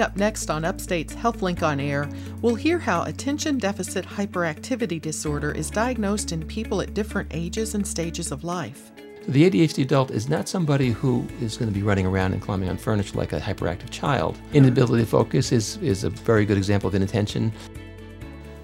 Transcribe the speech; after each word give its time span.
Coming 0.00 0.12
up 0.12 0.16
next 0.16 0.48
on 0.48 0.64
Upstate's 0.64 1.14
HealthLink 1.14 1.62
on 1.62 1.78
Air, 1.78 2.08
we'll 2.40 2.54
hear 2.54 2.78
how 2.78 3.02
attention 3.02 3.58
deficit 3.58 4.06
hyperactivity 4.06 4.98
disorder 4.98 5.52
is 5.52 5.68
diagnosed 5.68 6.32
in 6.32 6.42
people 6.46 6.80
at 6.80 6.94
different 6.94 7.28
ages 7.34 7.74
and 7.74 7.86
stages 7.86 8.32
of 8.32 8.42
life. 8.42 8.92
The 9.28 9.50
ADHD 9.50 9.82
adult 9.82 10.10
is 10.10 10.26
not 10.26 10.48
somebody 10.48 10.88
who 10.88 11.28
is 11.42 11.58
going 11.58 11.70
to 11.70 11.78
be 11.78 11.82
running 11.82 12.06
around 12.06 12.32
and 12.32 12.40
climbing 12.40 12.70
on 12.70 12.78
furniture 12.78 13.18
like 13.18 13.34
a 13.34 13.40
hyperactive 13.40 13.90
child. 13.90 14.38
Inability 14.54 15.04
to 15.04 15.10
focus 15.10 15.52
is, 15.52 15.76
is 15.82 16.02
a 16.02 16.08
very 16.08 16.46
good 16.46 16.56
example 16.56 16.88
of 16.88 16.94
inattention. 16.94 17.52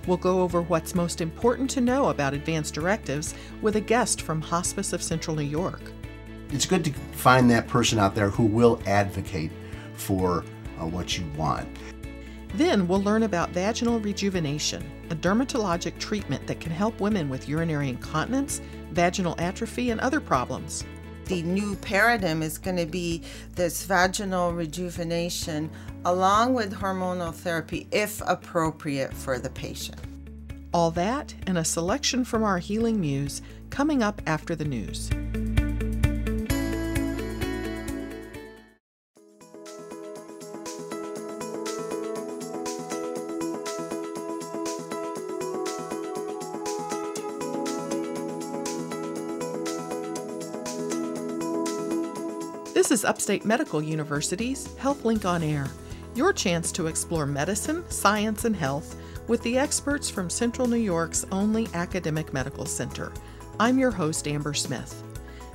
We'll 0.07 0.17
go 0.17 0.41
over 0.41 0.63
what's 0.63 0.95
most 0.95 1.21
important 1.21 1.69
to 1.73 1.83
know 1.83 2.09
about 2.09 2.33
advanced 2.33 2.73
directives 2.73 3.35
with 3.61 3.77
a 3.77 3.83
guest 3.83 4.23
from 4.23 4.41
Hospice 4.41 4.95
of 4.95 5.03
Central 5.03 5.37
New 5.37 5.43
York. 5.43 5.83
It's 6.49 6.65
good 6.65 6.83
to 6.87 6.95
find 7.13 7.51
that 7.51 7.69
person 7.69 7.99
out 7.99 8.15
there 8.15 8.31
who 8.31 8.47
will 8.47 8.81
advocate 8.87 9.51
for 9.97 10.43
uh, 10.81 10.87
what 10.87 11.19
you 11.19 11.25
want. 11.37 11.69
Then 12.55 12.89
we'll 12.89 13.03
learn 13.03 13.25
about 13.25 13.51
vaginal 13.51 14.01
rejuvenation, 14.01 14.89
a 15.11 15.15
dermatologic 15.15 15.99
treatment 15.99 16.47
that 16.47 16.61
can 16.61 16.73
help 16.73 17.01
women 17.01 17.29
with 17.29 17.49
urinary 17.49 17.89
incontinence, 17.89 18.61
vaginal 18.93 19.35
atrophy, 19.39 19.91
and 19.91 20.01
other 20.01 20.21
problems. 20.21 20.85
The 21.27 21.43
new 21.43 21.75
paradigm 21.77 22.41
is 22.41 22.57
going 22.57 22.77
to 22.77 22.87
be 22.87 23.23
this 23.57 23.85
vaginal 23.85 24.53
rejuvenation 24.53 25.71
along 26.05 26.55
with 26.55 26.73
hormonal 26.73 27.35
therapy 27.35 27.89
if 27.91 28.23
appropriate 28.27 29.13
for 29.13 29.39
the 29.39 29.51
patient. 29.51 30.01
All 30.73 30.93
that 30.93 31.35
and 31.47 31.59
a 31.59 31.65
selection 31.65 32.25
from 32.25 32.45
our 32.45 32.59
Healing 32.59 33.01
Muse 33.01 33.43
coming 33.71 34.03
up 34.05 34.23
after 34.27 34.55
the 34.55 34.65
news. 34.65 35.11
Is 52.97 53.05
Upstate 53.05 53.45
Medical 53.45 53.83
University's 53.83 54.69
HealthLink 54.81 55.27
on 55.27 55.43
Air, 55.43 55.67
your 56.15 56.33
chance 56.33 56.73
to 56.73 56.87
explore 56.87 57.27
medicine, 57.27 57.85
science, 57.91 58.47
and 58.47 58.57
health 58.57 58.97
with 59.29 59.43
the 59.43 59.59
experts 59.59 60.09
from 60.09 60.31
Central 60.31 60.67
New 60.67 60.79
York's 60.79 61.27
only 61.31 61.69
academic 61.75 62.33
medical 62.33 62.65
center. 62.65 63.13
I'm 63.61 63.79
your 63.79 63.91
host, 63.91 64.27
Amber 64.27 64.55
Smith. 64.55 65.03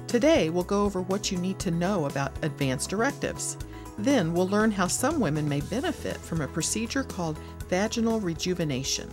Today, 0.07 0.51
we'll 0.51 0.65
go 0.65 0.85
over 0.85 1.01
what 1.01 1.31
you 1.31 1.39
need 1.39 1.57
to 1.61 1.71
know 1.71 2.05
about 2.05 2.31
advanced 2.43 2.91
directives. 2.91 3.57
Then, 3.97 4.33
we'll 4.33 4.47
learn 4.47 4.69
how 4.69 4.85
some 4.85 5.19
women 5.19 5.49
may 5.49 5.61
benefit 5.61 6.17
from 6.17 6.41
a 6.41 6.47
procedure 6.47 7.03
called 7.03 7.39
vaginal 7.69 8.19
rejuvenation. 8.19 9.09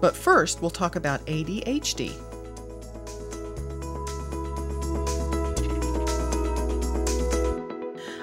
But 0.00 0.16
first, 0.16 0.62
we'll 0.62 0.70
talk 0.70 0.96
about 0.96 1.26
ADHD, 1.26 2.18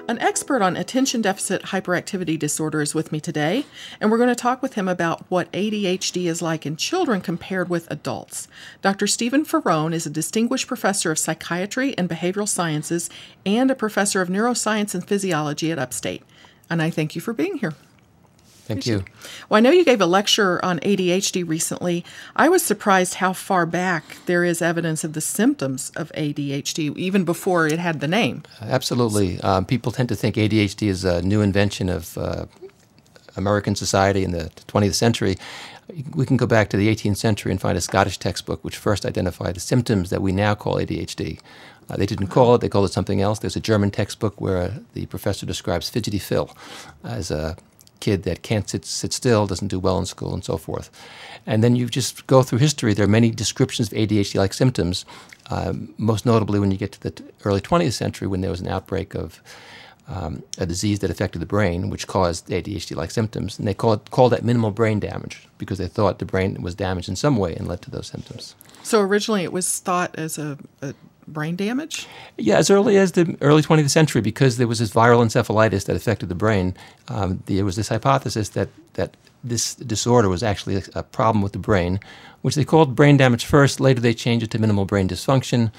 An 0.10 0.18
expert 0.22 0.64
on 0.64 0.76
attention 0.76 1.22
deficit 1.22 1.62
hyperactivity 1.66 2.40
disorder 2.40 2.82
is 2.82 2.96
with 2.96 3.12
me 3.12 3.20
today, 3.20 3.68
and 4.02 4.10
we're 4.10 4.18
going 4.18 4.28
to 4.28 4.34
talk 4.34 4.60
with 4.60 4.74
him 4.74 4.88
about 4.88 5.24
what 5.30 5.52
ADHD 5.52 6.26
is 6.26 6.42
like 6.42 6.66
in 6.66 6.78
children 6.78 7.22
compared 7.22 7.70
with 7.70 7.88
adults. 7.92 8.48
Dr. 8.82 9.06
Stephen 9.06 9.46
Faraone 9.46 9.94
is 9.94 10.08
a 10.08 10.10
distinguished 10.10 10.66
professor 10.66 11.12
of 11.12 11.20
psychiatry 11.20 11.96
and 11.96 12.10
behavioral 12.10 12.48
sciences 12.48 13.12
and 13.46 13.70
a 13.70 13.76
professor 13.76 14.20
of 14.20 14.30
neuroscience 14.30 14.96
and 14.96 15.08
physiology 15.08 15.72
at 15.72 15.78
Upstate. 15.78 16.24
And 16.72 16.82
I 16.82 16.90
thank 16.90 17.14
you 17.14 17.22
for 17.22 17.32
being 17.32 17.58
here. 17.58 17.76
Thank 18.70 18.86
you. 18.86 19.04
Well, 19.50 19.58
I 19.58 19.62
know 19.62 19.72
you 19.72 19.84
gave 19.84 20.00
a 20.00 20.06
lecture 20.06 20.64
on 20.64 20.80
ADHD 20.82 21.48
recently. 21.48 22.06
I 22.36 22.50
was 22.50 22.62
surprised 22.62 23.16
how 23.16 23.34
far 23.34 23.66
back 23.66 24.18
there 24.28 24.44
is 24.44 24.62
evidence 24.62 25.04
of 25.04 25.14
the 25.14 25.22
symptoms 25.22 25.92
of 25.96 26.12
ADHD, 26.16 26.96
even 26.96 27.24
before 27.24 27.66
it 27.66 27.80
had 27.80 28.00
the 28.00 28.08
name. 28.08 28.44
Absolutely. 28.62 29.42
Um, 29.42 29.66
people 29.66 29.92
tend 29.92 30.08
to 30.10 30.16
think 30.16 30.36
ADHD 30.36 30.88
is 30.88 31.04
a 31.04 31.24
new 31.24 31.42
invention 31.42 31.90
of 31.90 32.16
uh, 32.16 32.46
American 33.36 33.74
society 33.74 34.24
in 34.24 34.34
the 34.34 34.52
20th 34.68 34.94
century. 34.94 35.36
We 36.14 36.28
can 36.28 36.38
go 36.38 36.46
back 36.46 36.70
to 36.70 36.78
the 36.78 36.94
18th 36.94 37.18
century 37.18 37.52
and 37.52 37.60
find 37.60 37.76
a 37.76 37.82
Scottish 37.82 38.20
textbook 38.20 38.64
which 38.64 38.78
first 38.78 39.04
identified 39.04 39.56
the 39.56 39.62
symptoms 39.62 40.12
that 40.12 40.22
we 40.22 40.32
now 40.32 40.54
call 40.54 40.76
ADHD. 40.76 41.40
Uh, 41.90 41.98
they 41.98 42.06
didn't 42.06 42.28
call 42.28 42.54
it, 42.54 42.62
they 42.62 42.70
called 42.70 42.86
it 42.86 42.94
something 42.94 43.20
else. 43.20 43.40
There's 43.40 43.56
a 43.56 43.60
German 43.60 43.90
textbook 43.90 44.40
where 44.40 44.76
the 44.94 45.08
professor 45.08 45.48
describes 45.48 45.90
fidgety 45.90 46.20
Phil 46.20 46.56
as 47.04 47.32
a 47.32 47.58
kid 48.00 48.24
that 48.24 48.42
can't 48.42 48.70
sit, 48.70 48.86
sit 48.86 49.14
still, 49.14 49.48
doesn't 49.48 49.68
do 49.68 49.80
well 49.80 49.98
in 49.98 50.06
school, 50.06 50.34
and 50.34 50.44
so 50.44 50.58
forth. 50.58 50.90
And 51.46 51.64
then 51.64 51.76
you 51.76 51.88
just 51.88 52.28
go 52.28 52.44
through 52.44 52.60
history. 52.60 52.94
There 52.94 53.06
are 53.06 53.10
many 53.10 53.32
descriptions 53.32 53.92
of 53.92 53.98
ADHD 53.98 54.36
like 54.36 54.54
symptoms, 54.54 55.06
um, 55.50 55.94
most 55.98 56.26
notably 56.26 56.60
when 56.60 56.72
you 56.72 56.78
get 56.78 56.92
to 56.94 57.02
the 57.02 57.24
early 57.44 57.62
20th 57.62 57.94
century 57.94 58.28
when 58.28 58.42
there 58.42 58.52
was 58.52 58.62
an 58.62 58.68
outbreak 58.68 59.16
of 59.16 59.42
um, 60.08 60.44
a 60.58 60.66
disease 60.66 61.00
that 61.00 61.12
affected 61.12 61.40
the 61.40 61.46
brain, 61.46 61.90
which 61.90 62.08
caused 62.08 62.48
ADHD 62.48 62.96
like 62.96 63.12
symptoms. 63.12 63.60
And 63.60 63.68
they 63.68 63.74
called, 63.74 64.10
called 64.12 64.32
that 64.32 64.44
minimal 64.44 64.72
brain 64.72 65.00
damage 65.00 65.48
because 65.58 65.78
they 65.78 65.88
thought 65.88 66.20
the 66.20 66.26
brain 66.26 66.62
was 66.62 66.76
damaged 66.76 67.10
in 67.10 67.16
some 67.16 67.38
way 67.38 67.56
and 67.56 67.68
led 67.68 67.82
to 67.84 67.92
those 67.92 68.08
symptoms. 68.08 68.56
So 68.82 69.02
originally 69.02 69.44
it 69.44 69.54
was 69.54 69.80
thought 69.80 70.16
as 70.18 70.38
a, 70.38 70.58
a 70.82 70.94
brain 71.34 71.56
damage? 71.56 72.08
Yeah, 72.38 72.58
as 72.58 72.70
early 72.70 72.98
as 72.98 73.14
the 73.14 73.38
early 73.42 73.62
20th 73.62 73.90
century, 73.90 74.22
because 74.22 74.58
there 74.58 74.68
was 74.68 74.80
this 74.80 74.92
viral 74.92 75.24
encephalitis 75.24 75.86
that 75.86 75.96
affected 75.96 76.30
the 76.30 76.36
brain, 76.36 76.76
um, 77.08 77.42
there 77.46 77.66
was 77.66 77.76
this 77.76 77.90
hypothesis 77.90 78.50
that, 78.50 78.70
that 78.94 79.16
this 79.44 79.76
disorder 79.76 80.30
was 80.30 80.44
actually 80.44 80.76
a, 80.76 80.84
a, 80.96 81.04
problem 81.04 81.42
with 81.42 81.54
the 81.54 81.60
brain, 81.60 82.00
which 82.42 82.56
they 82.56 82.66
called 82.66 82.96
brain 82.96 83.18
damage 83.18 83.46
first. 83.46 83.80
Later, 83.80 84.02
they 84.02 84.14
changed 84.14 84.44
it 84.44 84.52
to 84.52 84.60
minimal 84.60 84.86
brain 84.86 85.08
dysfunction. 85.08 85.72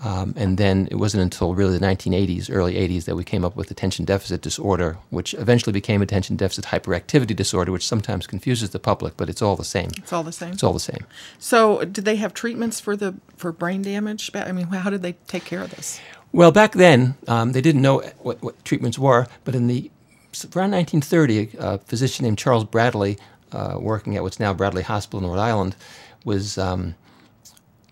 Um, 0.00 0.32
and 0.36 0.58
then 0.58 0.86
it 0.92 0.94
wasn't 0.94 1.24
until 1.24 1.54
really 1.54 1.76
the 1.76 1.84
1980s, 1.84 2.48
early 2.52 2.74
80s, 2.74 3.04
that 3.06 3.16
we 3.16 3.24
came 3.24 3.44
up 3.44 3.56
with 3.56 3.70
attention 3.70 4.04
deficit 4.04 4.40
disorder, 4.40 4.96
which 5.10 5.34
eventually 5.34 5.72
became 5.72 6.02
attention 6.02 6.36
deficit 6.36 6.66
hyperactivity 6.66 7.34
disorder, 7.34 7.72
which 7.72 7.86
sometimes 7.86 8.26
confuses 8.26 8.70
the 8.70 8.78
public, 8.78 9.16
but 9.16 9.28
it's 9.28 9.42
all 9.42 9.56
the 9.56 9.64
same. 9.64 9.90
It's 9.96 10.12
all 10.12 10.22
the 10.22 10.30
same. 10.30 10.52
It's 10.52 10.62
all 10.62 10.72
the 10.72 10.78
same. 10.78 11.04
So, 11.40 11.84
did 11.84 12.04
they 12.04 12.16
have 12.16 12.32
treatments 12.32 12.78
for 12.78 12.96
the 12.96 13.16
for 13.36 13.50
brain 13.50 13.82
damage? 13.82 14.30
I 14.34 14.52
mean, 14.52 14.66
how 14.66 14.90
did 14.90 15.02
they 15.02 15.14
take 15.26 15.44
care 15.44 15.62
of 15.62 15.70
this? 15.70 16.00
Well, 16.30 16.52
back 16.52 16.72
then 16.72 17.16
um, 17.26 17.52
they 17.52 17.60
didn't 17.60 17.82
know 17.82 18.00
what, 18.18 18.42
what, 18.42 18.64
treatments 18.64 18.98
were, 18.98 19.26
but 19.44 19.54
in 19.54 19.66
the 19.66 19.90
around 20.54 20.72
1930, 20.72 21.56
a 21.58 21.78
physician 21.78 22.24
named 22.24 22.38
Charles 22.38 22.64
Bradley, 22.64 23.18
uh, 23.50 23.78
working 23.80 24.14
at 24.16 24.22
what's 24.22 24.38
now 24.38 24.52
Bradley 24.52 24.82
Hospital 24.82 25.20
in 25.20 25.26
Rhode 25.26 25.40
Island, 25.40 25.74
was 26.24 26.58
um, 26.58 26.94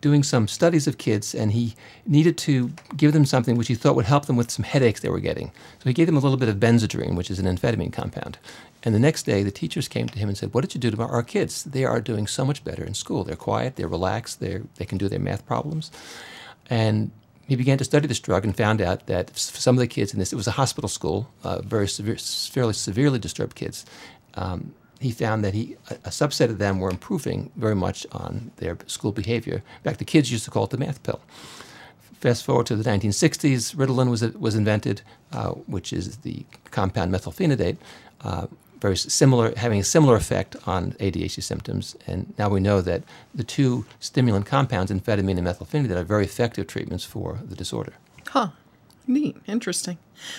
doing 0.01 0.23
some 0.23 0.47
studies 0.47 0.87
of 0.87 0.99
kids, 0.99 1.35
and 1.35 1.53
he 1.53 1.75
needed 2.07 2.37
to 2.39 2.71
give 2.97 3.13
them 3.13 3.25
something 3.25 3.57
which 3.57 3.69
he 3.69 3.75
thought 3.75 3.97
would 3.97 4.05
help 4.05 4.27
them 4.27 4.37
with 4.37 4.51
some 4.51 4.65
headaches 4.65 5.01
they 5.01 5.09
were 5.09 5.21
getting. 5.21 5.49
So 5.79 5.89
he 5.89 5.93
gave 5.93 6.07
them 6.07 6.17
a 6.17 6.21
little 6.21 6.37
bit 6.37 6.49
of 6.49 6.57
benzedrine, 6.57 7.17
which 7.17 7.31
is 7.31 7.39
an 7.39 7.47
amphetamine 7.47 7.93
compound. 7.93 8.39
And 8.83 8.95
the 8.95 9.01
next 9.01 9.25
day, 9.25 9.43
the 9.43 9.51
teachers 9.51 9.89
came 9.89 10.09
to 10.09 10.19
him 10.19 10.29
and 10.29 10.39
said, 10.39 10.55
What 10.55 10.61
did 10.61 10.75
you 10.75 10.81
do 10.81 10.91
to 10.91 11.03
our 11.03 11.23
kids? 11.23 11.65
They 11.65 11.85
are 11.85 12.01
doing 12.01 12.27
so 12.27 12.45
much 12.45 12.63
better 12.63 12.85
in 12.85 12.95
school. 12.95 13.25
They're 13.25 13.37
quiet, 13.37 13.77
they're 13.77 13.89
relaxed, 13.89 14.41
they're, 14.41 14.63
they 14.77 14.85
can 14.85 14.99
do 14.99 15.09
their 15.09 15.19
math 15.19 15.45
problems. 15.47 15.91
And 16.69 17.11
he 17.49 17.57
began 17.57 17.79
to 17.79 17.85
study 17.85 18.07
this 18.07 18.21
drug 18.21 18.45
and 18.45 18.57
found 18.57 18.81
out 18.81 19.07
that 19.07 19.37
some 19.37 19.77
of 19.77 19.81
the 19.81 19.87
kids 19.87 20.13
in 20.13 20.19
this, 20.19 20.33
it 20.33 20.37
was 20.37 20.47
a 20.47 20.53
hospital 20.53 20.89
school, 20.89 21.29
uh, 21.45 21.63
very 21.63 21.89
severe, 21.89 22.17
fairly 22.17 22.75
severely 22.75 23.19
disturbed 23.19 23.55
kids. 23.55 23.87
Um, 24.35 24.75
he 25.01 25.11
found 25.11 25.45
that 25.45 25.55
he 25.55 25.77
a 25.91 26.11
subset 26.11 26.49
of 26.51 26.59
them 26.59 26.79
were 26.79 26.91
improving 26.91 27.51
very 27.57 27.75
much 27.75 28.07
on 28.13 28.51
their 28.57 28.79
school 28.87 29.13
behavior. 29.13 29.57
In 29.57 29.83
fact, 29.85 29.99
the 29.99 30.05
kids 30.05 30.33
used 30.33 30.45
to 30.45 30.51
call 30.51 30.65
it 30.65 30.71
the 30.71 30.79
math 30.79 31.03
pill. 31.03 31.21
Fast 32.21 32.45
forward 32.45 32.67
to 32.67 32.77
the 32.77 32.91
1960s, 32.91 33.75
Ritalin 33.77 34.11
was 34.11 34.23
was 34.23 34.55
invented, 34.55 35.03
uh, 35.33 35.51
which 35.51 35.93
is 35.93 36.19
the 36.19 36.45
compound 36.71 37.13
methylphenidate, 37.13 37.77
uh, 38.23 38.47
very 38.81 38.97
similar, 38.97 39.55
having 39.57 39.81
a 39.81 39.85
similar 39.85 40.17
effect 40.17 40.57
on 40.67 40.93
ADHD 40.93 41.43
symptoms. 41.43 41.97
And 42.07 42.33
now 42.39 42.49
we 42.49 42.61
know 42.61 42.81
that 42.81 43.03
the 43.35 43.45
two 43.45 43.85
stimulant 44.01 44.47
compounds, 44.47 44.91
amphetamine 44.91 45.39
and 45.39 45.47
methylphenidate, 45.47 45.97
are 45.97 46.05
very 46.05 46.25
effective 46.25 46.67
treatments 46.67 47.05
for 47.05 47.41
the 47.45 47.55
disorder. 47.55 47.95
Huh. 48.29 48.49
Neat, 49.07 49.37
interesting. 49.47 49.99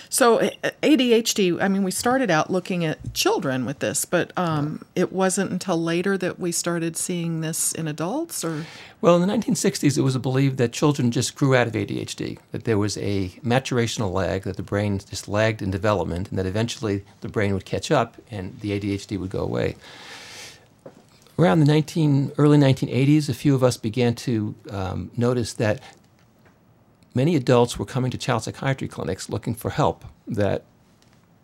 So 0.10 0.40
ADHD. 0.84 1.62
I 1.62 1.68
mean, 1.68 1.84
we 1.84 1.92
started 1.92 2.30
out 2.30 2.50
looking 2.52 2.84
at 2.84 3.14
children 3.14 3.66
with 3.66 3.80
this, 3.80 4.06
but 4.06 4.34
um, 4.38 4.84
it 4.96 5.14
wasn't 5.14 5.52
until 5.52 5.82
later 5.82 6.18
that 6.18 6.40
we 6.40 6.52
started 6.52 6.98
seeing 6.98 7.42
this 7.42 7.72
in 7.72 7.88
adults. 7.88 8.44
Or 8.44 8.66
well, 9.00 9.16
in 9.16 9.28
the 9.28 9.34
1960s, 9.34 9.98
it 9.98 10.02
was 10.02 10.18
believed 10.18 10.58
that 10.58 10.74
children 10.74 11.12
just 11.12 11.36
grew 11.36 11.56
out 11.56 11.68
of 11.68 11.74
ADHD. 11.74 12.40
That 12.52 12.66
there 12.66 12.78
was 12.78 12.98
a 12.98 13.30
maturational 13.44 14.12
lag, 14.12 14.44
that 14.44 14.58
the 14.58 14.64
brain 14.64 15.00
just 15.00 15.28
lagged 15.28 15.62
in 15.62 15.72
development, 15.72 16.30
and 16.30 16.38
that 16.38 16.46
eventually 16.46 17.06
the 17.22 17.30
brain 17.30 17.54
would 17.54 17.66
catch 17.66 17.92
up 17.92 18.18
and 18.30 18.60
the 18.60 18.78
ADHD 18.78 19.20
would 19.20 19.30
go 19.30 19.44
away. 19.44 19.76
Around 21.40 21.60
the 21.60 21.66
19, 21.66 22.32
early 22.40 22.58
1980s, 22.58 23.30
a 23.30 23.34
few 23.34 23.54
of 23.54 23.64
us 23.64 23.78
began 23.78 24.16
to 24.16 24.56
um, 24.72 25.12
notice 25.16 25.54
that 25.54 25.82
many 27.18 27.36
adults 27.36 27.78
were 27.78 27.86
coming 27.86 28.12
to 28.12 28.18
child 28.18 28.44
psychiatry 28.44 28.88
clinics 28.88 29.28
looking 29.28 29.56
for 29.56 29.72
help 29.72 30.06
that 30.28 30.64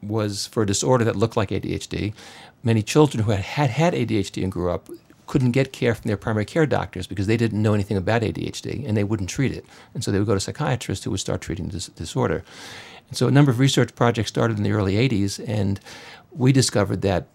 was 0.01 0.45
for 0.47 0.63
a 0.63 0.65
disorder 0.65 1.03
that 1.03 1.15
looked 1.15 1.35
like 1.35 1.49
ADHD. 1.49 2.13
Many 2.61 2.83
children 2.83 3.23
who 3.23 3.31
had 3.31 3.41
had, 3.41 3.69
had 3.71 3.93
ADHD 3.93 4.43
and 4.43 4.51
grew 4.51 4.69
up 4.69 4.87
couldn't 5.25 5.51
get 5.51 5.73
care 5.73 5.95
from 5.95 6.07
their 6.07 6.17
primary 6.17 6.45
care 6.45 6.67
doctors 6.67 7.07
because 7.07 7.27
they 7.27 7.37
didn't 7.37 7.61
know 7.61 7.73
anything 7.73 7.97
about 7.97 8.21
ADHD 8.21 8.87
and 8.87 8.95
they 8.95 9.03
wouldn't 9.03 9.29
treat 9.29 9.51
it. 9.51 9.65
And 9.93 10.03
so 10.03 10.11
they 10.11 10.19
would 10.19 10.27
go 10.27 10.35
to 10.35 10.39
psychiatrists 10.39 11.03
who 11.03 11.11
would 11.11 11.19
start 11.19 11.41
treating 11.41 11.69
this 11.69 11.87
disorder. 11.87 12.43
And 13.07 13.17
so 13.17 13.27
a 13.27 13.31
number 13.31 13.49
of 13.49 13.59
research 13.59 13.95
projects 13.95 14.29
started 14.29 14.57
in 14.57 14.63
the 14.63 14.71
early 14.71 14.95
80s, 14.95 15.43
and 15.47 15.79
we 16.31 16.51
discovered 16.51 17.01
that 17.01 17.27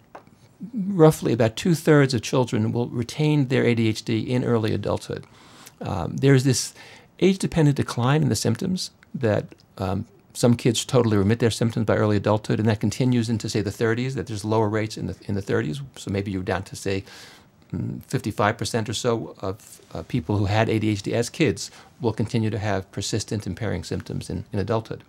roughly 0.75 1.33
about 1.33 1.57
two 1.57 1.75
thirds 1.75 2.15
of 2.15 2.23
children 2.23 2.73
will 2.73 2.89
retain 2.89 3.49
their 3.49 3.65
ADHD 3.65 4.27
in 4.27 4.45
early 4.45 4.73
adulthood. 4.75 5.25
Um, 5.81 6.17
there's 6.17 6.45
this 6.45 6.75
age 7.21 7.39
dependent 7.39 7.77
decline 7.77 8.23
in 8.23 8.29
the 8.29 8.37
symptoms 8.37 8.91
that 9.15 9.47
um, 9.79 10.07
some 10.33 10.55
kids 10.55 10.85
totally 10.85 11.17
remit 11.17 11.41
their 11.41 11.51
symptoms 11.51 11.87
by 11.87 11.97
early 11.97 12.17
adulthood, 12.17 12.61
and 12.61 12.69
that 12.69 12.81
continues 12.81 13.29
into, 13.29 13.49
say, 13.49 13.61
the 13.61 13.71
30s, 13.71 14.15
that 14.15 14.27
there's 14.27 14.45
lower 14.45 14.69
rates 14.69 14.97
in 14.97 15.07
the, 15.07 15.17
in 15.27 15.35
the 15.35 15.43
30s. 15.43 15.81
So 15.97 16.11
maybe 16.11 16.31
you're 16.31 16.43
down 16.43 16.63
to, 16.65 16.77
say, 16.77 17.05
55% 17.73 18.89
or 18.89 18.95
so 18.95 19.37
of 19.41 19.81
uh, 19.93 20.03
people 20.05 20.39
who 20.39 20.47
had 20.47 20.69
ADHD 20.69 21.13
as 21.13 21.29
kids 21.29 21.71
will 22.01 22.13
continue 22.13 22.51
to 22.51 22.59
have 22.59 22.91
persistent 22.93 23.47
impairing 23.47 23.85
symptoms 23.85 24.31
in, 24.31 24.45
in 24.53 24.59
adulthood. 24.59 25.03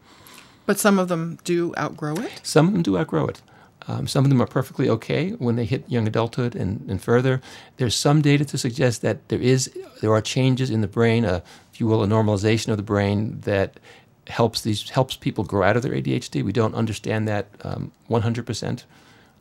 But 0.66 0.80
some 0.80 1.00
of 1.00 1.08
them 1.08 1.40
do 1.44 1.74
outgrow 1.78 2.16
it? 2.16 2.42
Some 2.44 2.68
of 2.68 2.74
them 2.74 2.84
do 2.84 2.98
outgrow 2.98 3.28
it. 3.28 3.42
Um, 3.88 4.08
some 4.08 4.26
of 4.26 4.30
them 4.30 4.42
are 4.42 4.48
perfectly 4.48 4.90
okay 4.90 5.32
when 5.32 5.56
they 5.56 5.66
hit 5.66 5.90
young 5.90 6.08
adulthood 6.08 6.54
and, 6.54 6.88
and, 6.90 7.02
further. 7.02 7.42
There's 7.78 7.96
some 7.96 8.22
data 8.22 8.46
to 8.46 8.58
suggest 8.58 9.02
that 9.02 9.30
there 9.30 9.40
is 9.40 9.72
there 10.02 10.14
are 10.14 10.22
changes 10.22 10.70
in 10.70 10.82
the 10.82 10.88
brain, 10.88 11.26
a, 11.26 11.42
you 11.80 11.88
will, 11.88 12.04
a 12.04 12.08
normalization 12.08 12.70
of 12.70 12.78
the 12.78 12.84
brain 12.84 13.40
that 13.42 13.80
helps 14.28 14.62
these 14.62 14.90
helps 14.90 15.16
people 15.16 15.44
grow 15.44 15.64
out 15.64 15.76
of 15.76 15.84
their 15.84 15.94
ADHD. 15.94 16.44
We 16.44 16.52
don't 16.52 16.76
understand 16.76 17.28
that 17.28 17.48
um, 17.64 17.92
100%, 18.10 18.84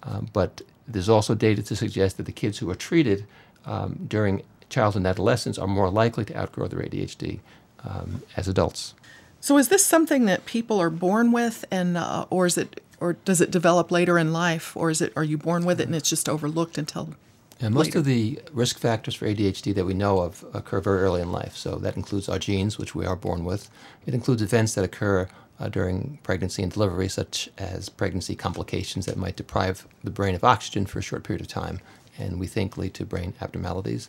um, 0.05 0.29
but 0.33 0.63
there's 0.87 1.09
also 1.09 1.35
data 1.35 1.63
to 1.63 1.77
suggest 1.77 2.17
that 2.17 2.27
the 2.27 2.33
kids 2.33 2.59
who 2.59 2.71
are 2.71 2.75
treated 2.75 3.27
um, 3.67 4.07
during 4.09 4.43
childhood 4.71 5.01
and 5.01 5.07
adolescence 5.07 5.59
are 5.59 5.67
more 5.67 5.91
likely 5.91 6.25
to 6.25 6.37
outgrow 6.37 6.69
their 6.69 6.81
ADHD 6.81 7.41
um, 7.85 8.23
as 8.37 8.49
adults. 8.49 8.95
So, 9.41 9.57
is 9.59 9.69
this 9.69 9.85
something 9.85 10.25
that 10.25 10.47
people 10.47 10.81
are 10.81 10.91
born 10.91 11.31
with, 11.31 11.65
and 11.71 11.97
uh, 11.97 12.27
or 12.29 12.47
is 12.47 12.59
it, 12.59 12.81
or 12.99 13.13
does 13.25 13.41
it 13.41 13.51
develop 13.51 13.93
later 13.93 14.19
in 14.19 14.33
life, 14.33 14.77
or 14.77 14.91
is 14.91 15.01
it, 15.01 15.13
are 15.15 15.23
you 15.23 15.39
born 15.39 15.65
with 15.65 15.81
it 15.81 15.87
and 15.87 15.95
it's 15.95 16.11
just 16.11 16.29
overlooked 16.29 16.77
until? 16.77 17.11
And 17.61 17.75
most 17.75 17.87
later? 17.87 17.99
of 17.99 18.05
the 18.05 18.41
risk 18.53 18.79
factors 18.79 19.15
for 19.15 19.27
ADHD 19.27 19.75
that 19.75 19.85
we 19.85 19.95
know 19.95 20.21
of 20.21 20.45
occur 20.55 20.81
very 20.81 21.01
early 21.01 21.21
in 21.21 21.33
life. 21.33 21.57
So 21.57 21.77
that 21.77 21.97
includes 21.97 22.29
our 22.29 22.39
genes, 22.39 22.79
which 22.79 22.95
we 22.95 23.05
are 23.05 23.17
born 23.17 23.45
with. 23.45 23.69
It 24.07 24.15
includes 24.15 24.43
events 24.43 24.75
that 24.75 24.85
occur 24.85 25.29
uh, 25.61 25.69
during 25.69 26.19
pregnancy 26.23 26.63
and 26.63 26.71
delivery, 26.71 27.09
such 27.09 27.49
as 27.59 27.89
pregnancy 27.89 28.37
complications 28.37 29.07
that 29.07 29.17
might 29.17 29.37
deprive 29.37 29.87
the 30.05 30.11
brain 30.11 30.35
of 30.35 30.45
oxygen 30.45 30.87
for 30.87 30.99
a 31.01 31.03
short 31.03 31.25
period 31.25 31.41
of 31.41 31.49
time, 31.49 31.81
and 32.17 32.39
we 32.39 32.47
think 32.47 32.77
lead 32.77 32.95
to 32.95 33.05
brain 33.05 33.35
abnormalities. 33.41 34.09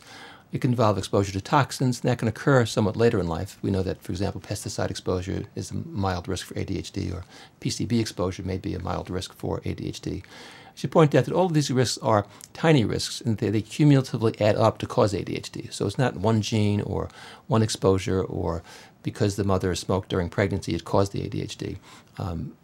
It 0.52 0.60
can 0.60 0.72
involve 0.72 0.98
exposure 0.98 1.32
to 1.32 1.40
toxins, 1.40 2.00
and 2.00 2.10
that 2.10 2.18
can 2.18 2.28
occur 2.28 2.66
somewhat 2.66 2.96
later 2.96 3.20
in 3.20 3.28
life. 3.28 3.58
We 3.62 3.70
know 3.70 3.82
that, 3.84 4.02
for 4.02 4.10
example, 4.10 4.40
pesticide 4.40 4.90
exposure 4.90 5.44
is 5.54 5.70
a 5.70 5.74
mild 5.74 6.26
risk 6.26 6.46
for 6.46 6.54
ADHD, 6.54 7.12
or 7.14 7.24
PCB 7.60 8.00
exposure 8.00 8.42
may 8.42 8.58
be 8.58 8.74
a 8.74 8.80
mild 8.80 9.10
risk 9.10 9.32
for 9.34 9.60
ADHD. 9.60 10.24
I 10.70 10.76
should 10.76 10.90
point 10.90 11.14
out 11.14 11.24
that 11.26 11.34
all 11.34 11.46
of 11.46 11.54
these 11.54 11.70
risks 11.70 11.98
are 11.98 12.26
tiny 12.54 12.84
risks, 12.84 13.20
and 13.20 13.38
they, 13.38 13.50
they 13.50 13.62
cumulatively 13.62 14.40
add 14.40 14.56
up 14.56 14.78
to 14.78 14.86
cause 14.86 15.12
ADHD. 15.12 15.72
So 15.72 15.86
it's 15.86 15.98
not 15.98 16.16
one 16.16 16.40
gene 16.40 16.80
or 16.80 17.08
one 17.48 17.62
exposure 17.62 18.22
or 18.22 18.62
because 19.02 19.36
the 19.36 19.44
mother 19.44 19.74
smoked 19.74 20.08
during 20.08 20.28
pregnancy, 20.28 20.74
it 20.74 20.84
caused 20.84 21.12
the 21.12 21.28
ADHD. 21.28 21.78
Um, 22.18 22.54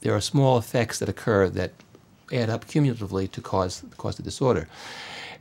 there 0.00 0.14
are 0.14 0.20
small 0.20 0.58
effects 0.58 0.98
that 0.98 1.08
occur 1.08 1.48
that 1.50 1.72
add 2.32 2.50
up 2.50 2.66
cumulatively 2.66 3.28
to 3.28 3.40
cause, 3.40 3.82
cause 3.96 4.16
the 4.16 4.22
disorder. 4.22 4.68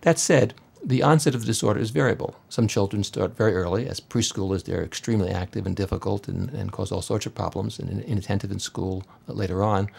That 0.01 0.17
said, 0.17 0.53
the 0.83 1.03
onset 1.03 1.35
of 1.35 1.41
the 1.41 1.47
disorder 1.47 1.79
is 1.79 1.89
variable. 1.89 2.35
Some 2.47 2.67
children 2.67 3.03
start 3.03 3.35
very 3.35 3.53
early. 3.53 3.87
As 3.87 3.99
preschoolers, 3.99 4.63
they're 4.63 4.83
extremely 4.83 5.29
active 5.29 5.65
and 5.65 5.75
difficult 5.75 6.27
and, 6.27 6.49
and 6.51 6.71
cause 6.71 6.91
all 6.91 7.01
sorts 7.01 7.25
of 7.25 7.35
problems 7.35 7.79
and 7.79 8.01
inattentive 8.03 8.51
in 8.51 8.59
school 8.59 9.03
later 9.27 9.61
on. 9.61 9.89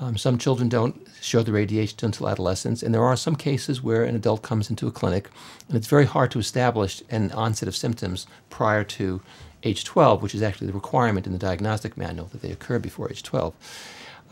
Um, 0.00 0.16
some 0.16 0.38
children 0.38 0.68
don't 0.68 1.06
show 1.20 1.42
their 1.42 1.54
ADHD 1.54 2.02
until 2.02 2.28
adolescence, 2.28 2.82
and 2.82 2.92
there 2.92 3.04
are 3.04 3.16
some 3.16 3.36
cases 3.36 3.82
where 3.82 4.02
an 4.02 4.16
adult 4.16 4.42
comes 4.42 4.68
into 4.68 4.88
a 4.88 4.90
clinic, 4.90 5.30
and 5.68 5.76
it's 5.76 5.86
very 5.86 6.04
hard 6.04 6.30
to 6.32 6.38
establish 6.38 7.02
an 7.10 7.30
onset 7.32 7.68
of 7.68 7.76
symptoms 7.76 8.26
prior 8.50 8.82
to 8.84 9.20
age 9.62 9.84
12, 9.84 10.22
which 10.22 10.34
is 10.34 10.42
actually 10.42 10.66
the 10.66 10.72
requirement 10.72 11.26
in 11.26 11.32
the 11.32 11.38
diagnostic 11.38 11.96
manual 11.96 12.26
that 12.32 12.42
they 12.42 12.50
occur 12.50 12.78
before 12.78 13.10
age 13.10 13.22
12. 13.22 13.54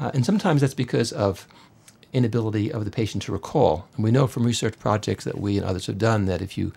Uh, 0.00 0.10
and 0.14 0.26
sometimes 0.26 0.60
that's 0.60 0.74
because 0.74 1.12
of 1.12 1.46
inability 2.12 2.70
of 2.70 2.84
the 2.84 2.90
patient 2.90 3.22
to 3.22 3.32
recall. 3.32 3.86
And 3.94 4.04
we 4.04 4.10
know 4.10 4.26
from 4.26 4.44
research 4.44 4.78
projects 4.78 5.24
that 5.24 5.38
we 5.38 5.56
and 5.56 5.64
others 5.64 5.86
have 5.86 5.98
done 5.98 6.26
that 6.26 6.42
if 6.42 6.58
you 6.58 6.72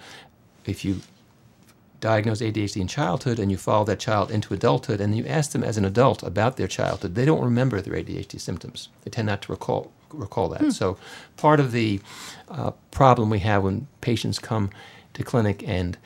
if 0.66 0.84
you 0.84 1.02
diagnose 2.00 2.42
ADHD 2.42 2.82
in 2.82 2.88
childhood 2.88 3.40
and 3.40 3.52
you 3.52 3.58
follow 3.58 3.86
that 3.86 4.00
child 4.00 4.32
into 4.32 4.54
adulthood 4.54 5.02
and 5.02 5.16
you 5.16 5.26
ask 5.26 5.52
them 5.52 5.64
as 5.64 5.78
an 5.78 5.86
adult 5.86 6.24
about 6.24 6.58
their 6.58 6.68
childhood, 6.68 7.16
they 7.16 7.26
don't 7.26 7.44
remember 7.44 7.82
their 7.82 7.94
ADHD 7.94 8.40
symptoms. 8.40 8.90
They 9.04 9.12
tend 9.12 9.28
not 9.28 9.42
to 9.44 9.52
recall 9.52 9.92
recall 10.12 10.48
that. 10.50 10.62
Hmm. 10.62 10.70
So 10.70 10.98
part 11.36 11.60
of 11.60 11.72
the 11.72 12.00
uh, 12.48 12.72
problem 12.92 13.30
we 13.30 13.40
have 13.40 13.64
when 13.64 13.88
patients 14.02 14.40
come 14.40 14.70
to 15.14 15.24
clinic 15.24 15.68
and 15.68 15.98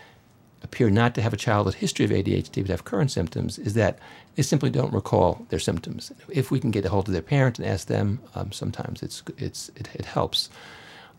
appear 0.63 0.89
not 0.89 1.15
to 1.15 1.21
have 1.21 1.33
a 1.33 1.38
childhood 1.38 1.75
history 1.75 2.06
of 2.06 2.12
ADHD 2.12 2.62
but 2.62 2.69
have 2.69 2.86
current 2.86 3.12
symptoms 3.12 3.57
is 3.57 3.74
that 3.75 4.00
they 4.36 4.44
simply 4.44 4.69
don't 4.69 4.94
recall 4.94 5.45
their 5.50 5.59
symptoms. 5.59 6.12
If 6.30 6.51
we 6.51 6.59
can 6.59 6.71
get 6.71 6.86
a 6.86 6.89
hold 6.89 7.07
of 7.07 7.13
their 7.13 7.21
parent 7.21 7.59
and 7.59 7.68
ask 7.68 7.88
them, 7.88 8.19
um, 8.36 8.51
sometimes 8.51 9.01
it's, 9.03 9.24
it's, 9.38 9.69
it, 9.75 9.89
it 9.94 10.06
helps. 10.06 10.50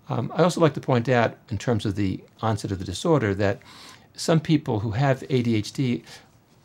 Um, 0.09 0.33
I 0.35 0.43
also 0.43 0.61
like 0.61 0.75
to 0.75 0.81
point 0.81 1.09
out, 1.09 1.37
in 1.51 1.59
terms 1.59 1.87
of 1.87 1.95
the 1.95 2.21
onset 2.43 2.73
of 2.73 2.79
the 2.79 2.85
disorder, 2.85 3.35
that 3.35 3.61
some 4.15 4.41
people 4.41 4.81
who 4.81 4.93
have 4.93 5.21
ADHD 5.23 6.03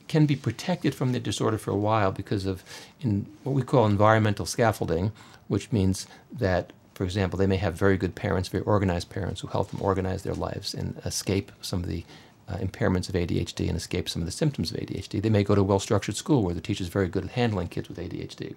can 0.07 0.25
be 0.25 0.35
protected 0.35 0.93
from 0.93 1.11
the 1.11 1.19
disorder 1.19 1.57
for 1.57 1.71
a 1.71 1.75
while 1.75 2.11
because 2.11 2.45
of 2.45 2.63
in 3.01 3.25
what 3.43 3.53
we 3.53 3.61
call 3.61 3.85
environmental 3.85 4.45
scaffolding, 4.45 5.11
which 5.47 5.71
means 5.71 6.07
that, 6.31 6.73
for 6.93 7.03
example, 7.03 7.37
they 7.37 7.47
may 7.47 7.57
have 7.57 7.73
very 7.73 7.97
good 7.97 8.15
parents, 8.15 8.49
very 8.49 8.63
organized 8.63 9.09
parents 9.09 9.41
who 9.41 9.47
help 9.47 9.71
them 9.71 9.81
organize 9.81 10.23
their 10.23 10.33
lives 10.33 10.73
and 10.73 11.01
escape 11.05 11.51
some 11.61 11.83
of 11.83 11.89
the 11.89 12.03
uh, 12.47 12.57
impairments 12.57 13.09
of 13.09 13.15
ADHD 13.15 13.67
and 13.67 13.75
escape 13.77 14.07
some 14.07 14.21
of 14.21 14.25
the 14.27 14.31
symptoms 14.31 14.71
of 14.71 14.77
ADHD. 14.77 15.21
They 15.21 15.29
may 15.29 15.43
go 15.43 15.55
to 15.55 15.61
a 15.61 15.63
well 15.63 15.79
structured 15.79 16.15
school 16.15 16.43
where 16.43 16.53
the 16.53 16.61
teacher 16.61 16.83
is 16.83 16.89
very 16.89 17.07
good 17.07 17.23
at 17.23 17.31
handling 17.31 17.69
kids 17.69 17.89
with 17.89 17.97
ADHD. 17.97 18.55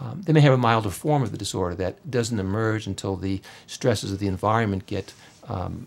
Um, 0.00 0.22
they 0.22 0.32
may 0.32 0.40
have 0.40 0.52
a 0.52 0.58
milder 0.58 0.90
form 0.90 1.22
of 1.22 1.32
the 1.32 1.38
disorder 1.38 1.74
that 1.76 2.08
doesn't 2.08 2.38
emerge 2.38 2.86
until 2.86 3.16
the 3.16 3.40
stresses 3.66 4.12
of 4.12 4.18
the 4.18 4.28
environment 4.28 4.86
get 4.86 5.12
um, 5.48 5.86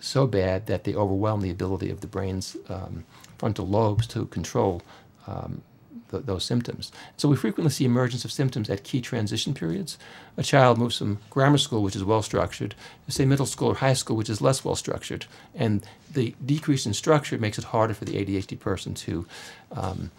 so 0.00 0.26
bad 0.26 0.66
that 0.66 0.84
they 0.84 0.94
overwhelm 0.94 1.40
the 1.40 1.50
ability 1.50 1.90
of 1.90 2.00
the 2.00 2.06
brain's 2.06 2.56
um, 2.68 3.04
frontal 3.38 3.66
lobes 3.66 4.06
to 4.08 4.26
control 4.26 4.82
um, 5.26 5.62
the, 6.08 6.18
those 6.20 6.44
symptoms. 6.44 6.90
So 7.16 7.28
we 7.28 7.36
frequently 7.36 7.70
see 7.70 7.84
emergence 7.84 8.24
of 8.24 8.32
symptoms 8.32 8.70
at 8.70 8.84
key 8.84 9.00
transition 9.00 9.54
periods. 9.54 9.98
A 10.36 10.42
child 10.42 10.78
moves 10.78 10.98
from 10.98 11.18
grammar 11.30 11.58
school, 11.58 11.82
which 11.82 11.96
is 11.96 12.04
well 12.04 12.22
structured, 12.22 12.74
to 13.06 13.12
say 13.12 13.24
middle 13.24 13.46
school 13.46 13.68
or 13.68 13.74
high 13.74 13.94
school, 13.94 14.16
which 14.16 14.30
is 14.30 14.40
less 14.40 14.64
well 14.64 14.76
structured, 14.76 15.26
and 15.54 15.84
the 16.12 16.34
decrease 16.44 16.86
in 16.86 16.94
structure 16.94 17.38
makes 17.38 17.58
it 17.58 17.64
harder 17.64 17.94
for 17.94 18.04
the 18.04 18.12
ADHD 18.12 18.58
person 18.58 18.94
to 18.94 19.26
um, 19.72 20.10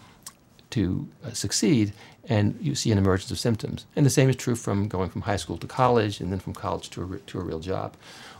to 0.69 1.07
uh, 1.25 1.31
succeed, 1.31 1.93
and 2.27 2.55
you 2.62 2.75
see 2.75 2.91
an 2.91 3.00
emergence 3.00 3.31
of 3.31 3.39
symptoms. 3.39 3.88
And 3.95 4.05
the 4.05 4.12
same 4.12 4.29
is 4.29 4.36
true 4.36 4.55
from 4.55 4.88
going 4.88 5.09
from 5.09 5.24
high 5.24 5.38
school 5.38 5.57
to 5.57 5.67
college, 5.67 6.19
and 6.19 6.31
then 6.31 6.39
from 6.39 6.53
college 6.53 6.91
to 6.91 7.13
a, 7.13 7.17
to 7.17 7.39
a 7.39 7.43
real 7.43 7.59
job. 7.59 7.95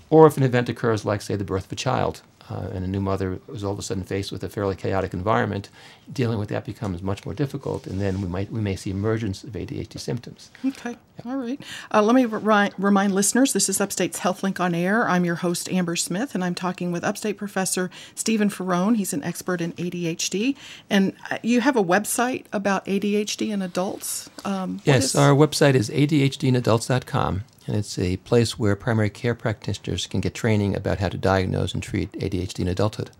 Or 0.10 0.26
if 0.28 0.38
an 0.38 0.44
event 0.44 0.70
occurs, 0.70 1.06
like, 1.06 1.22
say, 1.22 1.36
the 1.36 1.44
birth 1.44 1.66
of 1.66 1.72
a 1.72 1.76
child, 1.76 2.22
uh, 2.50 2.68
and 2.74 2.84
a 2.84 2.88
new 2.88 3.00
mother 3.00 3.40
is 3.54 3.64
all 3.64 3.74
of 3.74 3.78
a 3.80 3.82
sudden 3.84 4.04
faced 4.04 4.32
with 4.32 4.44
a 4.44 4.50
fairly 4.50 4.76
chaotic 4.76 5.14
environment, 5.14 5.70
dealing 6.12 6.40
with 6.40 6.50
that 6.50 6.66
becomes 6.66 7.04
much 7.04 7.24
more 7.24 7.36
difficult, 7.36 7.86
and 7.86 8.02
then 8.02 8.22
we 8.22 8.28
might 8.28 8.52
we 8.52 8.60
may 8.60 8.76
see 8.76 8.90
emergence 8.90 9.44
of 9.44 9.52
ADHD 9.52 10.00
symptoms. 10.00 10.50
Okay, 10.66 10.98
all 11.26 11.36
right. 11.36 11.62
Uh, 11.94 12.02
let 12.02 12.16
me 12.16 12.26
remind 12.26 13.14
listeners: 13.14 13.54
this 13.54 13.70
is 13.70 13.80
Upstate's 13.80 14.22
HealthLink 14.22 14.60
on 14.60 14.74
Air. 14.74 15.08
I'm 15.08 15.26
your 15.26 15.36
host 15.36 15.72
Amber 15.72 15.96
Smith, 15.96 16.34
and 16.34 16.44
I'm 16.44 16.56
talking 16.56 16.92
with 16.92 17.04
Upstate 17.04 17.38
Professor 17.38 17.92
Stephen 18.16 18.50
Faraone. 18.50 18.96
He's 18.96 19.14
an 19.14 19.24
expert 19.24 19.62
in 19.62 19.74
ADHD, 19.74 20.56
and 20.90 21.14
uh, 21.30 21.38
you 21.44 21.62
have 21.62 21.76
a 21.78 21.84
website 21.84 22.46
about 22.52 22.84
ADHD 22.86 23.52
in 23.52 23.62
adults. 23.62 24.28
Um, 24.44 24.82
yes, 24.86 25.06
is- 25.06 25.16
our 25.16 25.34
website 25.34 25.76
is 25.76 25.92
ADHDinadults.com 25.92 27.44
and 27.70 27.78
it's 27.78 28.00
a 28.00 28.18
place 28.18 28.58
where 28.58 28.76
primary 28.76 29.12
care 29.12 29.36
practitioners 29.36 30.08
can 30.08 30.22
get 30.22 30.34
training 30.34 30.76
about 30.76 30.98
how 30.98 31.08
to 31.08 31.18
diagnose 31.20 31.72
and 31.72 31.84
treat 31.84 32.12
ADHD 32.14 32.62
in 32.62 32.68
adulthood. 32.68 33.12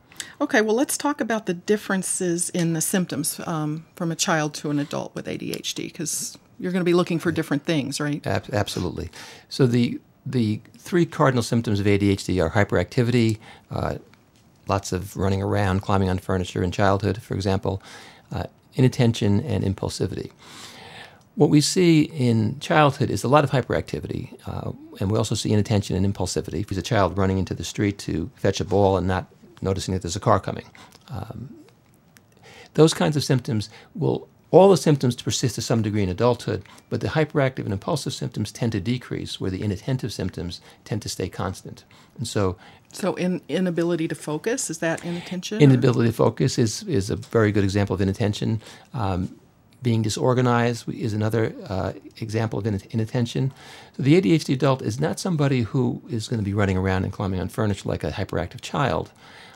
Okay, 0.42 0.62
well, 0.62 0.76
let's 0.76 0.98
talk 0.98 1.22
about 1.22 1.46
the 1.46 1.54
differences 1.54 2.50
in 2.50 2.74
the 2.74 2.82
symptoms 2.82 3.40
um, 3.46 3.86
from 3.96 4.12
a 4.12 4.16
child 4.16 4.56
to 4.56 4.72
an 4.72 4.80
adult 4.80 5.14
with 5.14 5.28
ADHD, 5.28 5.84
because 5.84 6.36
you're 6.60 6.72
going 6.72 6.82
to 6.82 6.86
be 6.86 6.96
looking 6.96 7.20
for 7.20 7.32
different 7.32 7.64
things, 7.64 8.00
right? 8.00 8.26
Ab- 8.26 8.52
absolutely. 8.52 9.12
So 9.50 9.68
the 9.68 10.02
the 10.26 10.62
three 10.78 11.06
cardinal 11.06 11.44
symptoms 11.44 11.80
of 11.80 11.86
ADHD 11.86 12.44
are 12.44 12.50
hyperactivity, 12.50 13.38
uh, 13.70 13.98
lots 14.68 14.92
of 14.92 15.16
running 15.16 15.44
around, 15.44 15.82
climbing 15.82 16.10
on 16.10 16.18
furniture 16.18 16.64
in 16.64 16.72
childhood, 16.72 17.22
for 17.22 17.36
example, 17.36 17.84
uh, 18.32 18.46
inattention, 18.74 19.42
and 19.42 19.64
impulsivity 19.64 20.32
what 21.40 21.50
we 21.50 21.62
see 21.62 22.02
in 22.02 22.60
childhood 22.60 23.10
is 23.10 23.24
a 23.24 23.30
lot 23.30 23.46
of 23.46 23.52
hyperactivity, 23.52 24.38
uh, 24.46 24.74
and 25.00 25.10
we 25.10 25.18
also 25.18 25.36
see 25.36 25.54
inattention 25.54 25.96
and 25.96 26.06
impulsivity. 26.06 26.60
If 26.60 26.68
he's 26.68 26.78
a 26.78 26.82
child 26.82 27.18
running 27.18 27.38
into 27.38 27.54
the 27.54 27.64
street 27.64 27.98
to 28.00 28.30
fetch 28.36 28.60
a 28.60 28.66
ball 28.66 28.98
and 28.98 29.08
not 29.08 29.26
noticing 29.62 29.94
that 29.94 30.02
there's 30.02 30.18
a 30.18 30.20
car 30.20 30.42
coming, 30.42 30.66
um, 31.08 31.56
those 32.74 32.94
kinds 32.94 33.16
of 33.16 33.24
symptoms 33.24 33.70
will 33.96 34.28
all 34.52 34.70
the 34.70 34.76
symptoms 34.76 35.16
persist 35.16 35.56
to 35.56 35.62
some 35.62 35.82
degree 35.82 36.04
in 36.04 36.10
adulthood, 36.10 36.62
but 36.90 37.00
the 37.00 37.08
hyperactive 37.08 37.64
and 37.64 37.72
impulsive 37.72 38.12
symptoms 38.12 38.52
tend 38.52 38.74
to 38.74 38.82
decrease, 38.82 39.40
where 39.40 39.52
the 39.52 39.62
inattentive 39.62 40.12
symptoms 40.12 40.60
tend 40.84 41.02
to 41.04 41.08
stay 41.08 41.30
constant. 41.30 41.86
And 42.18 42.28
so, 42.28 42.58
so 42.92 43.16
in, 43.16 43.42
inability 43.48 44.10
to 44.10 44.16
focus 44.16 44.70
is 44.70 44.80
that 44.80 45.06
inattention? 45.06 45.62
Inability 45.62 46.10
or? 46.10 46.12
to 46.12 46.18
focus 46.18 46.58
is 46.58 46.84
is 46.84 47.10
a 47.10 47.16
very 47.16 47.54
good 47.54 47.64
example 47.64 47.94
of 47.94 48.02
inattention. 48.02 48.62
Um, 48.94 49.40
being 49.82 50.02
disorganized 50.02 50.90
is 50.90 51.14
another 51.14 51.54
uh, 51.68 51.94
example 52.20 52.60
of 52.60 52.66
inattention. 52.66 53.54
So 53.96 54.04
the 54.04 54.20
ADHD 54.20 54.54
adult 54.54 54.82
is 54.82 55.00
not 55.00 55.20
somebody 55.20 55.62
who 55.62 56.02
is 56.10 56.28
going 56.28 56.40
to 56.40 56.46
be 56.46 56.54
running 56.54 56.78
around 56.78 57.04
and 57.04 57.14
climbing 57.14 57.40
on 57.40 57.50
furniture 57.50 57.88
like 57.88 58.04
a 58.04 58.12
hyperactive 58.12 58.62
child, 58.62 59.12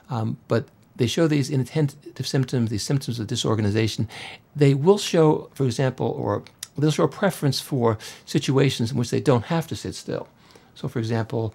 um, 0.09 0.37
but 0.47 0.65
they 0.95 1.07
show 1.07 1.27
these 1.27 1.49
inattentive 1.49 2.27
symptoms, 2.27 2.69
these 2.69 2.83
symptoms 2.83 3.19
of 3.19 3.27
disorganization. 3.27 4.07
They 4.55 4.73
will 4.73 4.97
show, 4.97 5.49
for 5.53 5.65
example, 5.65 6.07
or 6.07 6.43
they'll 6.77 6.91
show 6.91 7.03
a 7.03 7.09
preference 7.09 7.59
for 7.59 7.97
situations 8.25 8.91
in 8.91 8.97
which 8.97 9.09
they 9.09 9.19
don't 9.19 9.45
have 9.45 9.67
to 9.67 9.75
sit 9.75 9.95
still. 9.95 10.27
So, 10.75 10.87
for 10.87 10.99
example, 10.99 11.53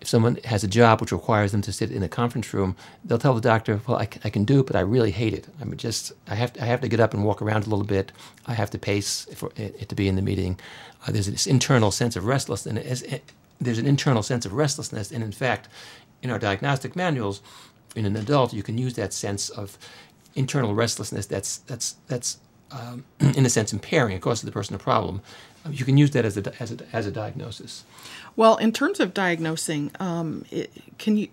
if 0.00 0.08
someone 0.08 0.36
has 0.44 0.62
a 0.62 0.68
job 0.68 1.00
which 1.00 1.12
requires 1.12 1.52
them 1.52 1.62
to 1.62 1.72
sit 1.72 1.90
in 1.90 2.02
a 2.02 2.08
conference 2.08 2.54
room, 2.54 2.76
they'll 3.04 3.18
tell 3.18 3.34
the 3.34 3.40
doctor, 3.40 3.80
"Well, 3.86 3.98
I 3.98 4.06
can, 4.06 4.22
I 4.24 4.30
can 4.30 4.44
do 4.44 4.60
it, 4.60 4.66
but 4.66 4.76
I 4.76 4.80
really 4.80 5.10
hate 5.10 5.34
it. 5.34 5.46
I 5.60 5.64
mean, 5.64 5.76
just 5.76 6.12
I 6.28 6.34
have 6.36 6.52
to, 6.54 6.62
I 6.62 6.66
have 6.66 6.80
to 6.82 6.88
get 6.88 7.00
up 7.00 7.14
and 7.14 7.24
walk 7.24 7.42
around 7.42 7.66
a 7.66 7.70
little 7.70 7.84
bit. 7.84 8.12
I 8.46 8.54
have 8.54 8.70
to 8.70 8.78
pace 8.78 9.26
for 9.34 9.50
it, 9.56 9.88
to 9.88 9.94
be 9.94 10.08
in 10.08 10.16
the 10.16 10.22
meeting." 10.22 10.58
Uh, 11.06 11.12
there's 11.12 11.26
this 11.26 11.46
internal 11.46 11.90
sense 11.90 12.16
of 12.16 12.26
restlessness. 12.26 13.02
There's 13.60 13.78
an 13.78 13.86
internal 13.86 14.22
sense 14.22 14.46
of 14.46 14.52
restlessness, 14.52 15.10
and 15.10 15.24
in 15.24 15.32
fact, 15.32 15.68
in 16.22 16.30
our 16.30 16.38
diagnostic 16.38 16.94
manuals, 16.94 17.40
in 17.96 18.04
an 18.04 18.16
adult, 18.16 18.52
you 18.52 18.62
can 18.62 18.78
use 18.78 18.94
that 18.94 19.12
sense 19.12 19.48
of 19.48 19.78
internal 20.34 20.74
restlessness. 20.74 21.26
That's 21.26 21.58
that's 21.58 21.96
that's 22.06 22.38
um, 22.70 23.04
in 23.20 23.44
a 23.44 23.50
sense 23.50 23.72
impairing. 23.72 24.16
It 24.16 24.22
causes 24.22 24.42
the 24.42 24.52
person 24.52 24.74
a 24.74 24.78
problem. 24.78 25.22
You 25.68 25.84
can 25.84 25.98
use 25.98 26.12
that 26.12 26.24
as 26.24 26.36
a 26.36 26.52
as 26.60 26.72
a, 26.72 26.76
as 26.92 27.06
a 27.06 27.10
diagnosis. 27.10 27.84
Well, 28.38 28.56
in 28.56 28.70
terms 28.70 29.00
of 29.00 29.14
diagnosing, 29.14 29.90
um, 29.98 30.44
it, 30.52 30.70
can 30.96 31.16
you 31.16 31.26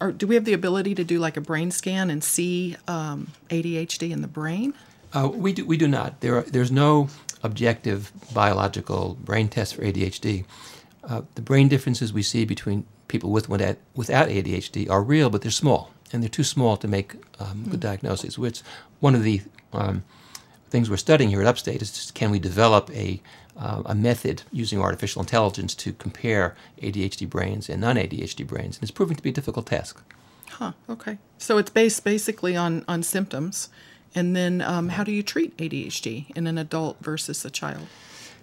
or 0.00 0.10
do 0.10 0.26
we 0.26 0.36
have 0.36 0.46
the 0.46 0.54
ability 0.54 0.94
to 0.94 1.04
do 1.04 1.18
like 1.18 1.36
a 1.36 1.42
brain 1.42 1.70
scan 1.70 2.08
and 2.08 2.24
see 2.24 2.78
um, 2.88 3.28
ADHD 3.50 4.10
in 4.10 4.22
the 4.22 4.26
brain? 4.26 4.72
Uh, 5.12 5.28
we 5.28 5.52
do 5.52 5.66
we 5.66 5.76
do 5.76 5.86
not. 5.86 6.22
There 6.22 6.38
are, 6.38 6.42
there's 6.44 6.72
no 6.72 7.10
objective 7.42 8.10
biological 8.32 9.18
brain 9.20 9.48
test 9.48 9.74
for 9.74 9.82
ADHD. 9.82 10.46
Uh, 11.04 11.22
the 11.34 11.42
brain 11.42 11.68
differences 11.68 12.14
we 12.14 12.22
see 12.22 12.46
between 12.46 12.86
people 13.06 13.30
with 13.30 13.50
without 13.50 13.76
ADHD 13.94 14.88
are 14.88 15.02
real, 15.02 15.28
but 15.28 15.42
they're 15.42 15.50
small 15.50 15.90
and 16.10 16.22
they're 16.22 16.30
too 16.30 16.42
small 16.42 16.78
to 16.78 16.88
make 16.88 17.16
um, 17.38 17.64
good 17.64 17.74
hmm. 17.74 17.80
diagnoses. 17.80 18.38
Which 18.38 18.62
one 19.00 19.14
of 19.14 19.22
the 19.22 19.42
um, 19.74 20.04
things 20.70 20.88
we're 20.88 20.96
studying 20.96 21.28
here 21.28 21.42
at 21.42 21.46
Upstate 21.46 21.82
is 21.82 21.92
just, 21.92 22.14
can 22.14 22.30
we 22.30 22.38
develop 22.38 22.90
a 22.92 23.20
uh, 23.58 23.82
a 23.86 23.94
method 23.94 24.42
using 24.52 24.80
artificial 24.80 25.22
intelligence 25.22 25.74
to 25.74 25.92
compare 25.92 26.56
ADHD 26.82 27.28
brains 27.28 27.68
and 27.68 27.80
non-ADHD 27.80 28.46
brains, 28.46 28.76
and 28.76 28.82
it's 28.82 28.90
proving 28.90 29.16
to 29.16 29.22
be 29.22 29.30
a 29.30 29.32
difficult 29.32 29.66
task. 29.66 30.02
Huh. 30.50 30.72
Okay. 30.88 31.18
So 31.38 31.58
it's 31.58 31.70
based 31.70 32.04
basically 32.04 32.56
on 32.56 32.84
on 32.88 33.02
symptoms, 33.02 33.68
and 34.14 34.34
then 34.34 34.62
um, 34.62 34.90
how 34.90 35.04
do 35.04 35.12
you 35.12 35.22
treat 35.22 35.56
ADHD 35.58 36.30
in 36.36 36.46
an 36.46 36.58
adult 36.58 36.96
versus 37.00 37.44
a 37.44 37.50
child? 37.50 37.86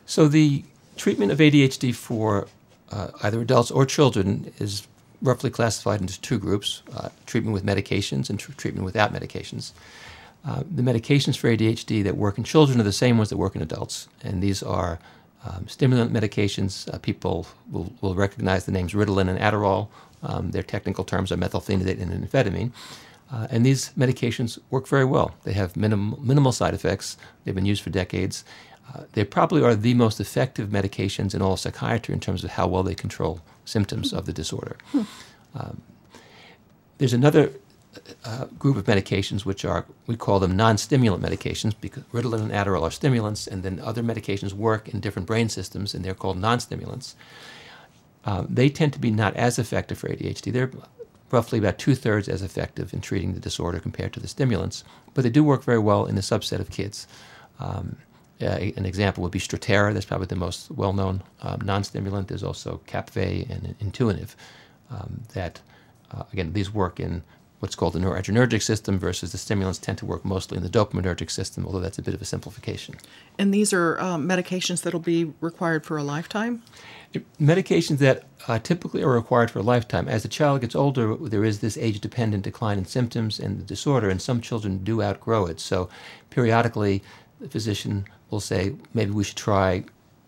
So 0.05 0.27
the 0.27 0.63
treatment 0.95 1.31
of 1.31 1.39
ADHD 1.39 1.95
for 1.95 2.47
uh, 2.91 3.09
either 3.23 3.41
adults 3.41 3.71
or 3.71 3.85
children 3.85 4.53
is 4.59 4.87
roughly 5.21 5.49
classified 5.49 6.01
into 6.01 6.19
two 6.21 6.37
groups 6.37 6.83
uh, 6.95 7.09
treatment 7.25 7.53
with 7.53 7.65
medications 7.65 8.29
and 8.29 8.39
tr- 8.39 8.51
treatment 8.51 8.85
without 8.85 9.13
medications. 9.13 9.71
Uh, 10.45 10.63
the 10.69 10.81
medications 10.81 11.37
for 11.37 11.47
ADHD 11.49 12.03
that 12.03 12.17
work 12.17 12.37
in 12.37 12.43
children 12.43 12.79
are 12.79 12.83
the 12.83 12.91
same 12.91 13.17
ones 13.17 13.29
that 13.29 13.37
work 13.37 13.55
in 13.55 13.61
adults, 13.61 14.09
and 14.23 14.43
these 14.43 14.61
are 14.61 14.99
um, 15.45 15.67
stimulant 15.67 16.11
medications. 16.11 16.93
Uh, 16.93 16.97
people 16.97 17.47
will, 17.71 17.93
will 18.01 18.15
recognize 18.15 18.65
the 18.65 18.71
names 18.71 18.93
Ritalin 18.93 19.29
and 19.29 19.39
Adderall. 19.39 19.87
Um, 20.21 20.51
their 20.51 20.63
technical 20.63 21.03
terms 21.03 21.31
are 21.31 21.37
methylphenidate 21.37 22.01
and 22.01 22.11
amphetamine. 22.11 22.71
Uh, 23.31 23.47
and 23.49 23.65
these 23.65 23.91
medications 23.97 24.59
work 24.69 24.87
very 24.87 25.05
well. 25.05 25.33
They 25.43 25.53
have 25.53 25.75
minim- 25.75 26.15
minimal 26.19 26.51
side 26.51 26.73
effects. 26.73 27.17
They've 27.43 27.55
been 27.55 27.65
used 27.65 27.81
for 27.81 27.89
decades. 27.89 28.45
Uh, 28.93 29.03
they 29.13 29.23
probably 29.23 29.63
are 29.63 29.75
the 29.75 29.93
most 29.93 30.19
effective 30.19 30.69
medications 30.69 31.33
in 31.33 31.41
all 31.41 31.57
psychiatry 31.57 32.13
in 32.13 32.19
terms 32.19 32.43
of 32.43 32.51
how 32.51 32.67
well 32.67 32.83
they 32.83 32.95
control 32.95 33.41
symptoms 33.65 34.13
of 34.13 34.25
the 34.25 34.33
disorder. 34.33 34.77
Um, 35.55 35.81
there's 36.97 37.13
another 37.13 37.51
uh, 38.25 38.45
group 38.59 38.77
of 38.77 38.85
medications 38.85 39.45
which 39.45 39.65
are, 39.65 39.85
we 40.07 40.15
call 40.15 40.39
them 40.39 40.55
non 40.55 40.77
stimulant 40.77 41.23
medications 41.23 41.73
because 41.79 42.03
Ritalin 42.13 42.41
and 42.41 42.51
Adderall 42.51 42.83
are 42.83 42.91
stimulants, 42.91 43.47
and 43.47 43.63
then 43.63 43.79
other 43.79 44.03
medications 44.03 44.53
work 44.53 44.89
in 44.89 44.99
different 44.99 45.27
brain 45.27 45.49
systems, 45.49 45.93
and 45.93 46.03
they're 46.03 46.13
called 46.13 46.37
non 46.37 46.59
stimulants. 46.59 47.15
Um, 48.25 48.47
they 48.49 48.69
tend 48.69 48.93
to 48.93 48.99
be 48.99 49.11
not 49.11 49.35
as 49.35 49.59
effective 49.59 49.97
for 49.97 50.07
ADHD. 50.09 50.51
They're 50.51 50.71
roughly 51.31 51.59
about 51.59 51.77
two 51.77 51.95
thirds 51.95 52.29
as 52.29 52.41
effective 52.41 52.93
in 52.93 53.01
treating 53.01 53.33
the 53.33 53.39
disorder 53.39 53.79
compared 53.79 54.13
to 54.13 54.19
the 54.19 54.27
stimulants, 54.27 54.83
but 55.13 55.23
they 55.23 55.29
do 55.29 55.43
work 55.43 55.63
very 55.63 55.79
well 55.79 56.05
in 56.05 56.17
a 56.17 56.21
subset 56.21 56.59
of 56.59 56.69
kids. 56.69 57.07
Um, 57.59 57.97
uh, 58.41 58.45
an 58.75 58.85
example 58.85 59.23
would 59.23 59.31
be 59.31 59.39
Strattera. 59.39 59.93
That's 59.93 60.05
probably 60.05 60.27
the 60.27 60.35
most 60.35 60.69
well-known 60.71 61.23
um, 61.41 61.61
non-stimulant. 61.63 62.27
There's 62.27 62.43
also 62.43 62.81
Kapvay 62.87 63.49
and 63.49 63.77
Intuniv. 63.79 64.35
Um, 64.89 65.21
that 65.33 65.61
uh, 66.11 66.23
again, 66.31 66.53
these 66.53 66.73
work 66.73 66.99
in 66.99 67.23
what's 67.63 67.77
called 67.77 67.93
the 67.93 67.99
noradrenergic 67.99 68.61
system 68.61 68.99
versus 68.99 69.31
the 69.31 69.37
stimulants 69.37 69.79
tend 69.79 69.97
to 69.97 70.05
work 70.05 70.25
mostly 70.25 70.57
in 70.57 70.63
the 70.63 70.69
dopaminergic 70.69 71.31
system, 71.31 71.65
although 71.65 71.79
that's 71.79 71.97
a 71.97 72.01
bit 72.01 72.13
of 72.13 72.21
a 72.21 72.25
simplification. 72.25 72.93
And 73.39 73.53
these 73.53 73.71
are 73.71 73.97
um, 74.01 74.27
medications 74.27 74.81
that 74.81 74.91
will 74.91 74.99
be 74.99 75.31
required 75.39 75.85
for 75.85 75.97
a 75.97 76.03
lifetime? 76.03 76.61
Medications 77.39 77.99
that 77.99 78.25
uh, 78.49 78.59
typically 78.59 79.01
are 79.01 79.13
required 79.13 79.49
for 79.49 79.59
a 79.59 79.63
lifetime. 79.63 80.09
As 80.09 80.23
the 80.23 80.27
child 80.27 80.59
gets 80.59 80.75
older, 80.75 81.15
there 81.15 81.45
is 81.45 81.61
this 81.61 81.77
age 81.77 82.01
dependent 82.01 82.43
decline 82.43 82.77
in 82.77 82.83
symptoms 82.83 83.39
and 83.39 83.57
the 83.57 83.63
disorder, 83.63 84.09
and 84.09 84.21
some 84.21 84.41
children 84.41 84.83
do 84.83 85.01
outgrow 85.01 85.45
it. 85.45 85.61
So 85.61 85.87
periodically, 86.31 87.01
the 87.39 87.47
physician 87.47 88.03
will 88.29 88.41
say, 88.41 88.75
maybe 88.93 89.11
we 89.11 89.23
should 89.23 89.37
try 89.37 89.85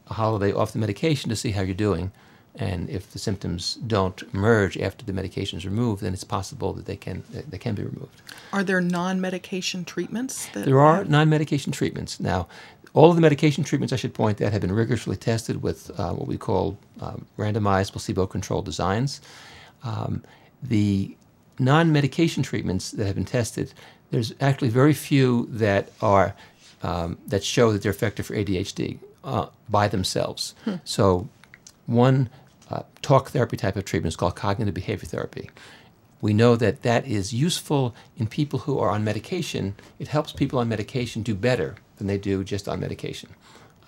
a 0.09 0.13
holiday 0.13 0.53
off 0.53 0.71
the 0.71 0.79
medication 0.79 1.29
to 1.31 1.35
see 1.35 1.51
how 1.51 1.63
you're 1.63 1.75
doing. 1.75 2.13
And 2.57 2.89
if 2.89 3.11
the 3.11 3.19
symptoms 3.19 3.75
don't 3.75 4.23
emerge 4.33 4.77
after 4.77 5.03
the 5.03 5.11
medication 5.11 5.57
is 5.57 5.65
removed, 5.65 6.01
then 6.01 6.13
it's 6.13 6.23
possible 6.23 6.71
that 6.73 6.85
they 6.85 6.95
can 6.95 7.23
they 7.31 7.57
can 7.57 7.75
be 7.75 7.83
removed. 7.83 8.21
Are 8.53 8.63
there 8.63 8.79
non-medication 8.79 9.83
treatments? 9.83 10.47
there 10.53 10.79
are 10.79 11.03
non-medication 11.03 11.73
treatments. 11.73 12.19
Now, 12.19 12.47
all 12.93 13.09
of 13.09 13.15
the 13.15 13.21
medication 13.21 13.65
treatments, 13.65 13.91
I 13.91 13.97
should 13.97 14.13
point 14.13 14.41
out, 14.41 14.53
have 14.53 14.61
been 14.61 14.71
rigorously 14.71 15.17
tested 15.17 15.61
with 15.61 15.91
uh, 15.99 16.13
what 16.13 16.27
we 16.27 16.37
call 16.37 16.77
um, 17.01 17.25
randomized 17.37 17.91
placebo-controlled 17.91 18.63
designs. 18.63 19.19
Um, 19.83 20.23
the 20.63 21.15
non-medication 21.59 22.41
treatments 22.41 22.91
that 22.91 23.05
have 23.05 23.15
been 23.15 23.25
tested, 23.25 23.73
there's 24.11 24.33
actually 24.39 24.69
very 24.69 24.93
few 24.93 25.47
that 25.51 25.91
are 26.01 26.35
um, 26.83 27.17
that 27.27 27.43
show 27.43 27.73
that 27.73 27.81
they're 27.81 27.91
effective 27.91 28.27
for 28.27 28.33
ADHD 28.33 28.99
uh, 29.25 29.47
by 29.69 29.87
themselves. 29.89 30.55
Hmm. 30.63 30.75
So, 30.85 31.27
one 31.87 32.29
talk 33.05 33.29
therapy 33.29 33.55
type 33.55 33.75
of 33.75 33.85
treatment 33.85 34.11
is 34.11 34.15
called 34.15 34.35
cognitive 34.35 34.73
behavior 34.73 35.07
therapy. 35.07 35.51
We 36.21 36.33
know 36.33 36.55
that 36.55 36.81
that 36.81 37.05
is 37.05 37.33
useful 37.33 37.93
in 38.17 38.25
people 38.25 38.59
who 38.59 38.79
are 38.79 38.89
on 38.89 39.03
medication. 39.03 39.75
It 39.99 40.07
helps 40.07 40.31
people 40.31 40.57
on 40.57 40.67
medication 40.67 41.21
do 41.21 41.35
better 41.35 41.75
than 41.97 42.07
they 42.07 42.17
do 42.17 42.43
just 42.43 42.67
on 42.67 42.79
medication. 42.79 43.29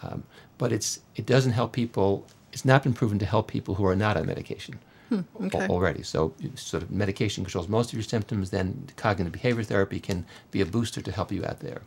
Um, 0.03 0.23
but 0.59 0.71
it's, 0.71 0.99
it 1.15 1.25
doesn't 1.25 1.53
help 1.53 1.71
people, 1.73 2.27
it's 2.53 2.63
not 2.63 2.83
been 2.83 2.93
proven 2.93 3.17
to 3.17 3.25
help 3.25 3.47
people 3.47 3.73
who 3.73 3.87
are 3.87 3.95
not 3.95 4.17
on 4.17 4.27
medication. 4.27 4.79
Hmm, 5.09 5.21
okay. 5.45 5.67
already. 5.67 6.03
So, 6.03 6.33
sort 6.55 6.83
of 6.83 6.91
medication 6.91 7.43
controls 7.43 7.67
most 7.69 7.89
of 7.89 7.93
your 7.93 8.03
symptoms. 8.03 8.49
Then, 8.49 8.87
cognitive 8.97 9.31
behavior 9.31 9.63
therapy 9.63 9.99
can 10.01 10.25
be 10.51 10.59
a 10.59 10.65
booster 10.65 11.01
to 11.01 11.11
help 11.11 11.31
you 11.31 11.45
out 11.45 11.61
there. 11.61 11.81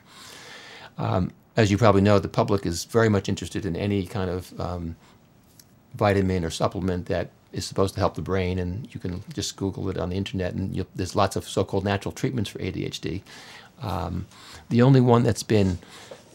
Um, 0.97 1.31
as 1.55 1.71
you 1.71 1.77
probably 1.77 2.01
know, 2.01 2.19
the 2.19 2.29
public 2.29 2.65
is 2.65 2.85
very 2.85 3.11
much 3.11 3.29
interested 3.29 3.67
in 3.67 3.77
any 3.77 4.07
kind 4.07 4.31
of 4.31 4.59
um, 4.59 4.97
vitamin 5.95 6.45
or 6.45 6.51
supplement 6.51 7.07
that 7.07 7.31
is 7.53 7.65
supposed 7.65 7.95
to 7.95 8.01
help 8.01 8.15
the 8.15 8.23
brain, 8.23 8.59
and 8.59 8.93
you 8.95 9.01
can 9.01 9.23
just 9.35 9.57
Google 9.57 9.89
it 9.89 9.99
on 9.99 10.11
the 10.11 10.17
internet, 10.17 10.55
and 10.55 10.87
there's 10.95 11.17
lots 11.17 11.37
of 11.37 11.49
so-called 11.49 11.85
natural 11.85 12.13
treatments 12.13 12.51
for 12.51 12.59
ADHD. 12.61 13.23
Um, 13.83 14.27
the 14.69 14.83
only 14.83 15.01
one 15.01 15.23
that's 15.23 15.43
been 15.43 15.79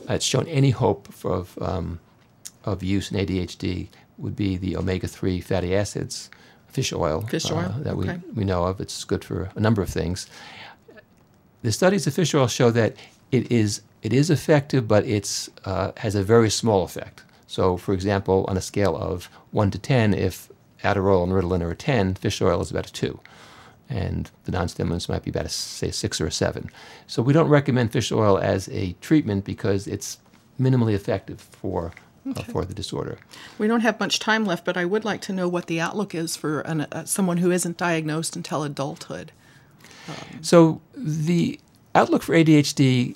that's 0.05 0.25
shown 0.25 0.47
any 0.47 0.71
hope 0.71 1.11
for, 1.11 1.31
of, 1.31 1.57
um, 1.61 1.99
of 2.63 2.83
use 2.83 3.11
in 3.11 3.17
ADHD 3.17 3.87
would 4.17 4.35
be 4.35 4.57
the 4.57 4.77
omega-3 4.77 5.43
fatty 5.43 5.75
acids, 5.75 6.29
fish 6.67 6.93
oil, 6.93 7.21
fish 7.21 7.49
oil. 7.51 7.73
Uh, 7.75 7.79
that 7.79 7.93
okay. 7.95 8.19
we, 8.27 8.33
we 8.33 8.43
know 8.45 8.65
of. 8.65 8.79
It's 8.79 9.03
good 9.03 9.23
for 9.23 9.49
a 9.55 9.59
number 9.59 9.81
of 9.81 9.89
things. 9.89 10.27
The 11.63 11.71
studies 11.71 12.05
of 12.05 12.13
fish 12.13 12.33
oil 12.35 12.47
show 12.47 12.71
that 12.71 12.95
it 13.31 13.51
is 13.51 13.81
it 14.03 14.13
is 14.13 14.29
effective, 14.29 14.87
but 14.87 15.05
it's 15.05 15.49
uh, 15.65 15.91
has 15.97 16.13
a 16.13 16.23
very 16.23 16.49
small 16.49 16.83
effect. 16.83 17.23
So, 17.47 17.77
for 17.77 17.93
example, 17.93 18.45
on 18.47 18.57
a 18.57 18.61
scale 18.61 18.95
of 18.95 19.29
one 19.51 19.71
to 19.71 19.77
ten, 19.79 20.13
if 20.13 20.49
Adderall 20.83 21.23
and 21.23 21.31
Ritalin 21.31 21.61
are 21.61 21.71
a 21.71 21.75
ten, 21.75 22.15
fish 22.15 22.41
oil 22.41 22.61
is 22.61 22.71
about 22.71 22.89
a 22.89 22.93
two, 22.93 23.19
and 23.89 24.29
the 24.45 24.51
non-stimulants 24.51 25.07
might 25.07 25.23
be 25.23 25.29
about 25.29 25.45
a 25.45 25.49
say 25.49 25.89
a 25.89 25.93
six 25.93 26.19
or 26.19 26.27
a 26.27 26.31
seven. 26.31 26.69
So, 27.07 27.21
we 27.21 27.33
don't 27.33 27.49
recommend 27.49 27.91
fish 27.91 28.11
oil 28.11 28.37
as 28.37 28.67
a 28.69 28.93
treatment 29.01 29.45
because 29.45 29.87
it's 29.87 30.19
minimally 30.59 30.93
effective 30.93 31.41
for 31.41 31.93
uh, 32.35 32.41
for 32.43 32.65
the 32.65 32.73
disorder. 32.73 33.19
We 33.57 33.67
don't 33.67 33.81
have 33.81 33.99
much 33.99 34.19
time 34.19 34.45
left, 34.45 34.65
but 34.65 34.77
I 34.77 34.85
would 34.85 35.05
like 35.05 35.21
to 35.21 35.33
know 35.33 35.47
what 35.47 35.67
the 35.67 35.79
outlook 35.79 36.15
is 36.15 36.35
for 36.35 36.61
an, 36.61 36.81
uh, 36.81 37.05
someone 37.05 37.37
who 37.37 37.51
isn't 37.51 37.77
diagnosed 37.77 38.35
until 38.35 38.63
adulthood. 38.63 39.31
So 40.41 40.81
the 40.95 41.59
outlook 41.93 42.23
for 42.23 42.33
ADHD 42.33 43.15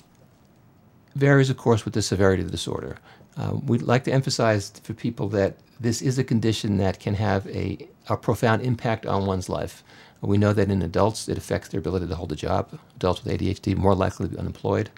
varies, 1.14 1.50
of 1.50 1.56
course, 1.56 1.84
with 1.84 1.94
the 1.94 2.02
severity 2.02 2.42
of 2.42 2.48
the 2.48 2.52
disorder. 2.52 2.96
Uh, 3.40 3.54
we'd 3.64 3.80
like 3.80 4.04
to 4.04 4.12
emphasize 4.12 4.70
for 4.84 4.92
people 4.92 5.26
that 5.28 5.56
this 5.80 6.02
is 6.02 6.18
a 6.18 6.24
condition 6.24 6.76
that 6.76 7.00
can 7.00 7.14
have 7.14 7.46
a, 7.46 7.88
a 8.10 8.16
profound 8.16 8.60
impact 8.60 9.06
on 9.06 9.24
one's 9.24 9.48
life. 9.48 9.82
We 10.20 10.36
know 10.36 10.52
that 10.52 10.70
in 10.70 10.82
adults, 10.82 11.26
it 11.26 11.38
affects 11.38 11.68
their 11.68 11.80
ability 11.80 12.06
to 12.08 12.14
hold 12.14 12.32
a 12.32 12.36
job. 12.36 12.78
Adults 12.96 13.24
with 13.24 13.40
ADHD 13.40 13.74
more 13.74 13.94
likely 13.94 14.26
to 14.26 14.32
be 14.32 14.38
unemployed. 14.38 14.90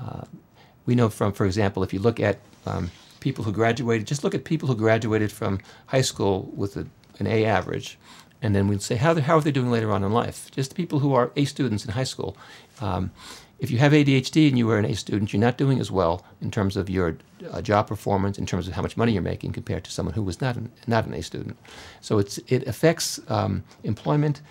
Uh, 0.00 0.22
we 0.86 0.96
know 0.96 1.08
from, 1.08 1.32
for 1.32 1.46
example, 1.46 1.84
if 1.84 1.92
you 1.92 2.00
look 2.00 2.18
at 2.18 2.40
um, 2.66 2.90
people 3.20 3.44
who 3.44 3.52
graduated, 3.52 4.08
just 4.08 4.24
look 4.24 4.34
at 4.34 4.44
people 4.44 4.66
who 4.66 4.74
graduated 4.74 5.30
from 5.30 5.60
high 5.86 6.00
school 6.00 6.50
with 6.56 6.76
a, 6.76 6.88
an 7.20 7.28
A 7.28 7.44
average, 7.44 7.96
and 8.42 8.56
then 8.56 8.66
we'd 8.66 8.82
say 8.82 8.96
how, 8.96 9.14
how 9.20 9.36
are 9.36 9.40
they 9.40 9.52
doing 9.52 9.70
later 9.70 9.92
on 9.92 10.02
in 10.02 10.10
life? 10.10 10.50
Just 10.50 10.74
people 10.74 10.98
who 10.98 11.14
are 11.14 11.30
A 11.36 11.44
students 11.44 11.84
in 11.84 11.92
high 11.92 12.04
school. 12.04 12.36
Um, 12.80 13.12
if 13.64 13.70
you 13.70 13.78
have 13.78 13.92
ADHD 13.92 14.46
and 14.48 14.58
you 14.58 14.70
are 14.70 14.78
an 14.78 14.84
A 14.84 14.94
student, 14.94 15.32
you're 15.32 15.40
not 15.40 15.56
doing 15.56 15.80
as 15.80 15.90
well 15.90 16.24
in 16.42 16.50
terms 16.50 16.76
of 16.76 16.90
your 16.90 17.16
uh, 17.50 17.62
job 17.62 17.88
performance, 17.88 18.38
in 18.38 18.44
terms 18.44 18.68
of 18.68 18.74
how 18.74 18.82
much 18.82 18.96
money 18.96 19.12
you're 19.12 19.22
making 19.22 19.52
compared 19.52 19.84
to 19.84 19.90
someone 19.90 20.14
who 20.14 20.22
was 20.22 20.40
not 20.40 20.54
an, 20.56 20.70
not 20.86 21.06
an 21.06 21.14
A 21.14 21.22
student. 21.22 21.56
So 22.02 22.18
it's, 22.18 22.36
it 22.46 22.68
affects 22.68 23.18
um, 23.28 23.64
employment. 23.82 24.42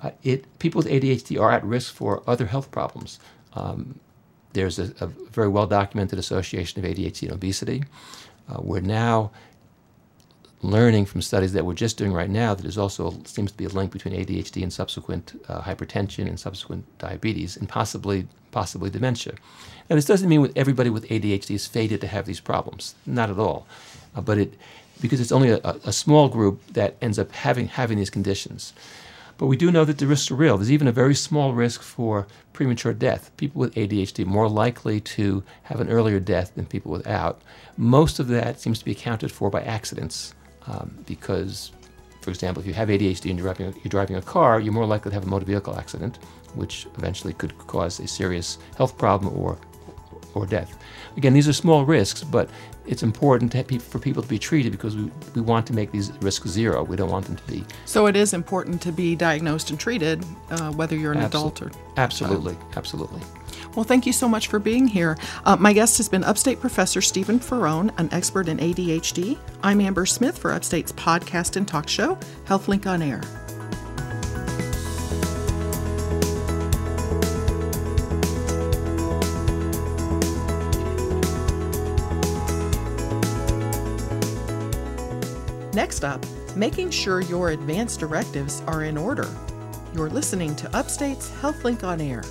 Uh, 0.00 0.10
it, 0.22 0.58
people 0.58 0.80
with 0.80 0.86
ADHD 0.86 1.40
are 1.40 1.50
at 1.50 1.64
risk 1.64 1.94
for 1.94 2.22
other 2.26 2.46
health 2.46 2.70
problems. 2.70 3.18
Um, 3.54 3.98
there's 4.52 4.78
a, 4.78 4.92
a, 5.00 5.06
very 5.06 5.48
well 5.48 5.66
documented 5.66 6.18
association 6.18 6.84
of 6.84 6.90
ADHD 6.90 7.22
and 7.22 7.32
obesity. 7.32 7.84
Uh, 8.48 8.60
we're 8.60 8.80
now 8.80 9.30
learning 10.62 11.06
from 11.06 11.22
studies 11.22 11.52
that 11.52 11.64
we're 11.64 11.74
just 11.74 11.96
doing 11.96 12.12
right 12.12 12.30
now 12.30 12.54
that 12.54 12.62
there's 12.62 12.78
also 12.78 13.14
seems 13.24 13.52
to 13.52 13.56
be 13.56 13.64
a 13.64 13.68
link 13.68 13.92
between 13.92 14.14
ADHD 14.14 14.62
and 14.62 14.72
subsequent 14.72 15.40
uh, 15.48 15.62
hypertension 15.62 16.26
and 16.26 16.38
subsequent 16.38 16.84
diabetes 16.98 17.56
and 17.56 17.68
possibly 17.68 18.26
possibly 18.50 18.90
dementia. 18.90 19.34
Now 19.88 19.96
this 19.96 20.06
doesn't 20.06 20.28
mean 20.28 20.40
with 20.40 20.56
everybody 20.56 20.90
with 20.90 21.06
ADHD 21.08 21.54
is 21.54 21.66
fated 21.66 22.00
to 22.00 22.06
have 22.06 22.26
these 22.26 22.40
problems, 22.40 22.94
not 23.06 23.30
at 23.30 23.38
all, 23.38 23.66
uh, 24.16 24.20
but 24.20 24.38
it 24.38 24.54
because 25.00 25.20
it's 25.20 25.30
only 25.30 25.50
a, 25.50 25.60
a, 25.62 25.92
small 25.92 26.28
group 26.28 26.60
that 26.72 26.96
ends 27.00 27.20
up 27.20 27.30
having 27.30 27.68
having 27.68 27.98
these 27.98 28.10
conditions. 28.10 28.72
But 29.36 29.46
we 29.46 29.56
do 29.56 29.70
know 29.70 29.84
that 29.84 29.98
the 29.98 30.08
risks 30.08 30.32
are 30.32 30.34
real. 30.34 30.56
There's 30.58 30.72
even 30.72 30.88
a 30.88 30.92
very 30.92 31.14
small 31.14 31.52
risk 31.52 31.80
for 31.80 32.26
premature 32.52 32.92
death. 32.92 33.30
People 33.36 33.60
with 33.60 33.74
ADHD 33.76 34.26
more 34.26 34.48
likely 34.48 34.98
to 35.00 35.44
have 35.64 35.80
an 35.80 35.88
earlier 35.88 36.18
death 36.18 36.56
than 36.56 36.66
people 36.66 36.90
without. 36.90 37.40
Most 37.76 38.18
of 38.18 38.26
that 38.26 38.58
seems 38.58 38.80
to 38.80 38.84
be 38.84 38.90
accounted 38.90 39.30
for 39.30 39.48
by 39.48 39.62
accidents 39.62 40.34
um, 40.68 40.96
because, 41.06 41.72
for 42.20 42.30
example, 42.30 42.60
if 42.60 42.66
you 42.66 42.74
have 42.74 42.88
ADHD 42.88 43.30
and 43.30 43.38
you're 43.38 43.52
driving, 43.52 43.66
a, 43.66 43.70
you're 43.76 43.90
driving 43.90 44.16
a 44.16 44.22
car, 44.22 44.60
you're 44.60 44.72
more 44.72 44.86
likely 44.86 45.10
to 45.10 45.14
have 45.14 45.24
a 45.24 45.28
motor 45.28 45.46
vehicle 45.46 45.76
accident, 45.76 46.18
which 46.54 46.86
eventually 46.96 47.32
could 47.32 47.56
cause 47.58 47.98
a 48.00 48.06
serious 48.06 48.58
health 48.76 48.98
problem 48.98 49.36
or, 49.38 49.58
or 50.34 50.46
death. 50.46 50.78
Again, 51.16 51.32
these 51.32 51.48
are 51.48 51.52
small 51.52 51.84
risks, 51.84 52.22
but 52.22 52.48
it's 52.86 53.02
important 53.02 53.52
people, 53.52 53.78
for 53.80 53.98
people 53.98 54.22
to 54.22 54.28
be 54.28 54.38
treated 54.38 54.72
because 54.72 54.96
we, 54.96 55.10
we 55.34 55.40
want 55.40 55.66
to 55.66 55.72
make 55.72 55.90
these 55.92 56.12
risks 56.20 56.48
zero. 56.48 56.82
We 56.82 56.96
don't 56.96 57.10
want 57.10 57.26
them 57.26 57.36
to 57.36 57.46
be. 57.46 57.64
So 57.84 58.06
it 58.06 58.16
is 58.16 58.34
important 58.34 58.80
to 58.82 58.92
be 58.92 59.14
diagnosed 59.14 59.70
and 59.70 59.78
treated, 59.78 60.24
uh, 60.50 60.72
whether 60.72 60.96
you're 60.96 61.12
an 61.12 61.20
adult 61.20 61.62
or. 61.62 61.70
Absolutely, 61.96 62.56
absolutely. 62.76 63.20
Well, 63.78 63.84
thank 63.84 64.06
you 64.06 64.12
so 64.12 64.28
much 64.28 64.48
for 64.48 64.58
being 64.58 64.88
here. 64.88 65.16
Uh, 65.44 65.54
my 65.54 65.72
guest 65.72 65.98
has 65.98 66.08
been 66.08 66.24
Upstate 66.24 66.60
Professor 66.60 67.00
Stephen 67.00 67.38
Faraone, 67.38 67.96
an 67.96 68.08
expert 68.10 68.48
in 68.48 68.58
ADHD. 68.58 69.38
I'm 69.62 69.80
Amber 69.80 70.04
Smith 70.04 70.36
for 70.36 70.50
Upstate's 70.50 70.90
podcast 70.90 71.54
and 71.54 71.68
talk 71.68 71.88
show, 71.88 72.18
HealthLink 72.46 72.86
on 72.86 73.02
Air. 73.02 73.20
Next 85.72 86.02
up, 86.02 86.26
making 86.56 86.90
sure 86.90 87.20
your 87.20 87.50
advance 87.50 87.96
directives 87.96 88.60
are 88.66 88.82
in 88.82 88.98
order. 88.98 89.32
You're 89.94 90.10
listening 90.10 90.56
to 90.56 90.76
Upstate's 90.76 91.30
HealthLink 91.30 91.84
on 91.84 92.00
Air. 92.00 92.24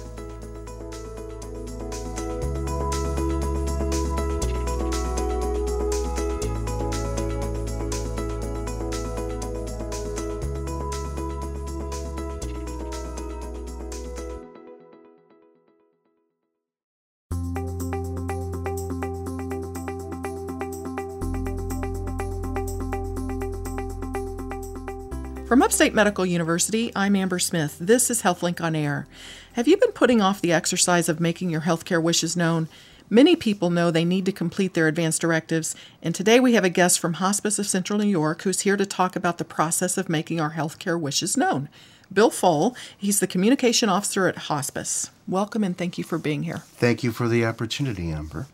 From 25.48 25.64
Upstate 25.64 25.94
Medical 25.94 26.26
University, 26.26 26.92
I'm 26.94 27.16
Amber 27.16 27.40
Smith. 27.40 27.78
This 27.80 28.10
is 28.10 28.24
HealthLink 28.24 28.60
on 28.60 28.76
Air. 28.76 29.08
Have 29.54 29.66
you 29.66 29.78
been 29.78 29.94
putting 29.94 30.22
off 30.22 30.42
the 30.42 30.52
exercise 30.52 31.08
of 31.08 31.22
making 31.22 31.50
your 31.50 31.62
healthcare 31.62 32.04
wishes 32.04 32.36
known? 32.36 32.68
Many 33.10 33.38
people 33.38 33.70
know 33.70 33.90
they 33.90 34.04
need 34.04 34.26
to 34.26 34.34
complete 34.34 34.74
their 34.74 34.90
advance 34.90 35.18
directives, 35.18 35.74
and 36.04 36.14
today 36.14 36.42
we 36.42 36.56
have 36.56 36.66
a 36.66 36.70
guest 36.70 37.00
from 37.00 37.14
Hospice 37.14 37.60
of 37.60 37.66
Central 37.66 37.98
New 37.98 38.10
York 38.10 38.42
who's 38.42 38.62
here 38.62 38.76
to 38.76 38.86
talk 38.86 39.16
about 39.16 39.38
the 39.38 39.46
process 39.46 39.98
of 39.98 40.10
making 40.10 40.42
our 40.42 40.52
healthcare 40.52 41.00
wishes 41.00 41.38
known. 41.38 41.70
Bill 42.12 42.30
Pfohl, 42.30 42.76
he's 42.98 43.22
the 43.22 43.26
communication 43.26 43.88
officer 43.88 44.28
at 44.28 44.36
Hospice. 44.36 45.12
Welcome 45.30 45.64
and 45.64 45.78
thank 45.78 45.98
you 45.98 46.04
for 46.04 46.18
being 46.18 46.44
here. 46.44 46.58
Thank 46.58 47.04
you 47.04 47.14
for 47.14 47.30
the 47.30 47.46
opportunity, 47.46 48.12
Amber. 48.12 48.48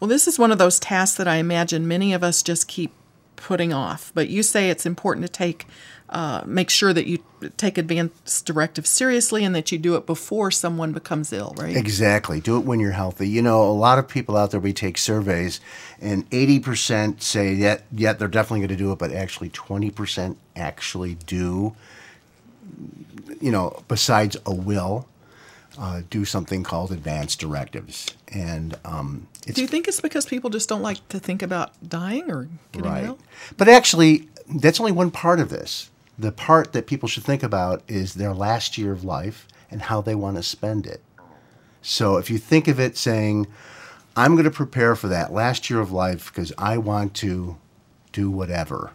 Well, 0.00 0.08
this 0.08 0.26
is 0.26 0.36
one 0.36 0.50
of 0.50 0.58
those 0.58 0.80
tasks 0.80 1.16
that 1.16 1.28
I 1.28 1.36
imagine 1.36 1.86
many 1.86 2.12
of 2.12 2.24
us 2.24 2.42
just 2.42 2.66
keep 2.66 2.92
putting 3.36 3.72
off, 3.72 4.12
but 4.14 4.28
you 4.28 4.42
say 4.42 4.68
it's 4.68 4.84
important 4.84 5.24
to 5.24 5.32
take 5.32 5.66
uh, 6.10 6.42
make 6.44 6.70
sure 6.70 6.92
that 6.92 7.06
you 7.06 7.22
take 7.56 7.78
advance 7.78 8.42
directives 8.42 8.90
seriously 8.90 9.44
and 9.44 9.54
that 9.54 9.70
you 9.70 9.78
do 9.78 9.94
it 9.94 10.06
before 10.06 10.50
someone 10.50 10.92
becomes 10.92 11.32
ill, 11.32 11.54
right? 11.56 11.76
Exactly. 11.76 12.40
Do 12.40 12.56
it 12.58 12.64
when 12.64 12.80
you're 12.80 12.90
healthy. 12.90 13.28
You 13.28 13.42
know, 13.42 13.62
a 13.62 13.70
lot 13.70 14.00
of 14.00 14.08
people 14.08 14.36
out 14.36 14.50
there, 14.50 14.58
we 14.58 14.72
take 14.72 14.98
surveys, 14.98 15.60
and 16.00 16.28
80% 16.30 17.22
say 17.22 17.54
that, 17.60 17.84
yeah, 17.92 18.12
they're 18.12 18.26
definitely 18.26 18.60
going 18.60 18.76
to 18.76 18.76
do 18.76 18.90
it, 18.90 18.98
but 18.98 19.12
actually 19.12 19.50
20% 19.50 20.34
actually 20.56 21.14
do, 21.14 21.76
you 23.40 23.52
know, 23.52 23.80
besides 23.86 24.36
a 24.44 24.52
will, 24.52 25.06
uh, 25.78 26.02
do 26.10 26.24
something 26.24 26.64
called 26.64 26.90
advance 26.90 27.36
directives. 27.36 28.12
And 28.32 28.76
um, 28.84 29.28
do 29.46 29.60
you 29.60 29.68
think 29.68 29.86
it's 29.86 30.00
because 30.00 30.26
people 30.26 30.50
just 30.50 30.68
don't 30.68 30.82
like 30.82 31.06
to 31.10 31.20
think 31.20 31.40
about 31.40 31.72
dying 31.88 32.28
or 32.32 32.48
getting 32.72 32.90
right. 32.90 33.04
ill? 33.04 33.18
But 33.56 33.68
actually, 33.68 34.28
that's 34.52 34.80
only 34.80 34.92
one 34.92 35.12
part 35.12 35.38
of 35.38 35.50
this 35.50 35.89
the 36.20 36.32
part 36.32 36.72
that 36.72 36.86
people 36.86 37.08
should 37.08 37.24
think 37.24 37.42
about 37.42 37.82
is 37.88 38.14
their 38.14 38.34
last 38.34 38.76
year 38.76 38.92
of 38.92 39.04
life 39.04 39.48
and 39.70 39.80
how 39.82 40.02
they 40.02 40.14
want 40.14 40.36
to 40.36 40.42
spend 40.42 40.86
it. 40.86 41.02
So 41.80 42.18
if 42.18 42.30
you 42.30 42.36
think 42.36 42.68
of 42.68 42.78
it 42.78 42.98
saying, 42.98 43.46
I'm 44.14 44.32
going 44.32 44.44
to 44.44 44.50
prepare 44.50 44.94
for 44.94 45.08
that 45.08 45.32
last 45.32 45.70
year 45.70 45.80
of 45.80 45.92
life 45.92 46.30
because 46.30 46.52
I 46.58 46.76
want 46.76 47.14
to 47.16 47.56
do 48.12 48.30
whatever. 48.30 48.90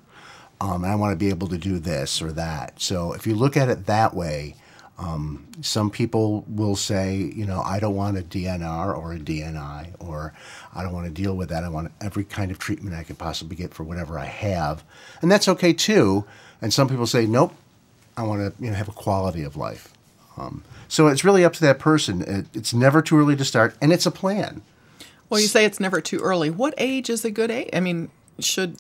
Um, 0.62 0.84
and 0.84 0.92
I 0.92 0.96
want 0.96 1.14
to 1.14 1.18
be 1.18 1.30
able 1.30 1.48
to 1.48 1.58
do 1.58 1.80
this 1.80 2.22
or 2.22 2.32
that. 2.34 2.80
So 2.80 3.14
if 3.14 3.26
you 3.26 3.34
look 3.34 3.58
at 3.58 3.70
it 3.70 3.88
that 3.88 4.14
way, 4.14 4.56
um, 4.98 5.48
some 5.62 5.90
people 5.90 6.46
will 6.48 6.76
say, 6.76 7.16
you 7.16 7.46
know, 7.46 7.62
I 7.62 7.80
don't 7.80 7.96
want 7.96 8.18
a 8.18 8.22
DNR 8.22 8.98
or 8.98 9.14
a 9.14 9.20
DNI, 9.20 9.94
or 10.00 10.34
I 10.74 10.84
don't 10.84 10.94
want 10.94 11.06
to 11.06 11.12
deal 11.12 11.36
with 11.36 11.50
that. 11.50 11.64
I 11.64 11.70
want 11.70 11.92
every 12.00 12.24
kind 12.24 12.50
of 12.50 12.60
treatment 12.60 12.96
I 12.96 13.04
could 13.04 13.18
possibly 13.18 13.58
get 13.58 13.74
for 13.74 13.84
whatever 13.84 14.18
I 14.18 14.26
have. 14.26 14.84
And 15.22 15.30
that's 15.30 15.48
okay 15.50 15.74
too. 15.74 16.26
And 16.62 16.74
some 16.74 16.88
people 16.88 17.08
say, 17.08 17.26
nope, 17.26 17.54
I 18.16 18.24
want 18.24 18.58
to 18.58 18.64
you 18.64 18.72
know, 18.72 18.78
have 18.78 18.88
a 18.88 18.94
quality 18.94 19.44
of 19.44 19.58
life. 19.58 19.92
Um, 20.38 20.64
so 20.88 21.08
it's 21.08 21.26
really 21.26 21.44
up 21.44 21.54
to 21.54 21.62
that 21.62 21.80
person. 21.80 22.22
It, 22.22 22.46
it's 22.54 22.74
never 22.74 23.02
too 23.02 23.20
early 23.20 23.36
to 23.36 23.46
start, 23.46 23.76
and 23.82 23.92
it's 23.92 24.06
a 24.06 24.12
plan. 24.12 24.62
Well, 25.30 25.40
you 25.40 25.48
say 25.48 25.66
it's 25.66 25.80
never 25.80 26.02
too 26.02 26.20
early. 26.20 26.50
What 26.50 26.74
age 26.78 27.10
is 27.10 27.26
a 27.26 27.32
good 27.32 27.52
age? 27.52 27.70
I 27.74 27.80
mean, 27.80 28.12
should 28.40 28.78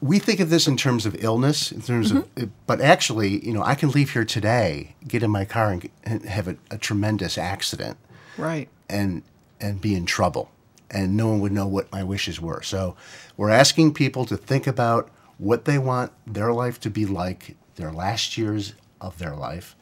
we 0.00 0.18
think 0.18 0.40
of 0.40 0.50
this 0.50 0.66
in 0.68 0.76
terms 0.76 1.06
of 1.06 1.16
illness, 1.24 1.72
in 1.72 1.82
terms 1.82 2.12
mm-hmm. 2.12 2.42
of, 2.42 2.66
but 2.66 2.80
actually, 2.80 3.44
you 3.44 3.52
know, 3.52 3.62
I 3.62 3.74
can 3.74 3.90
leave 3.90 4.12
here 4.12 4.24
today, 4.24 4.94
get 5.06 5.22
in 5.22 5.30
my 5.30 5.44
car, 5.44 5.72
and, 5.72 5.88
and 6.04 6.24
have 6.24 6.48
a, 6.48 6.56
a, 6.70 6.78
tremendous 6.78 7.36
accident, 7.36 7.98
right, 8.36 8.68
and 8.88 9.22
and 9.60 9.80
be 9.80 9.94
in 9.94 10.06
trouble. 10.06 10.50
and 10.90 11.16
no 11.16 11.28
one 11.28 11.40
would 11.40 11.52
know 11.52 11.66
what 11.66 11.90
my 11.92 12.02
wishes 12.02 12.40
were. 12.40 12.62
So 12.62 12.96
we're 13.36 13.50
asking 13.50 13.94
people 13.94 14.24
to 14.26 14.36
think 14.36 14.66
about 14.66 15.10
what 15.38 15.64
they 15.64 15.78
want 15.78 16.12
their 16.26 16.52
life 16.52 16.80
to 16.80 16.90
be 16.90 17.06
like, 17.06 17.56
their 17.76 17.92
last 17.92 18.38
years 18.38 18.74
of 19.00 19.18
their 19.18 19.34
life. 19.34 19.76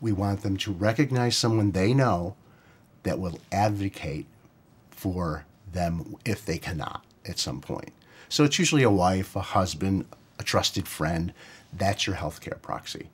We 0.00 0.12
want 0.12 0.42
them 0.42 0.56
to 0.58 0.72
recognize 0.72 1.36
someone 1.36 1.72
they 1.72 1.94
know 1.94 2.36
that 3.02 3.18
will 3.18 3.40
advocate 3.50 4.26
for 4.90 5.44
them 5.70 6.16
if 6.24 6.44
they 6.44 6.58
cannot 6.58 7.04
at 7.26 7.38
some 7.38 7.60
point. 7.60 7.92
So 8.32 8.44
it's 8.44 8.58
usually 8.58 8.82
a 8.82 8.90
wife, 8.90 9.36
a 9.36 9.42
husband, 9.42 10.06
a 10.38 10.42
trusted 10.42 10.88
friend. 10.88 11.34
That's 11.70 12.06
your 12.06 12.16
healthcare 12.16 12.62
proxy. 12.62 13.10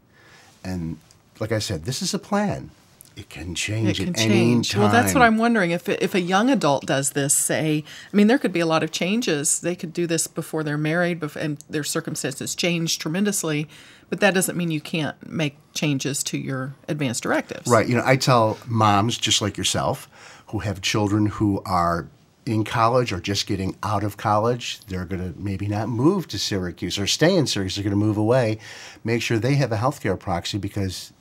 And 0.62 0.98
like 1.40 1.50
I 1.50 1.58
said, 1.58 1.86
this 1.86 2.02
is 2.02 2.14
a 2.14 2.20
plan. 2.20 2.70
It 3.16 3.28
can 3.28 3.56
change 3.56 3.98
it 3.98 4.04
can 4.04 4.14
at 4.14 4.20
any 4.20 4.28
change. 4.28 4.70
time. 4.70 4.82
Well, 4.82 4.92
that's 4.92 5.14
what 5.14 5.24
I'm 5.24 5.36
wondering. 5.36 5.72
If 5.72 5.88
if 5.88 6.14
a 6.14 6.20
young 6.20 6.50
adult 6.50 6.86
does 6.86 7.10
this, 7.10 7.34
say, 7.34 7.82
I 8.12 8.16
mean, 8.16 8.28
there 8.28 8.38
could 8.38 8.52
be 8.52 8.60
a 8.60 8.66
lot 8.66 8.84
of 8.84 8.92
changes. 8.92 9.58
They 9.58 9.74
could 9.74 9.92
do 9.92 10.06
this 10.06 10.28
before 10.28 10.62
they're 10.62 10.78
married, 10.78 11.20
and 11.34 11.58
their 11.68 11.82
circumstances 11.82 12.54
change 12.54 13.00
tremendously. 13.00 13.66
But 14.10 14.20
that 14.20 14.34
doesn't 14.34 14.56
mean 14.56 14.70
you 14.70 14.80
can't 14.80 15.16
make 15.28 15.56
changes 15.74 16.22
to 16.24 16.38
your 16.38 16.76
advanced 16.86 17.24
directives. 17.24 17.66
Right. 17.66 17.88
You 17.88 17.96
know, 17.96 18.04
I 18.06 18.14
tell 18.14 18.56
moms 18.68 19.18
just 19.18 19.42
like 19.42 19.56
yourself 19.56 20.08
who 20.46 20.60
have 20.60 20.80
children 20.80 21.26
who 21.26 21.60
are 21.66 22.08
in 22.48 22.64
college 22.64 23.12
or 23.12 23.20
just 23.20 23.46
getting 23.46 23.76
out 23.82 24.02
of 24.02 24.16
college, 24.16 24.80
they're 24.86 25.04
going 25.04 25.32
to 25.32 25.38
maybe 25.40 25.66
not 25.66 25.88
move 25.88 26.26
to 26.28 26.38
Syracuse 26.38 26.98
or 26.98 27.06
stay 27.06 27.36
in 27.36 27.46
Syracuse, 27.46 27.76
they're 27.76 27.84
going 27.84 27.90
to 27.90 27.96
move 27.96 28.16
away. 28.16 28.58
Make 29.04 29.22
sure 29.22 29.38
they 29.38 29.54
have 29.56 29.70
a 29.70 29.76
healthcare 29.76 30.18
proxy 30.18 30.58
because 30.58 31.12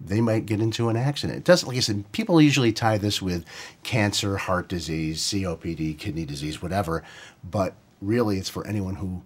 they 0.00 0.20
might 0.20 0.46
get 0.46 0.60
into 0.60 0.88
an 0.88 0.96
accident. 0.96 1.38
It 1.38 1.44
doesn't, 1.44 1.68
like 1.68 1.76
I 1.76 1.80
said, 1.80 2.10
people 2.12 2.40
usually 2.40 2.72
tie 2.72 2.98
this 2.98 3.20
with 3.20 3.44
cancer, 3.82 4.36
heart 4.36 4.68
disease, 4.68 5.20
COPD, 5.22 5.98
kidney 5.98 6.24
disease, 6.24 6.62
whatever. 6.62 7.02
But 7.42 7.74
really, 8.00 8.38
it's 8.38 8.48
for 8.48 8.66
anyone 8.66 8.96
who 8.96 9.22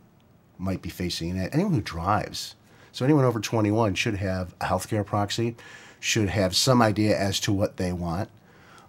might 0.57 0.81
be 0.81 0.89
facing 0.89 1.37
it, 1.37 1.53
anyone 1.53 1.75
who 1.75 1.83
drives. 1.83 2.55
So 2.93 3.05
anyone 3.05 3.25
over 3.25 3.41
21 3.41 3.95
should 3.95 4.17
have 4.17 4.55
a 4.61 4.67
healthcare 4.67 5.05
proxy, 5.05 5.57
should 6.01 6.31
have 6.31 6.57
some 6.57 6.81
idea 6.81 7.19
as 7.19 7.41
to 7.41 7.53
what 7.53 7.77
they 7.77 7.93
want 7.93 8.31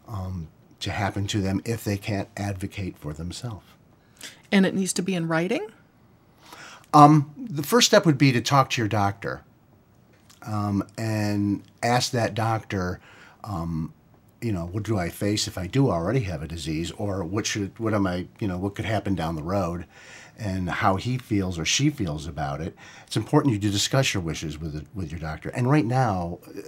um, 0.07 0.47
to 0.83 0.91
happen 0.91 1.27
to 1.27 1.41
them 1.41 1.61
if 1.65 1.83
they 1.83 1.97
can't 1.97 2.29
advocate 2.37 2.97
for 2.97 3.13
themselves. 3.13 3.65
And 4.51 4.65
it 4.65 4.75
needs 4.75 4.93
to 4.93 5.01
be 5.01 5.15
in 5.15 5.27
writing. 5.27 5.67
The 6.93 7.63
first 7.63 7.87
step 7.87 8.05
would 8.05 8.17
be 8.17 8.31
to 8.31 8.41
talk 8.41 8.69
to 8.71 8.81
your 8.81 8.87
doctor 8.87 9.41
um, 10.45 10.87
and 10.97 11.63
ask 11.81 12.11
that 12.11 12.35
doctor, 12.35 12.99
um, 13.43 13.93
you 14.41 14.51
know, 14.51 14.65
what 14.65 14.83
do 14.83 14.97
I 14.97 15.09
face 15.09 15.47
if 15.47 15.57
I 15.57 15.67
do 15.67 15.89
already 15.89 16.19
have 16.21 16.43
a 16.43 16.47
disease, 16.47 16.91
or 16.91 17.23
what 17.23 17.45
should, 17.45 17.77
what 17.79 17.93
am 17.93 18.05
I, 18.05 18.27
you 18.39 18.47
know, 18.47 18.57
what 18.57 18.75
could 18.75 18.85
happen 18.85 19.15
down 19.15 19.35
the 19.35 19.43
road, 19.43 19.85
and 20.37 20.69
how 20.69 20.97
he 20.97 21.17
feels 21.17 21.57
or 21.57 21.65
she 21.65 21.89
feels 21.89 22.27
about 22.27 22.59
it. 22.61 22.75
It's 23.07 23.15
important 23.15 23.53
you 23.53 23.59
to 23.59 23.69
discuss 23.69 24.13
your 24.13 24.23
wishes 24.23 24.59
with 24.59 24.87
with 24.93 25.11
your 25.11 25.19
doctor. 25.19 25.49
And 25.49 25.69
right 25.69 25.85
now, 25.85 26.39
uh, 26.47 26.61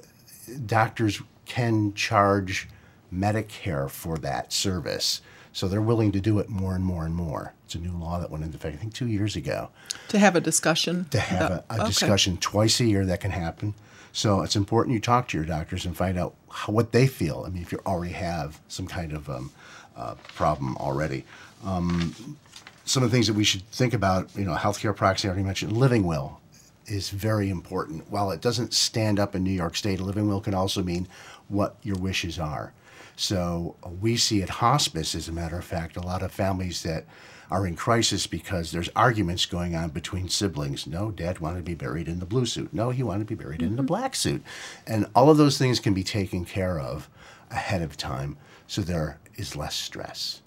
doctors 0.66 1.22
can 1.46 1.94
charge 1.94 2.68
Medicare 3.16 3.90
for 3.90 4.18
that 4.20 4.52
service. 4.54 5.22
So 5.54 5.68
they're 5.70 5.82
willing 5.82 6.12
to 6.12 6.20
do 6.20 6.40
it 6.40 6.50
more 6.50 6.76
and 6.76 6.84
more 6.84 7.06
and 7.06 7.16
more. 7.16 7.54
It's 7.66 7.76
a 7.76 7.80
new 7.80 7.94
law 7.98 8.20
that 8.20 8.30
went 8.30 8.44
into 8.44 8.58
effect, 8.58 8.76
I 8.76 8.78
think, 8.78 8.94
two 8.94 9.08
years 9.08 9.36
ago 9.38 9.70
To 10.10 10.20
have 10.20 10.36
a 10.36 10.42
discussion. 10.42 11.06
to 11.12 11.20
have 11.20 11.52
a, 11.52 11.64
a 11.70 11.76
okay. 11.76 11.88
discussion 11.88 12.38
twice 12.38 12.80
a 12.82 12.86
year 12.86 13.06
that 13.06 13.22
can 13.22 13.32
happen. 13.32 13.74
So 14.12 14.42
it's 14.42 14.56
important 14.56 14.94
you 14.94 15.00
talk 15.00 15.28
to 15.30 15.38
your 15.38 15.46
doctors 15.46 15.86
and 15.86 15.96
find 15.96 16.18
out 16.18 16.36
how, 16.50 16.74
what 16.74 16.92
they 16.92 17.08
feel. 17.08 17.44
I 17.46 17.50
mean, 17.50 17.62
if 17.62 17.72
you 17.72 17.80
already 17.86 18.14
have 18.14 18.60
some 18.68 18.88
kind 18.88 19.14
of 19.14 19.30
um, 19.30 19.52
uh, 19.96 20.16
problem 20.36 20.76
already. 20.78 21.24
Um, 21.64 22.38
some 22.86 23.02
of 23.04 23.10
the 23.10 23.16
things 23.16 23.28
that 23.28 23.34
we 23.34 23.44
should 23.44 23.68
think 23.72 23.94
about, 23.94 24.30
you 24.36 24.46
know, 24.46 24.56
healthcare 24.56 24.96
proxy, 24.96 25.28
I 25.28 25.32
already 25.32 25.46
mentioned, 25.46 25.72
living 25.72 26.04
will 26.04 26.40
is 26.86 27.10
very 27.10 27.50
important. 27.50 28.10
While 28.12 28.32
it 28.32 28.42
doesn't 28.42 28.74
stand 28.74 29.20
up 29.20 29.36
in 29.36 29.44
New 29.44 29.52
York 29.52 29.76
State, 29.76 30.00
a 30.00 30.04
living 30.04 30.28
will 30.28 30.42
can 30.42 30.54
also 30.54 30.84
mean 30.84 31.08
what 31.48 31.78
your 31.82 31.98
wishes 31.98 32.38
are. 32.40 32.74
So 33.16 33.76
uh, 33.84 33.90
we 33.90 34.18
see 34.18 34.42
at 34.42 34.50
hospice, 34.50 35.16
as 35.16 35.28
a 35.28 35.34
matter 35.34 35.58
of 35.58 35.66
fact, 35.66 35.98
a 35.98 36.02
lot 36.02 36.22
of 36.22 36.32
families 36.32 36.84
that 36.84 37.06
are 37.52 37.68
in 37.68 37.76
crisis 37.76 38.26
because 38.28 38.72
there's 38.72 38.90
arguments 38.96 39.46
going 39.46 39.76
on 39.76 39.90
between 39.90 40.30
siblings. 40.30 40.88
No, 40.88 41.12
dad 41.12 41.40
wanted 41.40 41.58
to 41.58 41.64
be 41.64 41.76
buried 41.76 42.08
in 42.08 42.20
the 42.20 42.26
blue 42.26 42.46
suit. 42.46 42.74
No, 42.74 42.90
he 42.90 43.04
wanted 43.04 43.28
to 43.28 43.36
be 43.36 43.42
buried 43.42 43.62
in 43.62 43.76
the 43.76 43.84
black 43.84 44.16
suit. 44.16 44.44
And 44.88 45.06
all 45.16 45.30
of 45.30 45.38
those 45.38 45.58
things 45.58 45.80
can 45.80 45.94
be 45.94 46.04
taken 46.04 46.44
care 46.44 46.80
of 46.80 47.10
ahead 47.52 47.82
of 47.82 47.96
time 47.96 48.38
so 48.68 48.82
there 48.82 49.20
is 49.36 49.56
less 49.56 49.76
stress 49.76 50.42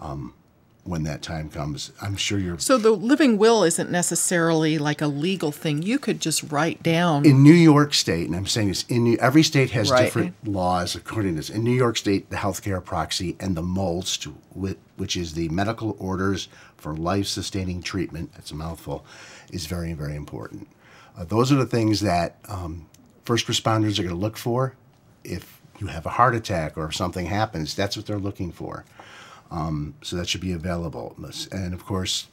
um, 0.00 0.34
when 0.84 1.02
that 1.04 1.22
time 1.22 1.48
comes. 1.48 1.92
I'm 2.00 2.16
sure 2.16 2.38
you're. 2.38 2.58
So 2.58 2.76
the 2.78 2.90
living 2.90 3.38
will 3.38 3.64
isn't 3.64 3.90
necessarily 3.90 4.78
like 4.78 5.00
a 5.00 5.06
legal 5.06 5.50
thing. 5.50 5.82
You 5.82 5.98
could 5.98 6.20
just 6.20 6.52
write 6.52 6.82
down. 6.82 7.24
in 7.24 7.42
New 7.42 7.54
York 7.54 7.94
State, 7.94 8.26
and 8.26 8.36
I'm 8.36 8.46
saying 8.46 8.68
this 8.68 8.84
in 8.88 9.04
New, 9.04 9.16
every 9.16 9.42
state 9.42 9.70
has 9.70 9.90
Right. 9.90 10.04
different 10.04 10.34
laws 10.46 10.94
according 10.94 11.32
to 11.32 11.36
this. 11.36 11.50
In 11.50 11.64
New 11.64 11.72
York 11.74 11.96
State, 11.96 12.30
the 12.30 12.36
healthcare 12.36 12.84
proxy 12.84 13.36
and 13.40 13.56
the 13.56 13.62
MOLST, 13.62 14.28
which 14.54 15.16
is 15.16 15.32
the 15.34 15.48
medical 15.48 15.96
orders 15.98 16.48
for 16.76 16.94
life-sustaining 16.94 17.82
treatment, 17.82 18.32
that's 18.34 18.50
a 18.50 18.54
mouthful, 18.54 19.04
is 19.50 19.66
very 19.66 19.94
very 19.94 20.14
important. 20.16 20.68
Uh, 21.16 21.24
those 21.24 21.50
are 21.50 21.56
the 21.56 21.66
things 21.66 22.00
that 22.00 22.36
um, 22.48 22.86
first 23.24 23.46
responders 23.46 23.98
are 23.98 24.02
going 24.02 24.14
to 24.14 24.20
look 24.20 24.36
for. 24.36 24.74
If 25.22 25.60
you 25.78 25.86
have 25.86 26.04
a 26.06 26.10
heart 26.10 26.34
attack 26.34 26.76
or 26.76 26.86
if 26.86 26.94
something 26.94 27.26
happens, 27.26 27.74
that's 27.74 27.96
what 27.96 28.04
they're 28.06 28.18
looking 28.18 28.52
for. 28.52 28.84
Um, 29.50 29.94
so 30.02 30.16
that 30.16 30.28
should 30.28 30.40
be 30.40 30.52
available. 30.52 31.14
And 31.52 31.74
of 31.74 31.84
course, 31.84 32.28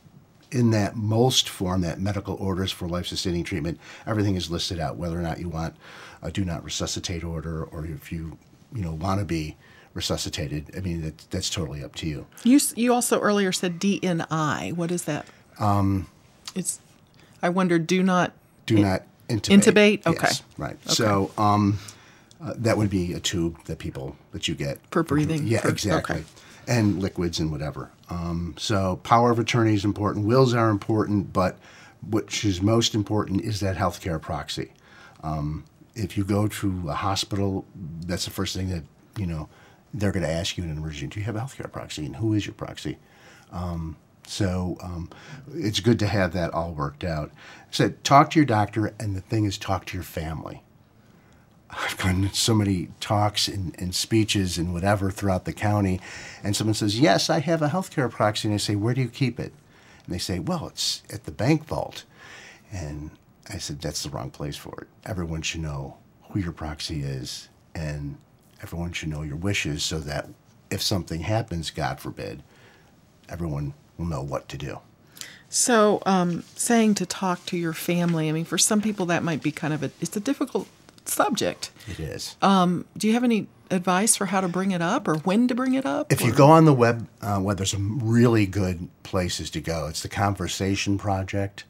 in 0.51 0.71
that 0.71 0.95
MOLST 0.95 1.47
form, 1.47 1.81
that 1.81 1.99
medical 1.99 2.35
orders 2.35 2.71
for 2.71 2.87
life 2.87 3.07
sustaining 3.07 3.43
treatment, 3.43 3.79
everything 4.05 4.35
is 4.35 4.49
listed 4.49 4.79
out, 4.79 4.97
whether 4.97 5.17
or 5.17 5.21
not 5.21 5.39
you 5.39 5.49
want 5.49 5.75
a 6.21 6.31
do 6.31 6.43
not 6.43 6.63
resuscitate 6.63 7.23
order 7.23 7.63
or 7.63 7.85
if 7.85 8.11
you, 8.11 8.37
you 8.73 8.81
know, 8.81 8.93
want 8.93 9.19
to 9.19 9.25
be 9.25 9.55
resuscitated. 9.93 10.71
I 10.75 10.79
mean, 10.81 11.01
that, 11.01 11.17
that's 11.29 11.49
totally 11.49 11.83
up 11.83 11.95
to 11.95 12.07
you. 12.07 12.25
You 12.43 12.59
you 12.75 12.93
also 12.93 13.19
earlier 13.19 13.51
said 13.51 13.79
DNI. 13.79 14.73
What 14.73 14.91
is 14.91 15.03
that? 15.03 15.25
Um, 15.59 16.07
it's. 16.55 16.79
I 17.41 17.49
wonder. 17.49 17.79
Do 17.79 18.03
not. 18.03 18.33
Do 18.65 18.77
in- 18.77 18.83
not 18.83 19.03
intubate. 19.29 19.61
Intubate? 20.03 20.05
Okay. 20.07 20.27
Yes, 20.27 20.43
right. 20.57 20.77
So 20.89 21.31
um, 21.37 21.79
uh, 22.43 22.53
that 22.57 22.77
would 22.77 22.89
be 22.89 23.13
a 23.13 23.19
tube 23.19 23.63
that 23.65 23.79
people, 23.79 24.15
that 24.31 24.47
you 24.47 24.55
get. 24.55 24.79
For 24.91 25.03
breathing, 25.03 25.47
Yeah, 25.47 25.61
for- 25.61 25.69
exactly. 25.69 26.15
okay. 26.17 26.25
And 26.67 27.01
liquids 27.01 27.39
and 27.39 27.51
whatever. 27.51 27.91
Um, 28.09 28.55
so 28.57 28.97
power 29.03 29.31
of 29.31 29.39
attorney 29.39 29.73
is 29.73 29.85
important. 29.85 30.25
Wills 30.25 30.53
are 30.53 30.69
important, 30.69 31.33
but 31.33 31.57
which 32.07 32.45
is 32.45 32.61
most 32.61 32.95
important 32.95 33.41
is 33.41 33.59
that 33.59 33.77
healthcare 33.77 34.21
proxy. 34.21 34.71
Um, 35.23 35.65
if 35.95 36.17
you 36.17 36.23
go 36.23 36.47
to 36.47 36.89
a 36.89 36.93
hospital, 36.93 37.65
that's 38.05 38.25
the 38.25 38.31
first 38.31 38.55
thing 38.55 38.69
that, 38.69 38.83
you 39.17 39.25
know, 39.25 39.49
they're 39.93 40.11
going 40.11 40.25
to 40.25 40.31
ask 40.31 40.57
you 40.57 40.63
in 40.63 40.69
an 40.69 40.77
emergency. 40.77 41.07
Do 41.07 41.19
you 41.19 41.25
have 41.25 41.35
a 41.35 41.39
healthcare 41.39 41.71
proxy? 41.71 42.05
And 42.05 42.15
who 42.15 42.33
is 42.33 42.45
your 42.45 42.53
proxy? 42.53 42.97
Um, 43.51 43.97
so 44.25 44.77
um, 44.81 45.09
it's 45.53 45.79
good 45.79 45.99
to 45.99 46.07
have 46.07 46.31
that 46.33 46.53
all 46.53 46.71
worked 46.71 47.03
out. 47.03 47.31
So 47.71 47.89
talk 48.03 48.29
to 48.31 48.39
your 48.39 48.45
doctor, 48.45 48.93
and 48.99 49.15
the 49.15 49.21
thing 49.21 49.45
is, 49.45 49.57
talk 49.57 49.85
to 49.87 49.97
your 49.97 50.03
family. 50.03 50.63
I've 51.71 51.97
gone 51.97 52.29
so 52.33 52.53
many 52.53 52.89
talks 52.99 53.47
and, 53.47 53.75
and 53.79 53.95
speeches 53.95 54.57
and 54.57 54.73
whatever 54.73 55.09
throughout 55.09 55.45
the 55.45 55.53
county, 55.53 56.01
and 56.43 56.55
someone 56.55 56.73
says, 56.73 56.99
"Yes, 56.99 57.29
I 57.29 57.39
have 57.39 57.61
a 57.61 57.69
healthcare 57.69 58.11
proxy," 58.11 58.47
and 58.47 58.55
I 58.55 58.57
say, 58.57 58.75
"Where 58.75 58.93
do 58.93 59.01
you 59.01 59.07
keep 59.07 59.39
it?" 59.39 59.53
And 60.05 60.13
they 60.13 60.19
say, 60.19 60.39
"Well, 60.39 60.67
it's 60.67 61.01
at 61.11 61.23
the 61.23 61.31
bank 61.31 61.65
vault." 61.65 62.03
And 62.71 63.11
I 63.49 63.57
said, 63.57 63.81
"That's 63.81 64.03
the 64.03 64.09
wrong 64.09 64.31
place 64.31 64.57
for 64.57 64.81
it. 64.81 64.87
Everyone 65.05 65.41
should 65.41 65.61
know 65.61 65.97
who 66.29 66.39
your 66.39 66.51
proxy 66.51 67.03
is, 67.03 67.49
and 67.73 68.17
everyone 68.61 68.91
should 68.91 69.09
know 69.09 69.21
your 69.21 69.37
wishes, 69.37 69.83
so 69.83 69.99
that 69.99 70.27
if 70.69 70.81
something 70.81 71.21
happens, 71.21 71.71
God 71.71 71.99
forbid, 71.99 72.43
everyone 73.29 73.73
will 73.97 74.05
know 74.05 74.21
what 74.21 74.49
to 74.49 74.57
do." 74.57 74.79
So, 75.49 76.01
um, 76.05 76.43
saying 76.55 76.95
to 76.95 77.05
talk 77.05 77.45
to 77.47 77.57
your 77.57 77.73
family. 77.73 78.29
I 78.29 78.31
mean, 78.31 78.45
for 78.45 78.57
some 78.57 78.81
people 78.81 79.05
that 79.07 79.23
might 79.23 79.41
be 79.41 79.51
kind 79.51 79.73
of 79.73 79.83
a. 79.83 79.91
It's 79.99 80.15
a 80.15 80.21
difficult 80.21 80.67
subject. 81.05 81.71
It 81.87 81.99
is. 81.99 82.35
Do 82.41 83.07
you 83.07 83.13
have 83.13 83.23
any 83.23 83.47
advice 83.69 84.15
for 84.15 84.27
how 84.27 84.41
to 84.41 84.47
bring 84.47 84.71
it 84.71 84.81
up 84.81 85.07
or 85.07 85.15
when 85.19 85.47
to 85.47 85.55
bring 85.55 85.73
it 85.73 85.85
up? 85.85 86.11
If 86.11 86.21
you 86.21 86.33
go 86.33 86.47
on 86.47 86.65
the 86.65 86.73
web, 86.73 87.07
uh, 87.21 87.39
well, 87.41 87.55
there's 87.55 87.71
some 87.71 87.99
really 88.03 88.45
good 88.45 88.89
places 89.03 89.49
to 89.51 89.61
go. 89.61 89.87
It's 89.87 90.01
the 90.01 90.09
Conversation 90.09 90.97
Project, 90.97 91.63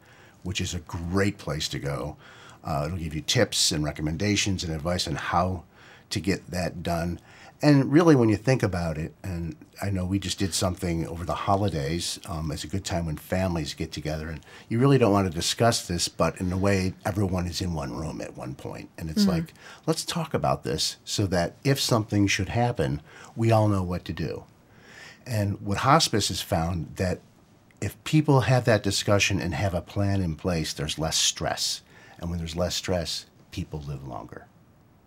which 0.43 0.59
is 0.59 0.73
a 0.73 0.79
great 0.79 1.37
place 1.37 1.67
to 1.69 1.79
go. 1.79 2.17
Uh, 2.63 2.83
it'll 2.85 2.97
give 2.97 3.15
you 3.15 3.21
tips 3.21 3.71
and 3.71 3.83
recommendations 3.83 4.63
and 4.63 4.73
advice 4.73 5.07
on 5.07 5.15
how 5.15 5.63
to 6.09 6.19
get 6.19 6.51
that 6.51 6.83
done. 6.83 7.19
And 7.63 7.91
really, 7.91 8.15
when 8.15 8.29
you 8.29 8.37
think 8.37 8.63
about 8.63 8.97
it, 8.97 9.13
and 9.23 9.55
I 9.81 9.91
know 9.91 10.03
we 10.03 10.17
just 10.17 10.39
did 10.39 10.53
something 10.53 11.07
over 11.07 11.25
the 11.25 11.35
holidays. 11.35 12.19
Um, 12.27 12.51
it's 12.51 12.63
a 12.63 12.67
good 12.67 12.83
time 12.83 13.05
when 13.05 13.17
families 13.17 13.75
get 13.75 13.91
together, 13.91 14.29
and 14.29 14.41
you 14.67 14.79
really 14.79 14.97
don't 14.97 15.11
want 15.11 15.29
to 15.29 15.35
discuss 15.35 15.87
this, 15.87 16.07
but 16.07 16.39
in 16.41 16.51
a 16.51 16.57
way, 16.57 16.95
everyone 17.05 17.45
is 17.45 17.61
in 17.61 17.73
one 17.73 17.95
room 17.95 18.19
at 18.19 18.35
one 18.35 18.55
point, 18.55 18.89
and 18.97 19.11
it's 19.11 19.27
like, 19.27 19.53
let's 19.85 20.03
talk 20.03 20.33
about 20.33 20.63
this 20.63 20.97
so 21.05 21.27
that 21.27 21.55
if 21.63 21.79
something 21.79 22.25
should 22.25 22.49
happen, 22.49 23.01
we 23.35 23.51
all 23.51 23.67
know 23.67 23.83
what 23.83 24.05
to 24.05 24.13
do. 24.13 24.45
And 25.27 25.61
what 25.61 25.79
hospice 25.79 26.29
has 26.29 26.41
found 26.41 26.95
that 26.95 27.19
if 27.79 28.01
people 28.03 28.41
have 28.41 28.65
that 28.65 28.83
discussion 28.83 29.39
and 29.39 29.53
have 29.53 29.75
a 29.75 29.81
plan 29.81 30.21
in 30.21 30.35
place, 30.35 30.73
there's 30.73 30.97
less 30.97 31.17
stress. 31.17 31.81
And 32.19 32.29
when 32.29 32.39
there's 32.39 32.55
less 32.55 32.75
stress, 32.75 33.25
people 33.51 33.79
live 33.81 34.07
longer. 34.07 34.47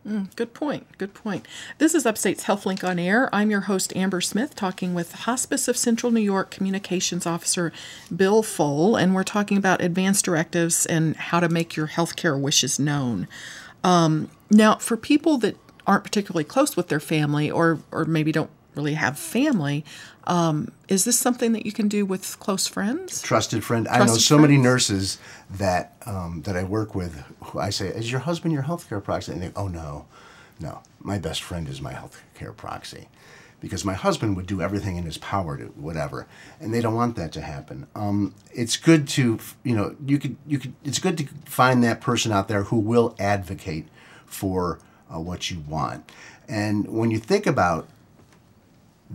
Good 0.04 0.52
point. 0.52 0.86
Good 0.98 1.14
point. 1.14 1.48
This 1.78 1.94
is 1.94 2.04
Upstate's 2.04 2.44
HealthLink 2.44 2.86
on 2.86 2.98
Air. 2.98 3.34
I'm 3.34 3.50
your 3.50 3.62
host, 3.62 3.96
Amber 3.96 4.20
Smith, 4.20 4.54
talking 4.54 4.92
with 4.92 5.12
Hospice 5.12 5.66
of 5.66 5.78
Central 5.78 6.12
New 6.12 6.20
York 6.20 6.50
Communications 6.50 7.24
Officer 7.26 7.72
Bill 8.14 8.42
Pfohl, 8.42 9.00
and 9.00 9.14
we're 9.14 9.24
talking 9.24 9.56
about 9.56 9.80
advanced 9.80 10.26
directives 10.26 10.84
and 10.84 11.16
how 11.16 11.40
to 11.40 11.48
make 11.48 11.74
your 11.74 11.88
healthcare 11.88 12.38
wishes 12.38 12.78
known. 12.78 13.28
Um, 13.82 14.30
now, 14.50 14.74
for 14.74 14.98
people 14.98 15.38
that 15.38 15.56
aren't 15.86 16.04
particularly 16.04 16.44
close 16.44 16.76
with 16.76 16.88
their 16.88 17.00
family 17.00 17.50
or, 17.50 17.78
or 17.90 18.04
maybe 18.04 18.30
don't 18.30 18.50
really 18.76 18.94
have 18.94 19.18
family, 19.18 19.84
um, 20.26 20.72
is 20.88 21.04
this 21.04 21.18
something 21.18 21.52
that 21.52 21.66
you 21.66 21.72
can 21.72 21.88
do 21.88 22.06
with 22.06 22.38
close 22.40 22.66
friends? 22.66 23.22
Trusted 23.22 23.64
friend. 23.64 23.86
I 23.88 23.98
know 23.98 24.04
Trusted 24.04 24.22
so 24.22 24.38
many 24.38 24.56
nurses 24.56 25.18
that 25.50 25.94
um, 26.06 26.42
that 26.42 26.56
I 26.56 26.64
work 26.64 26.94
with. 26.94 27.22
Who 27.44 27.58
I 27.58 27.70
say, 27.70 27.88
"Is 27.88 28.10
your 28.10 28.20
husband 28.20 28.52
your 28.52 28.62
healthcare 28.62 29.02
proxy?" 29.02 29.32
And 29.32 29.42
they, 29.42 29.52
"Oh 29.54 29.68
no, 29.68 30.06
no. 30.60 30.80
My 31.00 31.18
best 31.18 31.42
friend 31.42 31.68
is 31.68 31.80
my 31.80 31.92
healthcare 31.92 32.56
proxy." 32.56 33.08
Because 33.60 33.82
my 33.82 33.94
husband 33.94 34.36
would 34.36 34.46
do 34.46 34.60
everything 34.60 34.96
in 34.96 35.04
his 35.04 35.16
power 35.16 35.56
to 35.56 35.64
whatever, 35.68 36.26
and 36.60 36.74
they 36.74 36.82
don't 36.82 36.94
want 36.94 37.16
that 37.16 37.32
to 37.32 37.40
happen. 37.40 37.86
Um, 37.94 38.34
it's 38.52 38.76
good 38.76 39.08
to, 39.08 39.38
you 39.62 39.74
know, 39.74 39.96
you 40.04 40.18
could, 40.18 40.36
you 40.46 40.58
could. 40.58 40.74
It's 40.84 40.98
good 40.98 41.16
to 41.16 41.26
find 41.46 41.82
that 41.82 42.02
person 42.02 42.30
out 42.30 42.48
there 42.48 42.64
who 42.64 42.78
will 42.78 43.14
advocate 43.18 43.88
for 44.26 44.80
uh, 45.10 45.18
what 45.18 45.50
you 45.50 45.60
want. 45.66 46.10
And 46.46 46.88
when 46.88 47.10
you 47.10 47.18
think 47.18 47.46
about 47.46 47.88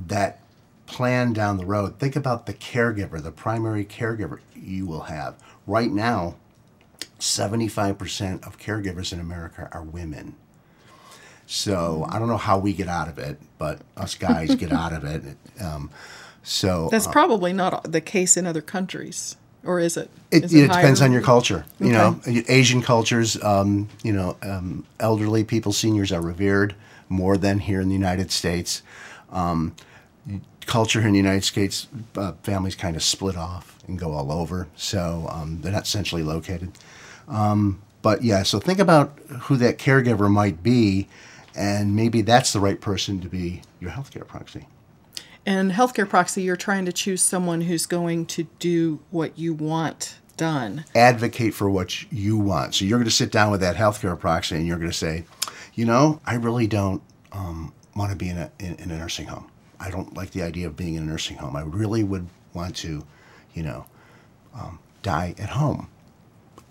that 0.08 0.40
plan 0.86 1.34
down 1.34 1.58
the 1.58 1.66
road, 1.66 2.00
think 2.00 2.16
about 2.16 2.46
the 2.46 2.54
caregiver, 2.54 3.22
the 3.22 3.32
primary 3.32 3.86
caregiver 3.86 4.40
you 4.56 4.86
will 4.86 5.02
have. 5.04 5.36
Right 5.68 5.92
now, 5.92 6.36
75% 7.20 8.46
of 8.46 8.58
caregivers 8.60 9.14
in 9.14 9.20
America 9.20 9.70
are 9.72 9.84
women. 9.84 10.36
So 11.46 12.06
I 12.10 12.20
don't 12.20 12.28
know 12.28 12.38
how 12.38 12.60
we 12.60 12.74
get 12.74 12.88
out 12.88 13.08
of 13.08 13.18
it, 13.18 13.40
but 13.58 13.82
us 13.98 14.16
guys 14.16 14.56
get 14.56 14.72
out 14.72 14.94
of 14.94 15.04
it. 15.04 15.24
Um, 15.62 15.90
so 16.42 16.88
That's 16.90 17.08
probably 17.08 17.52
not 17.52 17.92
the 17.92 18.00
case 18.00 18.38
in 18.38 18.48
other 18.48 18.62
countries, 18.62 19.36
or 19.66 19.80
is 19.82 19.98
it? 19.98 20.10
It, 20.32 20.46
Is 20.46 20.54
it 20.54 20.68
depends 20.68 21.02
on 21.02 21.12
your 21.12 21.22
culture. 21.22 21.66
You 21.82 21.88
Okay. 21.88 21.96
know, 21.98 22.44
Asian 22.48 22.82
cultures, 22.82 23.42
um, 23.44 23.90
you 24.04 24.14
know, 24.14 24.38
um, 24.42 24.86
elderly 25.02 25.44
people, 25.44 25.74
seniors 25.74 26.14
are 26.14 26.22
revered 26.22 26.76
more 27.10 27.36
than 27.36 27.60
here 27.60 27.82
in 27.82 27.90
the 27.90 27.94
United 27.94 28.32
States. 28.32 28.82
Um, 29.32 29.76
culture 30.66 31.02
in 31.02 31.12
the 31.12 31.18
United 31.18 31.44
States, 31.44 31.88
uh, 32.16 32.34
families 32.44 32.76
kind 32.76 32.96
of 32.96 33.04
split 33.04 33.38
off 33.38 33.78
and 33.88 33.98
go 33.98 34.12
all 34.12 34.32
over, 34.32 34.68
so 34.76 35.28
um, 35.32 35.62
they're 35.62 35.72
not 35.72 35.88
centrally 35.88 36.24
located. 36.24 36.72
Um, 37.28 37.82
but 38.02 38.24
yeah, 38.24 38.44
so 38.44 38.60
think 38.60 38.80
about 38.80 39.18
who 39.42 39.58
that 39.58 39.78
caregiver 39.78 40.32
might 40.32 40.64
be, 40.64 41.08
and 41.56 41.96
maybe 41.96 42.22
that's 42.22 42.54
the 42.54 42.60
right 42.60 42.80
person 42.80 43.20
to 43.22 43.28
be 43.28 43.62
your 43.80 43.92
healthcare 43.92 44.26
proxy. 44.26 44.68
And 45.46 45.72
healthcare 45.72 46.08
proxy, 46.08 46.44
you're 46.44 46.56
trying 46.56 46.86
to 46.86 46.92
choose 46.92 47.22
someone 47.22 47.62
who's 47.62 47.86
going 47.86 48.26
to 48.28 48.44
do 48.60 49.00
what 49.10 49.38
you 49.38 49.54
want 49.54 50.20
done. 50.38 50.86
advocate 50.96 51.54
for 51.54 51.70
what 51.70 52.12
you 52.12 52.38
want. 52.38 52.74
So 52.74 52.86
you're 52.86 52.98
going 52.98 53.10
to 53.10 53.16
sit 53.16 53.32
down 53.32 53.52
with 53.52 53.60
that 53.60 53.76
healthcare 53.76 54.18
proxy 54.18 54.56
and 54.56 54.66
you're 54.66 54.78
going 54.78 54.90
to 54.90 54.98
say, 54.98 55.26
you 55.74 55.86
know, 55.86 56.22
I 56.26 56.36
really 56.36 56.66
don't 56.66 57.02
um, 57.34 57.74
want 57.96 58.12
to 58.12 58.16
be 58.16 58.30
in 58.30 58.38
a, 58.38 58.52
in, 58.58 58.76
in 58.76 58.92
a 58.92 58.98
nursing 58.98 59.28
home. 59.28 59.52
I 59.80 59.90
don't 59.90 60.16
like 60.16 60.32
the 60.32 60.44
idea 60.44 60.68
of 60.68 60.76
being 60.76 60.96
in 60.96 61.04
a 61.04 61.06
nursing 61.06 61.38
home. 61.38 61.56
I 61.56 61.62
really 61.62 62.04
would 62.04 62.28
want 62.54 62.76
to, 62.78 63.06
you 63.54 63.64
know, 63.64 63.86
um, 64.54 64.80
die 65.02 65.36
at 65.38 65.50
home. 65.50 65.90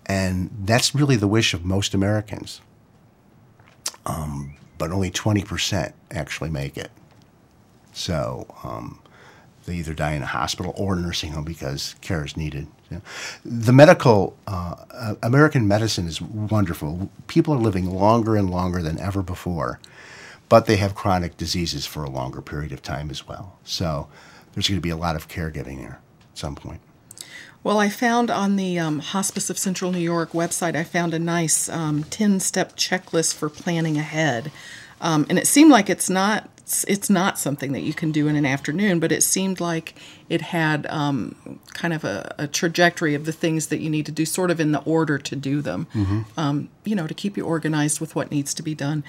And 0.06 0.50
that's 0.64 0.94
really 0.94 1.16
the 1.16 1.28
wish 1.28 1.54
of 1.54 1.64
most 1.64 1.94
Americans. 1.94 2.60
Um, 4.06 4.54
but 4.78 4.90
only 4.90 5.10
20% 5.10 5.92
actually 6.10 6.50
make 6.50 6.76
it. 6.76 6.90
So 7.92 8.46
um, 8.62 9.00
they 9.66 9.74
either 9.74 9.92
die 9.92 10.12
in 10.12 10.22
a 10.22 10.26
hospital 10.26 10.72
or 10.76 10.94
a 10.94 10.96
nursing 10.96 11.32
home 11.32 11.44
because 11.44 11.94
care 12.00 12.24
is 12.24 12.36
needed. 12.36 12.68
Know. 12.90 13.02
The 13.44 13.72
medical, 13.72 14.36
uh, 14.46 15.14
American 15.22 15.68
medicine 15.68 16.06
is 16.06 16.22
wonderful. 16.22 17.10
People 17.26 17.52
are 17.54 17.58
living 17.58 17.90
longer 17.90 18.34
and 18.34 18.48
longer 18.50 18.80
than 18.80 18.98
ever 18.98 19.22
before, 19.22 19.78
but 20.48 20.66
they 20.66 20.76
have 20.76 20.94
chronic 20.94 21.36
diseases 21.36 21.86
for 21.86 22.04
a 22.04 22.10
longer 22.10 22.40
period 22.40 22.72
of 22.72 22.82
time 22.82 23.10
as 23.10 23.26
well. 23.26 23.58
So 23.64 24.08
there's 24.52 24.68
going 24.68 24.78
to 24.78 24.82
be 24.82 24.90
a 24.90 24.96
lot 24.96 25.16
of 25.16 25.28
caregiving 25.28 25.78
there 25.78 26.00
at 26.32 26.38
some 26.38 26.54
point. 26.54 26.80
Well, 27.64 27.78
I 27.78 27.88
found 27.88 28.30
on 28.30 28.56
the 28.56 28.78
um, 28.78 29.00
Hospice 29.00 29.50
of 29.50 29.58
Central 29.58 29.92
New 29.92 29.98
York 29.98 30.30
website, 30.32 30.76
I 30.76 30.84
found 30.84 31.12
a 31.12 31.18
nice 31.18 31.66
10 31.66 32.40
step 32.40 32.76
checklist 32.76 33.34
for 33.34 33.48
planning 33.48 33.98
ahead. 33.98 34.50
Um, 35.00 35.26
and 35.28 35.38
it 35.38 35.46
seemed 35.46 35.70
like 35.70 35.90
it's 35.90 36.08
not. 36.08 36.48
It's 36.68 36.84
it's 36.84 37.08
not 37.08 37.38
something 37.38 37.72
that 37.72 37.80
you 37.80 37.94
can 37.94 38.12
do 38.12 38.28
in 38.28 38.36
an 38.36 38.44
afternoon, 38.44 39.00
but 39.00 39.10
it 39.10 39.22
seemed 39.22 39.58
like 39.58 39.94
it 40.28 40.42
had 40.42 40.86
um, 40.90 41.34
kind 41.72 41.94
of 41.94 42.04
a, 42.04 42.34
a 42.36 42.46
trajectory 42.46 43.14
of 43.14 43.24
the 43.24 43.32
things 43.32 43.68
that 43.68 43.80
you 43.80 43.88
need 43.88 44.04
to 44.04 44.12
do, 44.12 44.26
sort 44.26 44.50
of 44.50 44.60
in 44.60 44.72
the 44.72 44.80
order 44.80 45.16
to 45.16 45.34
do 45.34 45.62
them. 45.62 45.86
Um, 46.36 46.68
you 46.84 46.94
know, 46.94 47.06
to 47.06 47.14
keep 47.14 47.38
you 47.38 47.46
organized 47.46 48.00
with 48.00 48.14
what 48.14 48.30
needs 48.30 48.52
to 48.52 48.62
be 48.62 48.74
done. 48.74 49.02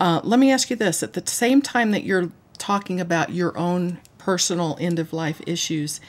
Uh, 0.00 0.22
let 0.24 0.40
me 0.40 0.50
ask 0.50 0.70
you 0.70 0.76
this: 0.76 1.02
at 1.02 1.12
the 1.12 1.22
same 1.26 1.60
time 1.60 1.90
that 1.90 2.04
you're 2.04 2.30
talking 2.56 2.98
about 2.98 3.30
your 3.34 3.58
own 3.58 3.98
personal 4.16 4.78
end 4.80 4.98
of 4.98 5.12
life 5.12 5.42
issues, 5.46 6.00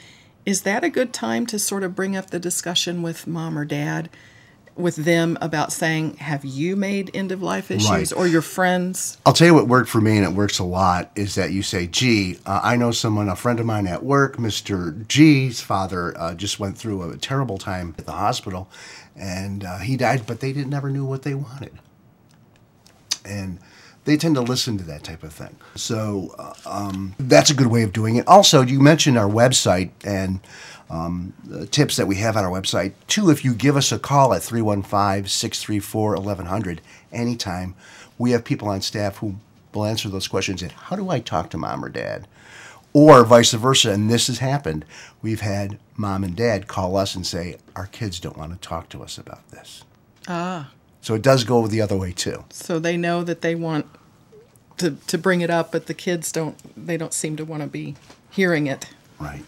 is 0.46 0.62
that 0.62 0.82
a 0.84 0.88
good 0.88 1.12
time 1.12 1.44
to 1.48 1.58
sort 1.58 1.82
of 1.82 1.94
bring 1.94 2.16
up 2.16 2.30
the 2.30 2.38
discussion 2.38 3.02
with 3.02 3.26
mom 3.26 3.58
or 3.58 3.66
dad, 3.66 4.08
with 4.76 4.96
them 4.96 5.38
about 5.40 5.72
saying, 5.72 6.16
have 6.16 6.44
you 6.44 6.74
made 6.74 7.10
end 7.14 7.30
of 7.30 7.40
life 7.42 7.70
issues 7.70 7.88
Right. 7.90 8.12
or 8.12 8.26
your 8.26 8.42
friends? 8.42 9.18
I'll 9.24 9.32
tell 9.32 9.46
you 9.46 9.54
what 9.54 9.68
worked 9.68 9.88
for 9.88 10.00
me, 10.00 10.16
and 10.16 10.24
it 10.26 10.32
works 10.32 10.58
a 10.58 10.64
lot, 10.64 11.10
is 11.14 11.36
that 11.36 11.52
you 11.52 11.62
say, 11.62 11.86
gee, 11.86 12.38
uh, 12.44 12.60
I 12.62 12.76
know 12.76 12.90
someone, 12.90 13.28
a 13.28 13.36
friend 13.36 13.60
of 13.60 13.66
mine 13.66 13.86
at 13.86 14.02
work, 14.02 14.36
Mr. 14.36 15.06
G's 15.06 15.60
father 15.60 16.12
uh, 16.18 16.34
just 16.34 16.58
went 16.58 16.76
through 16.76 17.08
a 17.08 17.16
terrible 17.16 17.56
time 17.58 17.94
at 17.98 18.06
the 18.06 18.12
hospital, 18.12 18.68
and 19.14 19.64
uh, 19.64 19.78
he 19.78 19.96
died, 19.96 20.26
but 20.26 20.40
they 20.40 20.52
didn't 20.52 20.70
never 20.70 20.90
knew 20.90 21.04
what 21.04 21.22
they 21.22 21.34
wanted. 21.34 21.78
And 23.24 23.58
they 24.04 24.16
tend 24.16 24.34
to 24.34 24.42
listen 24.42 24.76
to 24.78 24.84
that 24.84 25.02
type 25.02 25.22
of 25.22 25.32
thing. 25.32 25.56
So 25.76 26.34
uh, 26.38 26.52
um, 26.66 27.14
that's 27.18 27.50
a 27.50 27.54
good 27.54 27.68
way 27.68 27.82
of 27.82 27.92
doing 27.92 28.16
it. 28.16 28.26
Also, 28.28 28.60
you 28.62 28.80
mentioned 28.80 29.16
our 29.16 29.28
website 29.28 29.90
and 30.04 30.40
um, 30.90 31.32
tips 31.70 31.96
that 31.96 32.06
we 32.06 32.16
have 32.16 32.36
on 32.36 32.44
our 32.44 32.50
website. 32.50 32.92
Two, 33.06 33.30
if 33.30 33.44
you 33.44 33.54
give 33.54 33.76
us 33.76 33.90
a 33.92 33.98
call 33.98 34.34
at 34.34 34.42
315 34.42 35.26
634 35.28 36.14
1100 36.16 36.80
anytime, 37.12 37.74
we 38.18 38.30
have 38.32 38.44
people 38.44 38.68
on 38.68 38.80
staff 38.80 39.16
who 39.18 39.36
will 39.72 39.84
answer 39.86 40.08
those 40.08 40.28
questions. 40.28 40.62
And 40.62 40.72
how 40.72 40.96
do 40.96 41.10
I 41.10 41.20
talk 41.20 41.50
to 41.50 41.58
mom 41.58 41.84
or 41.84 41.88
dad? 41.88 42.26
Or 42.92 43.24
vice 43.24 43.52
versa, 43.52 43.90
and 43.90 44.08
this 44.08 44.28
has 44.28 44.38
happened. 44.38 44.84
We've 45.20 45.40
had 45.40 45.78
mom 45.96 46.22
and 46.22 46.36
dad 46.36 46.68
call 46.68 46.96
us 46.96 47.16
and 47.16 47.26
say, 47.26 47.56
Our 47.74 47.86
kids 47.86 48.20
don't 48.20 48.36
want 48.36 48.52
to 48.52 48.68
talk 48.68 48.88
to 48.90 49.02
us 49.02 49.18
about 49.18 49.50
this. 49.50 49.82
Ah, 50.28 50.70
So 51.00 51.14
it 51.14 51.22
does 51.22 51.42
go 51.42 51.66
the 51.66 51.80
other 51.80 51.96
way 51.96 52.12
too. 52.12 52.44
so 52.50 52.78
they 52.78 52.96
know 52.96 53.24
that 53.24 53.40
they 53.40 53.56
want 53.56 53.86
to, 54.76 54.92
to 55.08 55.18
bring 55.18 55.40
it 55.40 55.50
up, 55.50 55.72
but 55.72 55.86
the 55.86 55.94
kids 55.94 56.30
don't, 56.30 56.56
they 56.76 56.96
don't 56.96 57.12
seem 57.12 57.36
to 57.36 57.44
want 57.44 57.62
to 57.62 57.68
be 57.68 57.96
hearing 58.30 58.68
it. 58.68 58.88
Right. 59.18 59.42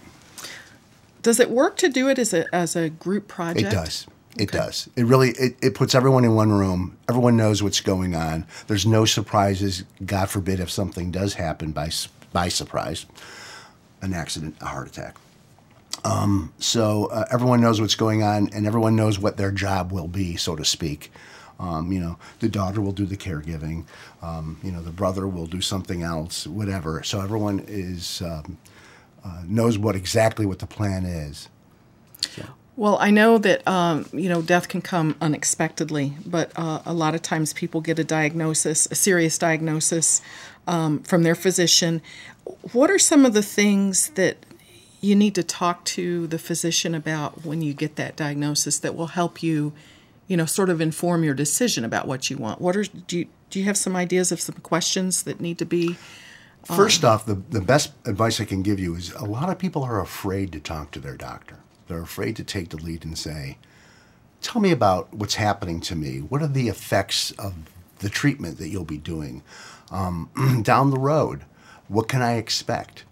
Does 1.27 1.41
it 1.41 1.51
work 1.51 1.77
to 1.79 1.89
do 1.89 2.09
it 2.09 2.21
as 2.21 2.33
a, 2.33 2.55
as 2.55 2.77
a 2.77 2.89
group 2.89 3.27
project? 3.27 3.67
It 3.67 3.71
does. 3.73 4.07
It 4.39 4.43
Okay. 4.43 4.59
does. 4.59 4.89
It 4.95 5.07
really 5.07 5.31
it, 5.31 5.57
it 5.61 5.75
puts 5.75 5.93
everyone 5.97 6.25
in 6.25 6.37
one 6.37 6.53
room. 6.53 6.97
Everyone 7.09 7.37
knows 7.37 7.65
what's 7.65 7.81
going 7.81 8.15
on. 8.15 8.47
There's 8.69 8.87
no 8.87 9.05
surprises. 9.05 9.83
God 10.05 10.31
forbid 10.31 10.61
if 10.61 10.71
something 10.71 11.11
does 11.11 11.35
happen 11.35 11.73
by 11.73 11.91
by 12.33 12.49
surprise, 12.49 13.07
an 14.03 14.15
accident, 14.15 14.55
a 14.61 14.67
heart 14.67 14.87
attack. 14.87 15.17
Um, 16.05 16.53
so 16.61 17.07
uh, 17.07 17.25
everyone 17.33 17.61
knows 17.61 17.81
what's 17.81 17.97
going 17.97 18.23
on, 18.23 18.49
and 18.55 18.65
everyone 18.65 18.95
knows 18.95 19.19
what 19.19 19.37
their 19.37 19.51
job 19.51 19.91
will 19.91 20.07
be, 20.07 20.37
so 20.37 20.55
to 20.55 20.65
speak. 20.65 21.11
Um, 21.59 21.91
you 21.91 21.99
know, 21.99 22.19
the 22.39 22.49
daughter 22.49 22.81
will 22.81 22.93
do 22.93 23.05
the 23.05 23.17
caregiving. 23.17 23.85
Um, 24.23 24.61
you 24.63 24.71
know, 24.71 24.81
the 24.81 24.93
brother 24.93 25.27
will 25.27 25.47
do 25.49 25.61
something 25.61 26.05
else, 26.05 26.47
whatever. 26.47 27.03
So 27.03 27.21
everyone 27.21 27.65
is 27.67 28.23
um, 28.23 28.59
uh, 29.27 29.43
knows 29.45 29.77
what 29.77 29.97
exactly 29.97 30.47
what 30.47 30.61
the 30.61 30.67
plan 30.67 31.05
is. 31.05 31.49
Well, 32.77 32.99
I 33.01 33.11
know 33.11 33.39
that 33.39 33.67
um, 33.67 34.07
you 34.13 34.29
know 34.29 34.43
death 34.43 34.69
can 34.69 34.83
come 34.83 35.17
unexpectedly, 35.21 36.13
but 36.27 36.53
uh, 36.57 36.83
a 36.85 36.93
lot 36.93 37.15
of 37.15 37.23
times 37.23 37.55
people 37.55 37.81
get 37.81 37.99
a 37.99 38.05
diagnosis, 38.05 38.87
a 38.91 38.95
serious 38.95 39.39
diagnosis, 39.39 40.21
um, 40.67 41.01
from 41.01 41.23
their 41.23 41.35
physician. 41.35 42.03
What 42.73 42.91
are 42.91 42.99
some 42.99 43.25
of 43.25 43.33
the 43.33 43.43
things 43.43 44.11
that 44.11 44.37
you 45.01 45.15
need 45.15 45.35
to 45.37 45.43
talk 45.43 45.85
to 45.85 46.27
the 46.27 46.39
physician 46.39 46.95
about 46.95 47.45
when 47.45 47.63
you 47.63 47.73
get 47.73 47.97
that 47.97 48.15
diagnosis 48.15 48.79
that 48.81 48.95
will 48.95 49.09
help 49.09 49.43
you, 49.43 49.73
you 50.29 50.37
know, 50.37 50.47
sort 50.47 50.69
of 50.69 50.81
inform 50.81 51.25
your 51.25 51.35
decision 51.35 51.85
about 51.85 52.07
what 52.07 52.29
you 52.29 52.37
want? 52.37 52.61
What 52.61 52.77
are 52.77 52.85
do 52.85 53.19
you 53.21 53.27
do 53.49 53.59
you 53.59 53.65
have 53.65 53.79
some 53.79 53.97
ideas 53.97 54.31
of 54.33 54.41
some 54.41 54.57
questions 54.57 55.23
that 55.23 55.41
need 55.41 55.59
to 55.59 55.65
be 55.65 55.97
First 56.67 57.05
off, 57.05 57.27
the, 57.27 57.35
the 57.35 57.61
best 57.61 57.93
advice 58.07 58.41
I 58.41 58.45
can 58.45 58.63
give 58.63 58.81
you 58.81 58.97
is 58.97 59.13
a 59.13 59.25
lot 59.25 59.51
of 59.51 59.59
people 59.59 59.85
are 59.85 60.01
afraid 60.01 60.51
to 60.51 60.59
talk 60.59 60.91
to 60.93 61.01
their 61.01 61.17
doctor. 61.17 61.59
They're 61.87 62.03
afraid 62.03 62.35
to 62.37 62.45
take 62.45 62.71
the 62.71 62.77
lead 62.77 63.05
and 63.05 63.17
say, 63.17 63.59
Tell 64.43 64.61
me 64.61 64.73
about 64.73 65.15
what's 65.15 65.37
happening 65.37 65.81
to 65.83 65.95
me. 65.95 66.19
What 66.19 66.43
are 66.43 66.49
the 66.49 66.69
effects 66.69 67.31
of 67.33 67.55
the 68.01 68.09
treatment 68.09 68.59
that 68.59 68.69
you'll 68.69 68.85
be 68.85 68.99
doing 68.99 69.43
um, 69.93 70.29
down 70.63 70.91
the 70.91 70.99
road? 70.99 71.45
What 71.87 72.09
can 72.09 72.21
I 72.21 72.35
expect? 72.35 73.05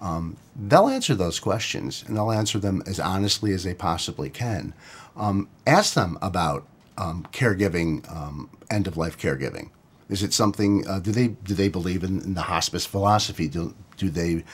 Um, 0.00 0.36
they'll 0.56 0.88
answer 0.88 1.14
those 1.14 1.38
questions 1.38 2.04
and 2.06 2.16
they'll 2.16 2.32
answer 2.32 2.58
them 2.58 2.82
as 2.84 2.98
honestly 2.98 3.52
as 3.52 3.62
they 3.62 3.74
possibly 3.74 4.28
can. 4.28 4.74
Um, 5.16 5.48
ask 5.68 5.94
them 5.94 6.18
about 6.20 6.66
um, 6.96 7.26
caregiving, 7.32 8.10
um, 8.12 8.50
end 8.70 8.88
of 8.88 8.96
life 8.96 9.16
caregiving. 9.16 9.70
Is 10.08 10.22
it 10.22 10.32
something? 10.32 10.86
Uh, 10.86 11.00
do 11.00 11.12
they 11.12 11.28
do 11.28 11.54
they 11.54 11.68
believe 11.68 12.02
in, 12.02 12.20
in 12.20 12.34
the 12.34 12.42
hospice 12.42 12.86
philosophy? 12.86 13.48
Do 13.48 13.74
do 13.96 14.10
they 14.10 14.44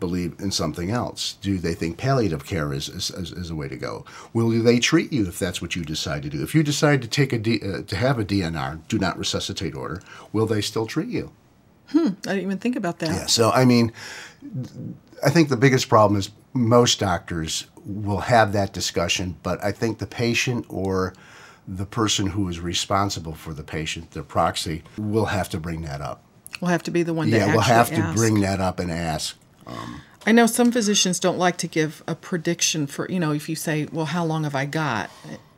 believe 0.00 0.36
in 0.38 0.50
something 0.50 0.90
else? 0.90 1.36
Do 1.40 1.58
they 1.58 1.74
think 1.74 1.96
palliative 1.96 2.46
care 2.46 2.72
is, 2.72 2.88
is, 2.88 3.10
is, 3.10 3.50
a 3.50 3.54
way 3.54 3.68
to 3.68 3.76
go? 3.76 4.04
Will 4.32 4.50
they 4.62 4.78
treat 4.78 5.12
you 5.12 5.26
if 5.26 5.38
that's 5.38 5.60
what 5.60 5.74
you 5.74 5.84
decide 5.84 6.22
to 6.22 6.28
do? 6.28 6.42
If 6.42 6.54
you 6.54 6.62
decide 6.62 7.02
to 7.02 7.08
take 7.08 7.32
a 7.32 7.38
D, 7.38 7.60
uh, 7.62 7.82
to 7.82 7.96
have 7.96 8.18
a 8.18 8.24
DNR, 8.24 8.80
do 8.88 8.98
not 8.98 9.18
resuscitate 9.18 9.74
order, 9.74 10.00
will 10.32 10.46
they 10.46 10.60
still 10.60 10.86
treat 10.86 11.08
you? 11.08 11.32
Hmm, 11.88 12.08
I 12.26 12.34
didn't 12.34 12.42
even 12.42 12.58
think 12.58 12.76
about 12.76 12.98
that. 13.00 13.08
Yeah, 13.08 13.26
so 13.26 13.50
I 13.50 13.64
mean, 13.64 13.92
I 15.24 15.30
think 15.30 15.48
the 15.48 15.56
biggest 15.56 15.88
problem 15.88 16.18
is 16.18 16.30
most 16.52 17.00
doctors 17.00 17.66
will 17.84 18.20
have 18.20 18.52
that 18.52 18.72
discussion, 18.72 19.36
but 19.42 19.62
I 19.64 19.72
think 19.72 19.98
the 19.98 20.06
patient 20.06 20.66
or 20.68 21.14
the 21.68 21.84
person 21.84 22.28
who 22.28 22.48
is 22.48 22.58
responsible 22.58 23.34
for 23.34 23.52
the 23.52 23.62
patient, 23.62 24.12
the 24.12 24.22
proxy, 24.22 24.82
will 24.96 25.26
have 25.26 25.50
to 25.50 25.60
bring 25.60 25.82
that 25.82 26.00
up. 26.00 26.22
We'll 26.60 26.70
have 26.70 26.82
to 26.84 26.90
be 26.90 27.02
the 27.02 27.12
one. 27.12 27.28
Yeah, 27.28 27.52
we'll 27.52 27.60
have 27.60 27.92
ask. 27.92 27.94
to 27.94 28.18
bring 28.18 28.40
that 28.40 28.60
up 28.60 28.80
and 28.80 28.90
ask. 28.90 29.36
Um, 29.66 30.00
I 30.26 30.32
know 30.32 30.46
some 30.46 30.72
physicians 30.72 31.20
don't 31.20 31.38
like 31.38 31.58
to 31.58 31.66
give 31.66 32.02
a 32.08 32.14
prediction 32.14 32.86
for 32.86 33.08
you 33.10 33.20
know 33.20 33.32
if 33.32 33.48
you 33.48 33.54
say, 33.54 33.86
well, 33.92 34.06
how 34.06 34.24
long 34.24 34.44
have 34.44 34.54
I 34.54 34.64
got? 34.64 35.10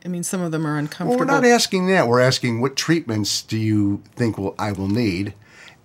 I 0.03 0.07
mean, 0.09 0.23
some 0.23 0.41
of 0.41 0.51
them 0.51 0.67
are 0.67 0.77
uncomfortable. 0.77 1.11
Well, 1.11 1.19
we're 1.19 1.41
not 1.41 1.45
asking 1.45 1.87
that. 1.87 2.07
We're 2.07 2.19
asking 2.19 2.59
what 2.59 2.75
treatments 2.75 3.41
do 3.41 3.57
you 3.57 4.03
think 4.15 4.37
will 4.37 4.53
I 4.59 4.73
will 4.73 4.89
need, 4.89 5.33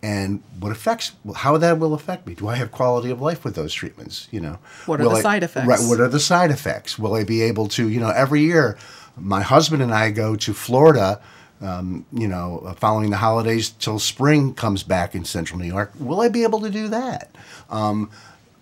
and 0.02 0.42
what 0.58 0.72
effects 0.72 1.12
how 1.36 1.56
that 1.56 1.78
will 1.78 1.94
affect 1.94 2.26
me 2.26 2.34
do 2.34 2.48
i 2.48 2.54
have 2.54 2.70
quality 2.70 3.10
of 3.10 3.20
life 3.20 3.44
with 3.44 3.54
those 3.54 3.72
treatments 3.72 4.28
you 4.30 4.40
know 4.40 4.58
what 4.84 5.00
are 5.00 5.04
will 5.04 5.10
the 5.10 5.16
I, 5.16 5.22
side 5.22 5.42
effects 5.42 5.66
right 5.66 5.80
what 5.80 6.00
are 6.00 6.08
the 6.08 6.20
side 6.20 6.50
effects 6.50 6.98
will 6.98 7.14
i 7.14 7.24
be 7.24 7.42
able 7.42 7.66
to 7.68 7.88
you 7.88 7.98
know 7.98 8.10
every 8.10 8.42
year 8.42 8.78
my 9.16 9.42
husband 9.42 9.82
and 9.82 9.92
i 9.92 10.10
go 10.10 10.36
to 10.36 10.52
florida 10.52 11.20
um, 11.60 12.04
you 12.12 12.28
know 12.28 12.74
following 12.78 13.10
the 13.10 13.16
holidays 13.16 13.70
till 13.70 13.98
spring 13.98 14.52
comes 14.52 14.82
back 14.82 15.14
in 15.14 15.24
central 15.24 15.58
new 15.58 15.66
york 15.66 15.92
will 15.98 16.20
i 16.20 16.28
be 16.28 16.42
able 16.42 16.60
to 16.60 16.70
do 16.70 16.88
that 16.88 17.34
um, 17.70 18.10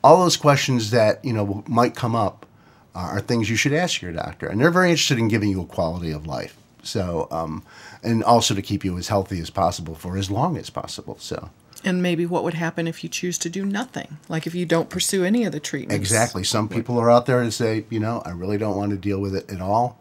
all 0.02 0.22
those 0.22 0.36
questions 0.36 0.90
that 0.90 1.24
you 1.24 1.32
know 1.32 1.64
might 1.66 1.94
come 1.94 2.14
up 2.14 2.46
are 2.94 3.20
things 3.20 3.50
you 3.50 3.56
should 3.56 3.72
ask 3.72 4.00
your 4.00 4.12
doctor 4.12 4.46
and 4.46 4.60
they're 4.60 4.70
very 4.70 4.90
interested 4.90 5.18
in 5.18 5.26
giving 5.26 5.50
you 5.50 5.60
a 5.60 5.66
quality 5.66 6.12
of 6.12 6.26
life 6.26 6.56
so, 6.86 7.28
um, 7.30 7.64
and 8.02 8.22
also 8.22 8.54
to 8.54 8.62
keep 8.62 8.84
you 8.84 8.96
as 8.98 9.08
healthy 9.08 9.40
as 9.40 9.50
possible 9.50 9.94
for 9.94 10.16
as 10.16 10.30
long 10.30 10.56
as 10.56 10.70
possible. 10.70 11.16
So, 11.18 11.50
and 11.82 12.02
maybe 12.02 12.26
what 12.26 12.44
would 12.44 12.54
happen 12.54 12.86
if 12.86 13.02
you 13.02 13.10
choose 13.10 13.38
to 13.38 13.50
do 13.50 13.64
nothing, 13.64 14.18
like 14.28 14.46
if 14.46 14.54
you 14.54 14.66
don't 14.66 14.88
pursue 14.88 15.24
any 15.24 15.44
of 15.44 15.52
the 15.52 15.60
treatments. 15.60 15.96
Exactly. 16.00 16.44
Some 16.44 16.68
people 16.68 16.98
are 16.98 17.10
out 17.10 17.26
there 17.26 17.40
and 17.40 17.52
say, 17.52 17.84
you 17.90 18.00
know, 18.00 18.22
I 18.24 18.30
really 18.30 18.58
don't 18.58 18.76
want 18.76 18.90
to 18.90 18.96
deal 18.96 19.20
with 19.20 19.34
it 19.34 19.50
at 19.50 19.60
all. 19.60 20.00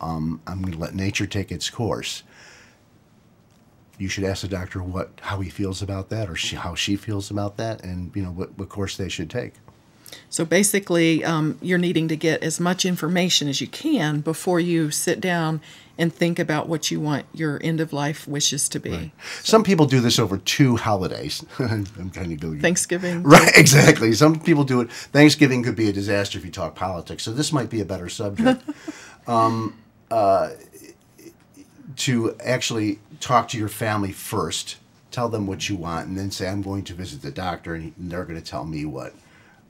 Um, 0.00 0.40
I'm 0.46 0.62
going 0.62 0.72
to 0.72 0.78
let 0.78 0.94
nature 0.94 1.26
take 1.26 1.50
its 1.50 1.70
course. 1.70 2.22
You 3.98 4.08
should 4.08 4.24
ask 4.24 4.42
the 4.42 4.48
doctor 4.48 4.82
what 4.82 5.10
how 5.22 5.40
he 5.40 5.50
feels 5.50 5.82
about 5.82 6.08
that, 6.10 6.30
or 6.30 6.36
she, 6.36 6.56
how 6.56 6.74
she 6.74 6.96
feels 6.96 7.30
about 7.30 7.56
that, 7.56 7.82
and 7.82 8.14
you 8.14 8.22
know 8.22 8.30
what, 8.30 8.56
what 8.56 8.68
course 8.68 8.96
they 8.96 9.08
should 9.08 9.28
take. 9.28 9.54
So 10.30 10.44
basically, 10.44 11.24
um, 11.24 11.58
you're 11.60 11.78
needing 11.78 12.08
to 12.08 12.16
get 12.16 12.42
as 12.42 12.60
much 12.60 12.84
information 12.84 13.48
as 13.48 13.60
you 13.60 13.66
can 13.66 14.20
before 14.20 14.60
you 14.60 14.90
sit 14.90 15.20
down 15.20 15.60
and 15.98 16.14
think 16.14 16.38
about 16.38 16.68
what 16.68 16.90
you 16.90 17.00
want 17.00 17.26
your 17.34 17.60
end 17.62 17.80
of 17.80 17.92
life 17.92 18.28
wishes 18.28 18.68
to 18.68 18.78
be. 18.78 18.90
Right. 18.90 19.10
So, 19.40 19.52
Some 19.52 19.64
people 19.64 19.86
do 19.86 20.00
this 20.00 20.18
over 20.18 20.38
two 20.38 20.76
holidays. 20.76 21.44
I'm 21.58 22.10
kind 22.10 22.32
of 22.32 22.40
going 22.40 22.60
Thanksgiving. 22.60 23.24
Right, 23.24 23.52
exactly. 23.56 24.12
Some 24.12 24.38
people 24.38 24.64
do 24.64 24.80
it. 24.80 24.92
Thanksgiving 24.92 25.62
could 25.62 25.76
be 25.76 25.88
a 25.88 25.92
disaster 25.92 26.38
if 26.38 26.44
you 26.44 26.52
talk 26.52 26.76
politics. 26.76 27.24
So 27.24 27.32
this 27.32 27.52
might 27.52 27.68
be 27.68 27.80
a 27.80 27.84
better 27.84 28.08
subject. 28.08 28.62
um, 29.26 29.76
uh, 30.10 30.50
to 31.96 32.36
actually 32.40 33.00
talk 33.20 33.48
to 33.48 33.58
your 33.58 33.68
family 33.68 34.12
first, 34.12 34.76
tell 35.10 35.28
them 35.28 35.46
what 35.46 35.68
you 35.68 35.76
want, 35.76 36.08
and 36.08 36.16
then 36.16 36.30
say, 36.30 36.48
"I'm 36.48 36.62
going 36.62 36.84
to 36.84 36.94
visit 36.94 37.22
the 37.22 37.30
doctor," 37.30 37.74
and 37.74 37.92
they're 37.96 38.24
going 38.24 38.40
to 38.40 38.50
tell 38.50 38.64
me 38.64 38.84
what 38.84 39.14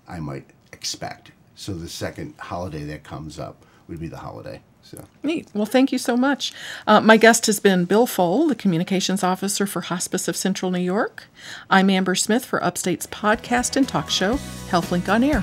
I 0.07 0.21
might 0.21 0.47
expect. 0.73 1.33
So 1.55 1.75
the 1.75 1.89
second 1.89 2.35
holiday 2.39 2.85
that 2.85 3.03
comes 3.03 3.39
up 3.39 3.65
would 3.89 3.99
be 3.99 4.09
the 4.09 4.19
holiday. 4.19 4.61
So. 4.83 5.05
Neat. 5.23 5.49
Well, 5.53 5.67
thank 5.67 5.93
you 5.93 5.99
so 5.99 6.17
much. 6.17 6.53
Uh, 6.87 7.01
my 7.01 7.19
guest 7.19 7.47
has 7.47 7.61
been 7.61 7.85
Bill 7.85 8.07
Pfohl, 8.07 8.49
the 8.49 8.55
Communications 8.55 9.23
Officer 9.23 9.67
for 9.67 9.83
Hospice 9.83 10.29
of 10.29 10.37
Central 10.37 10.71
New 10.71 10.79
York. 10.79 11.25
I'm 11.69 11.91
Amber 11.91 12.15
Smith 12.15 12.45
for 12.45 12.63
Upstate's 12.65 13.07
podcast 13.07 13.77
and 13.77 13.87
talk 13.87 14.09
show, 14.09 14.35
HealthLink 14.71 15.09
on 15.09 15.25
Air. 15.25 15.43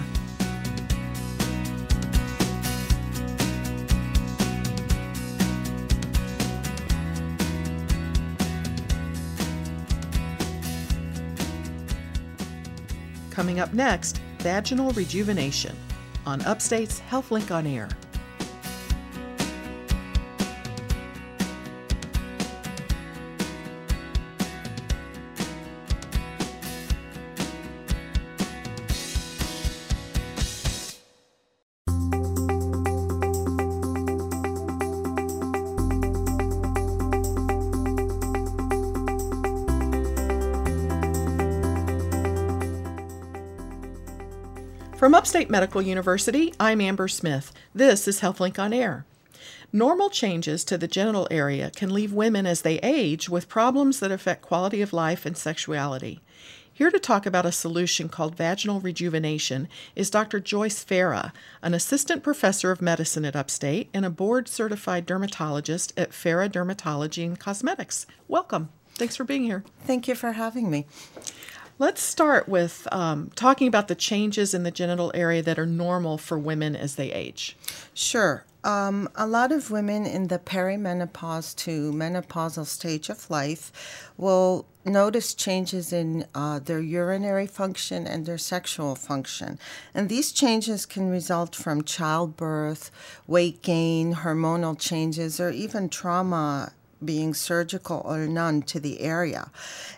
Coming 13.56 13.70
up 13.70 13.74
next, 13.74 14.18
vaginal 14.40 14.92
rejuvenation 14.92 15.74
on 16.26 16.42
Upstate's 16.42 17.00
HealthLink 17.10 17.56
on 17.56 17.66
Air. 17.66 17.88
Upstate 45.36 45.50
Medical 45.50 45.82
University, 45.82 46.54
I'm 46.62 46.80
Amber 46.80 47.10
Smith. 47.10 47.52
This 47.74 48.08
is 48.08 48.22
HealthLink 48.22 48.58
on 48.58 48.72
Air. 48.72 49.06
Normal 49.74 50.10
changes 50.10 50.64
to 50.64 50.78
the 50.78 50.88
genital 50.88 51.28
area 51.30 51.72
can 51.72 51.94
leave 51.94 52.14
women 52.14 52.48
as 52.48 52.62
they 52.62 52.80
age 52.80 53.28
with 53.28 53.50
problems 53.50 54.00
that 54.00 54.14
affect 54.14 54.44
quality 54.44 54.82
of 54.82 54.94
life 54.94 55.26
and 55.26 55.36
sexuality. 55.36 56.22
Here 56.72 56.90
to 56.90 57.00
talk 57.00 57.26
about 57.26 57.46
a 57.46 57.52
solution 57.52 58.08
called 58.08 58.38
vaginal 58.38 58.80
rejuvenation 58.80 59.68
is 59.94 60.10
Dr. 60.10 60.40
Joyce 60.40 60.86
Farah, 60.86 61.34
an 61.62 61.74
assistant 61.74 62.24
professor 62.24 62.72
of 62.72 62.82
medicine 62.82 63.26
at 63.26 63.36
Upstate 63.36 63.90
and 63.94 64.06
a 64.06 64.10
board 64.10 64.48
certified 64.48 65.06
dermatologist 65.06 65.92
at 65.98 66.12
Farah 66.12 66.50
Dermatology 66.50 67.26
and 67.26 67.38
Cosmetics. 67.38 68.08
Welcome. 68.30 68.70
Thanks 68.94 69.18
for 69.18 69.26
being 69.26 69.44
here. 69.44 69.66
Thank 69.84 70.08
you 70.08 70.16
for 70.16 70.32
having 70.32 70.72
me. 70.72 70.86
Let's 71.78 72.02
start 72.02 72.48
with 72.48 72.88
um, 72.94 73.32
talking 73.36 73.68
about 73.68 73.90
the 73.90 73.96
changes 73.96 74.54
in 74.54 74.64
the 74.64 74.72
genital 74.72 75.12
area 75.14 75.42
that 75.42 75.60
are 75.60 75.66
normal 75.66 76.18
for 76.18 76.40
women 76.40 76.74
as 76.74 76.96
they 76.96 77.12
age. 77.12 77.58
Sure. 77.94 78.46
Um, 78.64 79.10
a 79.14 79.28
lot 79.28 79.52
of 79.52 79.70
women 79.70 80.06
in 80.06 80.30
the 80.30 80.40
perimenopause 80.40 81.54
to 81.58 81.92
menopausal 81.92 82.66
stage 82.66 83.10
of 83.10 83.30
life 83.30 84.12
will 84.18 84.66
notice 84.86 85.34
changes 85.34 85.92
in 85.92 86.26
uh, 86.34 86.60
their 86.60 86.80
urinary 86.80 87.46
function 87.46 88.08
and 88.08 88.26
their 88.26 88.38
sexual 88.38 88.96
function. 88.96 89.60
And 89.94 90.08
these 90.08 90.32
changes 90.32 90.86
can 90.86 91.10
result 91.10 91.56
from 91.56 91.84
childbirth, 91.84 92.90
weight 93.28 93.62
gain, 93.62 94.16
hormonal 94.16 94.80
changes, 94.80 95.42
or 95.42 95.52
even 95.52 95.90
trauma 95.90 96.72
being 97.06 97.34
surgical 97.34 98.02
or 98.06 98.28
none 98.28 98.62
to 98.64 98.80
the 98.80 99.02
area. 99.02 99.52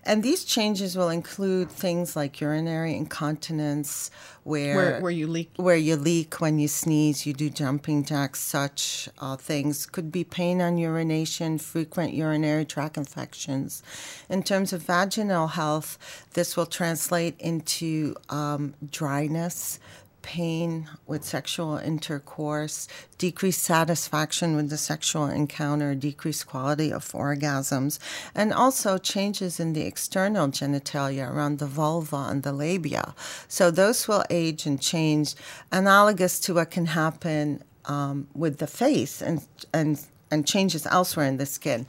And 0.03 0.23
these 0.23 0.43
changes 0.43 0.95
will 0.97 1.09
include 1.09 1.69
things 1.69 2.15
like 2.15 2.41
urinary 2.41 2.95
incontinence, 2.95 4.11
where 4.43 4.75
where, 4.75 5.01
where 5.01 5.11
you 5.11 5.27
leak, 5.27 5.51
where 5.57 5.75
you 5.75 5.95
leak 5.95 6.39
when 6.39 6.59
you 6.59 6.67
sneeze, 6.67 7.25
you 7.25 7.33
do 7.33 7.49
jumping 7.49 8.03
jacks, 8.03 8.39
such 8.39 9.09
uh, 9.19 9.35
things. 9.35 9.85
Could 9.85 10.11
be 10.11 10.23
pain 10.23 10.61
on 10.61 10.77
urination, 10.77 11.57
frequent 11.57 12.13
urinary 12.13 12.65
tract 12.65 12.97
infections. 12.97 13.83
In 14.29 14.43
terms 14.43 14.73
of 14.73 14.83
vaginal 14.83 15.47
health, 15.47 15.97
this 16.33 16.55
will 16.55 16.65
translate 16.65 17.35
into 17.39 18.15
um, 18.29 18.73
dryness 18.89 19.79
pain 20.27 20.89
with 21.05 21.23
sexual 21.23 21.77
intercourse, 21.77 22.89
decreased 23.17 23.63
satisfaction 23.63 24.57
with 24.57 24.69
the 24.69 24.77
sexual 24.77 25.25
encounter, 25.25 25.95
decreased 25.95 26.45
quality 26.45 26.91
of 26.91 27.05
orgasms, 27.13 27.97
and 28.35 28.51
also 28.51 28.97
changes 28.97 29.57
in 29.57 29.71
the 29.71 29.83
external 29.83 30.49
genitalia 30.49 31.25
around 31.31 31.59
the 31.59 31.65
vulva 31.65 32.27
and 32.27 32.43
the 32.43 32.51
labia. 32.51 33.15
So 33.47 33.71
those 33.71 34.05
will 34.09 34.25
age 34.29 34.65
and 34.65 34.81
change, 34.81 35.33
analogous 35.71 36.41
to 36.41 36.55
what 36.55 36.71
can 36.71 36.87
happen 36.87 37.63
um, 37.85 38.27
with 38.35 38.57
the 38.57 38.67
face 38.67 39.21
and 39.21 39.39
and 39.73 39.97
and 40.29 40.45
changes 40.45 40.85
elsewhere 40.87 41.25
in 41.25 41.37
the 41.37 41.45
skin. 41.45 41.85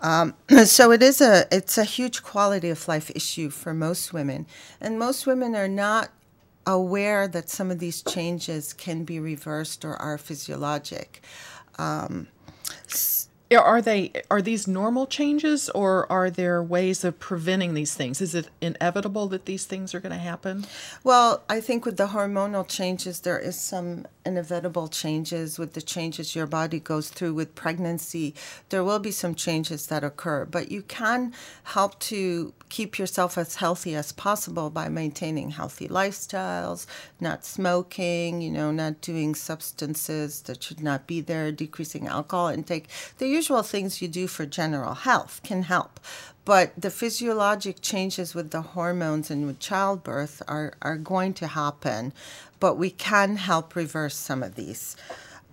Um, 0.00 0.34
so 0.66 0.92
it 0.92 1.02
is 1.02 1.22
a 1.22 1.46
it's 1.50 1.78
a 1.78 1.84
huge 1.84 2.22
quality 2.22 2.68
of 2.68 2.86
life 2.86 3.10
issue 3.14 3.48
for 3.48 3.72
most 3.72 4.12
women, 4.12 4.44
and 4.78 4.98
most 4.98 5.26
women 5.26 5.56
are 5.56 5.72
not 5.86 6.10
aware 6.68 7.26
that 7.26 7.48
some 7.48 7.70
of 7.70 7.78
these 7.78 8.02
changes 8.02 8.74
can 8.74 9.04
be 9.04 9.18
reversed 9.18 9.84
or 9.84 9.96
are 9.96 10.18
physiologic. 10.18 11.22
Um, 11.78 12.28
are 13.56 13.80
they 13.80 14.12
are 14.30 14.42
these 14.42 14.68
normal 14.68 15.06
changes 15.06 15.70
or 15.70 16.10
are 16.12 16.28
there 16.28 16.62
ways 16.62 17.04
of 17.04 17.18
preventing 17.18 17.72
these 17.72 17.94
things? 17.94 18.20
Is 18.20 18.34
it 18.34 18.50
inevitable 18.60 19.26
that 19.28 19.46
these 19.46 19.64
things 19.64 19.94
are 19.94 20.00
going 20.00 20.12
to 20.12 20.18
happen? 20.18 20.66
Well, 21.02 21.42
I 21.48 21.60
think 21.60 21.86
with 21.86 21.96
the 21.96 22.08
hormonal 22.08 22.68
changes 22.68 23.20
there 23.20 23.38
is 23.38 23.56
some 23.56 24.06
inevitable 24.26 24.88
changes 24.88 25.58
with 25.58 25.72
the 25.72 25.80
changes 25.80 26.36
your 26.36 26.46
body 26.46 26.80
goes 26.80 27.08
through 27.08 27.32
with 27.32 27.54
pregnancy. 27.54 28.34
There 28.68 28.84
will 28.84 28.98
be 28.98 29.12
some 29.12 29.34
changes 29.34 29.86
that 29.86 30.04
occur, 30.04 30.44
but 30.44 30.70
you 30.70 30.82
can 30.82 31.32
help 31.64 31.98
to 32.00 32.52
keep 32.68 32.98
yourself 32.98 33.38
as 33.38 33.56
healthy 33.56 33.94
as 33.94 34.12
possible 34.12 34.70
by 34.70 34.88
maintaining 34.88 35.50
healthy 35.50 35.88
lifestyles, 35.88 36.86
not 37.20 37.44
smoking, 37.44 38.40
you 38.40 38.50
know, 38.50 38.70
not 38.70 39.00
doing 39.00 39.34
substances 39.34 40.42
that 40.42 40.62
should 40.62 40.82
not 40.82 41.06
be 41.06 41.20
there, 41.20 41.52
decreasing 41.52 42.06
alcohol 42.06 42.48
intake. 42.48 42.88
The 43.18 43.28
usual 43.28 43.62
things 43.62 44.02
you 44.02 44.08
do 44.08 44.26
for 44.26 44.46
general 44.46 44.94
health 44.94 45.40
can 45.42 45.62
help. 45.64 46.00
But 46.44 46.72
the 46.80 46.90
physiologic 46.90 47.82
changes 47.82 48.34
with 48.34 48.52
the 48.52 48.62
hormones 48.62 49.30
and 49.30 49.46
with 49.46 49.58
childbirth 49.58 50.42
are, 50.48 50.72
are 50.80 50.96
going 50.96 51.34
to 51.34 51.46
happen, 51.46 52.12
but 52.58 52.76
we 52.76 52.90
can 52.90 53.36
help 53.36 53.76
reverse 53.76 54.16
some 54.16 54.42
of 54.42 54.54
these. 54.54 54.96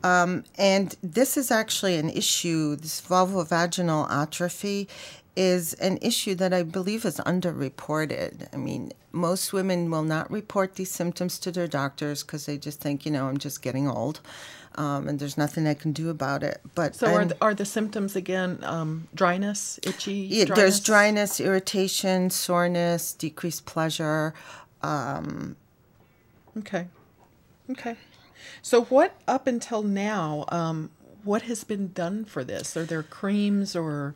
Um, 0.05 0.43
and 0.57 0.95
this 1.01 1.35
is 1.35 1.49
actually 1.49 1.97
an 1.97 2.09
issue, 2.09 2.75
this 2.75 3.01
vulvovaginal 3.01 4.09
atrophy 4.11 4.87
is 5.35 5.73
an 5.75 5.97
issue 6.01 6.35
that 6.35 6.53
I 6.53 6.63
believe 6.63 7.05
is 7.05 7.17
underreported. 7.17 8.47
I 8.53 8.57
mean, 8.57 8.91
most 9.11 9.53
women 9.53 9.89
will 9.89 10.03
not 10.03 10.31
report 10.31 10.75
these 10.75 10.91
symptoms 10.91 11.39
to 11.39 11.51
their 11.51 11.67
doctors 11.67 12.23
because 12.23 12.45
they 12.45 12.57
just 12.57 12.79
think, 12.79 13.05
you 13.05 13.11
know, 13.11 13.27
I'm 13.27 13.37
just 13.37 13.61
getting 13.61 13.87
old. 13.87 14.21
Um, 14.75 15.07
and 15.07 15.19
there's 15.19 15.37
nothing 15.37 15.67
I 15.67 15.73
can 15.73 15.93
do 15.93 16.09
about 16.09 16.43
it. 16.43 16.59
But 16.75 16.95
so 16.95 17.07
are 17.07 17.25
the, 17.25 17.37
are 17.41 17.53
the 17.53 17.65
symptoms 17.65 18.15
again 18.15 18.59
um, 18.63 19.07
dryness, 19.15 19.79
itchy? 19.83 20.13
Yeah, 20.13 20.45
dryness? 20.45 20.57
there's 20.57 20.79
dryness, 20.81 21.39
irritation, 21.39 22.29
soreness, 22.29 23.13
decreased 23.13 23.65
pleasure. 23.65 24.33
Um, 24.81 25.55
okay, 26.57 26.87
okay. 27.71 27.95
So 28.61 28.83
what 28.85 29.15
up 29.27 29.47
until 29.47 29.81
now? 29.81 30.45
What 31.25 31.41
has 31.43 31.63
been 31.63 31.91
done 31.91 32.23
for 32.23 32.43
this? 32.43 32.77
Are 32.77 32.85
there 32.85 33.01
creams 33.01 33.75
or 33.75 34.13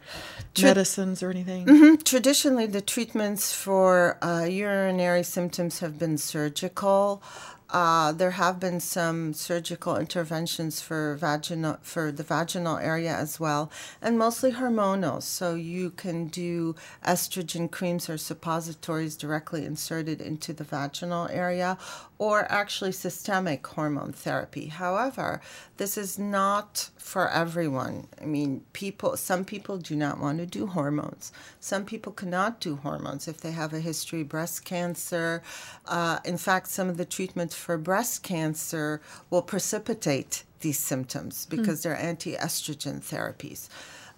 Tra- 0.54 0.70
medicines 0.70 1.24
or 1.24 1.32
anything? 1.32 1.66
Mm-hmm. 1.66 1.96
Traditionally, 2.04 2.68
the 2.68 2.82
treatments 2.82 3.52
for 3.52 4.24
uh, 4.24 4.44
urinary 4.46 5.24
symptoms 5.24 5.80
have 5.80 5.98
been 5.98 6.20
surgical. 6.20 7.24
Uh, 7.72 8.12
there 8.12 8.32
have 8.32 8.60
been 8.60 8.80
some 8.80 9.32
surgical 9.32 9.96
interventions 9.96 10.82
for 10.82 11.16
vaginal 11.16 11.78
for 11.84 12.12
the 12.12 12.24
vaginal 12.24 12.78
area 12.78 13.14
as 13.16 13.40
well, 13.40 13.70
and 14.02 14.18
mostly 14.18 14.52
hormonal. 14.52 15.22
So 15.22 15.54
you 15.54 15.92
can 15.92 16.28
do 16.28 16.76
estrogen 17.06 17.70
creams 17.70 18.10
or 18.10 18.18
suppositories 18.18 19.16
directly 19.16 19.66
inserted 19.66 20.20
into 20.20 20.52
the 20.52 20.64
vaginal 20.64 21.28
area, 21.30 21.78
or 22.18 22.52
actually 22.52 22.92
systemic 22.92 23.66
hormone 23.68 24.14
therapy. 24.14 24.68
However, 24.68 25.40
this 25.80 25.98
is 25.98 26.20
not 26.20 26.90
for 26.98 27.30
everyone. 27.30 28.06
I 28.22 28.26
mean, 28.26 28.66
people 28.74 29.16
some 29.16 29.46
people 29.46 29.78
do 29.78 29.96
not 29.96 30.20
want 30.20 30.38
to 30.40 30.46
do 30.46 30.68
hormones. 30.68 31.32
Some 31.62 31.86
people 31.86 32.12
cannot 32.12 32.60
do 32.60 32.76
hormones 32.76 33.30
if 33.30 33.40
they 33.40 33.52
have 33.52 33.74
a 33.74 33.80
history 33.80 34.22
of 34.22 34.30
breast 34.30 34.66
cancer. 34.66 35.42
Uh, 35.88 36.20
in 36.26 36.38
fact, 36.38 36.68
some 36.68 36.90
of 36.90 36.98
the 36.98 37.06
treatments 37.06 37.56
for 37.56 37.78
breast 37.78 38.24
cancer 38.24 39.02
will 39.30 39.42
precipitate 39.42 40.44
these 40.60 40.78
symptoms 40.78 41.46
because 41.46 41.80
mm. 41.80 41.84
they're 41.84 41.98
anti-estrogen 41.98 43.00
therapies. 43.00 43.70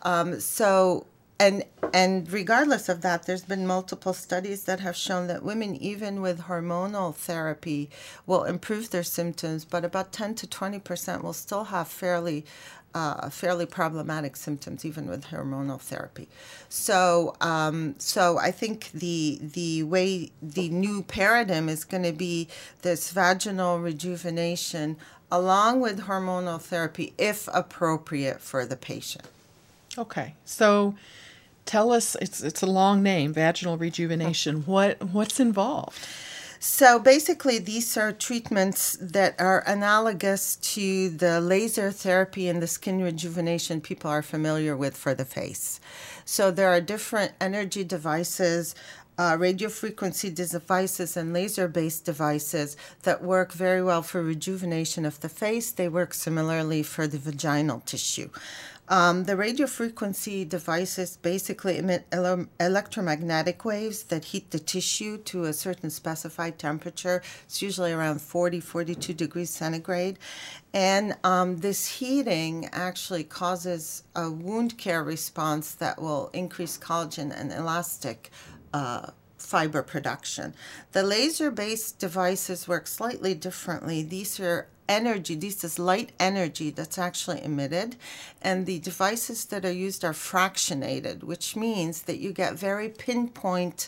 Um, 0.01 0.39
so 0.39 1.05
and 1.41 1.63
and 1.93 2.31
regardless 2.31 2.87
of 2.87 3.01
that 3.01 3.25
there's 3.25 3.43
been 3.43 3.65
multiple 3.65 4.13
studies 4.13 4.63
that 4.65 4.79
have 4.79 4.95
shown 4.95 5.27
that 5.27 5.43
women 5.43 5.75
even 5.75 6.21
with 6.21 6.41
hormonal 6.41 7.13
therapy 7.15 7.89
will 8.27 8.43
improve 8.43 8.91
their 8.91 9.03
symptoms 9.03 9.65
but 9.65 9.83
about 9.83 10.11
10 10.11 10.35
to 10.35 10.47
20 10.47 10.79
percent 10.79 11.23
will 11.23 11.33
still 11.33 11.65
have 11.65 11.87
fairly 11.87 12.45
uh, 12.93 13.29
fairly 13.29 13.65
problematic 13.65 14.35
symptoms 14.35 14.83
even 14.83 15.07
with 15.07 15.27
hormonal 15.27 15.79
therapy. 15.79 16.27
So, 16.67 17.35
um, 17.39 17.95
so 17.99 18.37
I 18.37 18.51
think 18.51 18.91
the 18.91 19.39
the 19.41 19.83
way 19.83 20.31
the 20.41 20.67
new 20.67 21.01
paradigm 21.03 21.69
is 21.69 21.85
going 21.85 22.03
to 22.03 22.11
be 22.11 22.49
this 22.81 23.11
vaginal 23.11 23.79
rejuvenation 23.79 24.97
along 25.31 25.79
with 25.79 26.01
hormonal 26.01 26.59
therapy, 26.59 27.13
if 27.17 27.47
appropriate 27.53 28.41
for 28.41 28.65
the 28.65 28.75
patient. 28.75 29.25
Okay, 29.97 30.35
so 30.45 30.95
tell 31.65 31.91
us 31.91 32.15
it's 32.21 32.41
it's 32.41 32.61
a 32.61 32.67
long 32.67 33.01
name 33.03 33.33
vaginal 33.33 33.77
rejuvenation 33.77 34.61
what 34.65 35.01
what's 35.11 35.39
involved 35.39 35.97
so 36.59 36.99
basically 36.99 37.57
these 37.57 37.97
are 37.97 38.11
treatments 38.11 38.95
that 39.01 39.33
are 39.39 39.63
analogous 39.65 40.57
to 40.57 41.09
the 41.09 41.41
laser 41.41 41.91
therapy 41.91 42.47
and 42.47 42.61
the 42.61 42.67
skin 42.67 43.01
rejuvenation 43.01 43.81
people 43.81 44.09
are 44.09 44.21
familiar 44.21 44.77
with 44.77 44.95
for 44.95 45.13
the 45.15 45.25
face 45.25 45.79
so 46.23 46.51
there 46.51 46.69
are 46.69 46.81
different 46.81 47.31
energy 47.39 47.83
devices 47.83 48.75
uh, 49.17 49.37
radio 49.37 49.69
frequency 49.69 50.29
devices 50.31 51.15
and 51.15 51.33
laser 51.33 51.67
based 51.67 52.05
devices 52.05 52.75
that 53.03 53.21
work 53.21 53.51
very 53.51 53.83
well 53.83 54.01
for 54.01 54.23
rejuvenation 54.23 55.05
of 55.05 55.19
the 55.19 55.29
face. 55.29 55.71
They 55.71 55.87
work 55.87 56.13
similarly 56.13 56.81
for 56.81 57.05
the 57.07 57.19
vaginal 57.19 57.81
tissue. 57.81 58.29
Um, 58.91 59.23
the 59.23 59.37
radio 59.37 59.67
frequency 59.67 60.43
devices 60.43 61.15
basically 61.15 61.77
emit 61.77 62.05
ele- 62.11 62.49
electromagnetic 62.59 63.63
waves 63.63 64.03
that 64.03 64.25
heat 64.25 64.51
the 64.51 64.59
tissue 64.59 65.17
to 65.19 65.45
a 65.45 65.53
certain 65.53 65.89
specified 65.89 66.59
temperature. 66.59 67.23
It's 67.45 67.61
usually 67.61 67.93
around 67.93 68.21
40, 68.21 68.59
42 68.59 69.13
degrees 69.13 69.49
centigrade. 69.49 70.19
And 70.73 71.15
um, 71.23 71.59
this 71.59 71.87
heating 71.99 72.67
actually 72.73 73.23
causes 73.23 74.03
a 74.13 74.29
wound 74.29 74.77
care 74.77 75.05
response 75.05 75.73
that 75.75 76.01
will 76.01 76.29
increase 76.33 76.77
collagen 76.77 77.31
and 77.33 77.53
elastic. 77.53 78.29
Uh, 78.73 79.11
fiber 79.37 79.81
production. 79.81 80.53
The 80.91 81.01
laser 81.01 81.49
based 81.49 81.97
devices 81.97 82.67
work 82.67 82.85
slightly 82.85 83.33
differently. 83.33 84.03
These 84.03 84.39
are 84.39 84.67
energy, 84.91 85.35
this 85.35 85.63
is 85.63 85.79
light 85.79 86.11
energy 86.19 86.69
that's 86.69 86.97
actually 86.97 87.41
emitted, 87.43 87.95
and 88.41 88.65
the 88.65 88.79
devices 88.79 89.45
that 89.45 89.63
are 89.65 89.71
used 89.87 90.03
are 90.03 90.13
fractionated, 90.13 91.23
which 91.23 91.55
means 91.55 92.01
that 92.03 92.19
you 92.19 92.33
get 92.33 92.53
very 92.55 92.89
pinpoint 92.89 93.87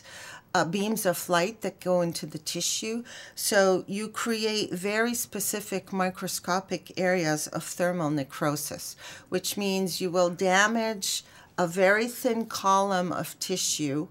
uh, 0.54 0.64
beams 0.64 1.04
of 1.04 1.28
light 1.28 1.60
that 1.60 1.80
go 1.80 2.00
into 2.00 2.26
the 2.26 2.38
tissue. 2.38 3.04
So 3.34 3.84
you 3.86 4.08
create 4.08 4.72
very 4.72 5.14
specific 5.14 5.92
microscopic 5.92 6.98
areas 6.98 7.48
of 7.48 7.64
thermal 7.64 8.10
necrosis, 8.10 8.96
which 9.28 9.56
means 9.56 10.00
you 10.00 10.10
will 10.10 10.30
damage 10.30 11.24
a 11.58 11.66
very 11.66 12.08
thin 12.08 12.46
column 12.46 13.12
of 13.12 13.38
tissue 13.38 14.08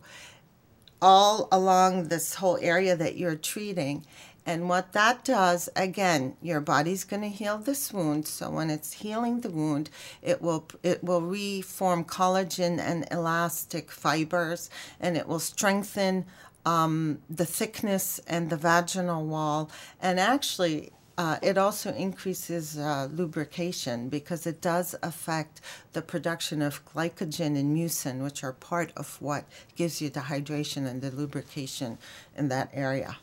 all 1.02 1.50
along 1.52 2.08
this 2.08 2.36
whole 2.36 2.58
area 2.62 2.96
that 2.96 3.18
you're 3.18 3.36
treating 3.36 4.06
and 4.46 4.68
what 4.68 4.92
that 4.94 5.24
does, 5.24 5.70
again, 5.76 6.36
your 6.42 6.60
body's 6.60 7.06
going 7.06 7.22
to 7.22 7.30
heal 7.30 7.58
this 7.58 7.94
wound. 7.94 8.28
So 8.28 8.50
when 8.50 8.70
it's 8.70 8.94
healing 8.94 9.42
the 9.42 9.50
wound, 9.50 9.90
it 10.22 10.42
will 10.42 10.68
it 10.84 11.04
will 11.04 11.22
reform 11.22 12.04
collagen 12.04 12.80
and 12.80 13.08
elastic 13.10 13.92
fibers, 13.92 14.70
and 15.00 15.16
it 15.16 15.28
will 15.28 15.40
strengthen 15.40 16.26
um, 16.66 17.20
the 17.30 17.46
thickness 17.46 18.20
and 18.28 18.50
the 18.50 18.58
vaginal 18.58 19.26
wall. 19.26 19.70
And 20.02 20.20
actually, 20.20 20.92
uh, 21.18 21.38
it 21.42 21.58
also 21.58 21.94
increases 21.94 22.78
uh, 22.78 23.08
lubrication 23.12 24.10
because 24.10 24.48
it 24.48 24.62
does 24.62 24.96
affect 25.04 25.62
the 25.94 26.02
production 26.02 26.62
of 26.62 26.84
glycogen 26.86 27.58
and 27.58 27.78
mucin, 27.78 28.24
which 28.24 28.44
are 28.44 28.54
part 28.54 28.92
of 28.98 29.22
what 29.22 29.46
gives 29.76 30.02
you 30.02 30.10
the 30.10 30.22
hydration 30.22 30.88
and 30.88 31.02
the 31.02 31.12
lubrication 31.12 31.98
in 32.36 32.50
that 32.50 32.70
area. 32.74 33.16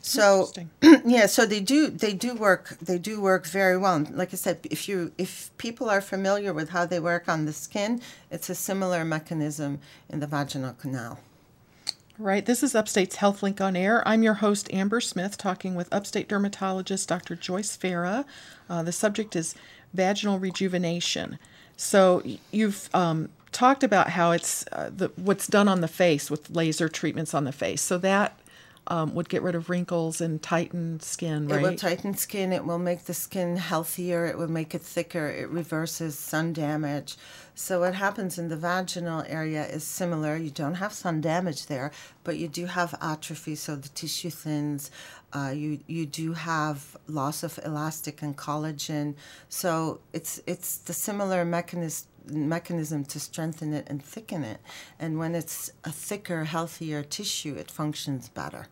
So 0.00 0.50
yeah, 1.04 1.26
so 1.26 1.46
they 1.46 1.60
do 1.60 1.88
they 1.90 2.12
do 2.12 2.34
work 2.34 2.76
they 2.80 2.98
do 2.98 3.20
work 3.20 3.46
very 3.46 3.76
well. 3.76 3.94
And 3.94 4.16
Like 4.16 4.32
I 4.32 4.36
said, 4.36 4.58
if 4.70 4.88
you 4.88 5.12
if 5.18 5.50
people 5.58 5.90
are 5.90 6.00
familiar 6.00 6.52
with 6.52 6.70
how 6.70 6.86
they 6.86 7.00
work 7.00 7.28
on 7.28 7.44
the 7.44 7.52
skin, 7.52 8.00
it's 8.30 8.48
a 8.50 8.54
similar 8.54 9.04
mechanism 9.04 9.80
in 10.08 10.20
the 10.20 10.26
vaginal 10.26 10.72
canal. 10.72 11.18
Right. 12.18 12.44
This 12.44 12.64
is 12.64 12.74
Upstate's 12.74 13.16
HealthLink 13.16 13.60
on 13.60 13.76
Air. 13.76 14.02
I'm 14.06 14.24
your 14.24 14.34
host, 14.34 14.68
Amber 14.72 15.00
Smith, 15.00 15.38
talking 15.38 15.76
with 15.76 15.88
Upstate 15.92 16.28
dermatologist 16.28 17.08
Dr. 17.08 17.36
Joyce 17.36 17.76
Farah. 17.76 18.24
Uh, 18.68 18.82
the 18.82 18.90
subject 18.90 19.36
is 19.36 19.54
vaginal 19.94 20.40
rejuvenation. 20.40 21.38
So 21.76 22.24
you've 22.50 22.90
um, 22.92 23.28
talked 23.52 23.84
about 23.84 24.10
how 24.10 24.32
it's 24.32 24.64
uh, 24.72 24.90
the, 24.94 25.12
what's 25.14 25.46
done 25.46 25.68
on 25.68 25.80
the 25.80 25.86
face 25.86 26.28
with 26.28 26.50
laser 26.50 26.88
treatments 26.88 27.34
on 27.34 27.44
the 27.44 27.52
face. 27.52 27.82
So 27.82 27.98
that 27.98 28.36
um, 28.88 29.14
would 29.14 29.28
get 29.28 29.42
rid 29.42 29.54
of 29.54 29.70
wrinkles 29.70 30.20
and 30.20 30.42
tighten 30.42 30.98
skin, 31.00 31.46
right? 31.46 31.60
It 31.60 31.62
will 31.62 31.76
tighten 31.76 32.14
skin. 32.16 32.52
It 32.52 32.64
will 32.64 32.78
make 32.78 33.04
the 33.04 33.14
skin 33.14 33.56
healthier. 33.56 34.26
It 34.26 34.38
will 34.38 34.50
make 34.50 34.74
it 34.74 34.82
thicker. 34.82 35.28
It 35.28 35.48
reverses 35.50 36.18
sun 36.18 36.52
damage. 36.52 37.16
So 37.54 37.80
what 37.80 37.94
happens 37.94 38.38
in 38.38 38.48
the 38.48 38.56
vaginal 38.56 39.24
area 39.26 39.66
is 39.66 39.84
similar. 39.84 40.36
You 40.36 40.50
don't 40.50 40.76
have 40.76 40.92
sun 40.92 41.20
damage 41.20 41.66
there, 41.66 41.90
but 42.24 42.38
you 42.38 42.48
do 42.48 42.66
have 42.66 42.94
atrophy, 43.02 43.56
so 43.56 43.76
the 43.76 43.88
tissue 43.90 44.30
thins. 44.30 44.90
Uh, 45.32 45.52
you 45.54 45.80
you 45.86 46.06
do 46.06 46.32
have 46.32 46.96
loss 47.06 47.42
of 47.42 47.58
elastic 47.64 48.22
and 48.22 48.36
collagen. 48.36 49.14
So 49.48 50.00
it's 50.12 50.40
it's 50.46 50.78
the 50.78 50.94
similar 50.94 51.44
mechanism 51.44 52.08
mechanism 52.30 53.04
to 53.06 53.20
strengthen 53.20 53.72
it 53.72 53.86
and 53.88 54.02
thicken 54.02 54.44
it. 54.44 54.60
And 54.98 55.18
when 55.18 55.34
it's 55.34 55.70
a 55.84 55.90
thicker, 55.90 56.44
healthier 56.44 57.02
tissue, 57.02 57.54
it 57.54 57.70
functions 57.70 58.28
better. 58.28 58.66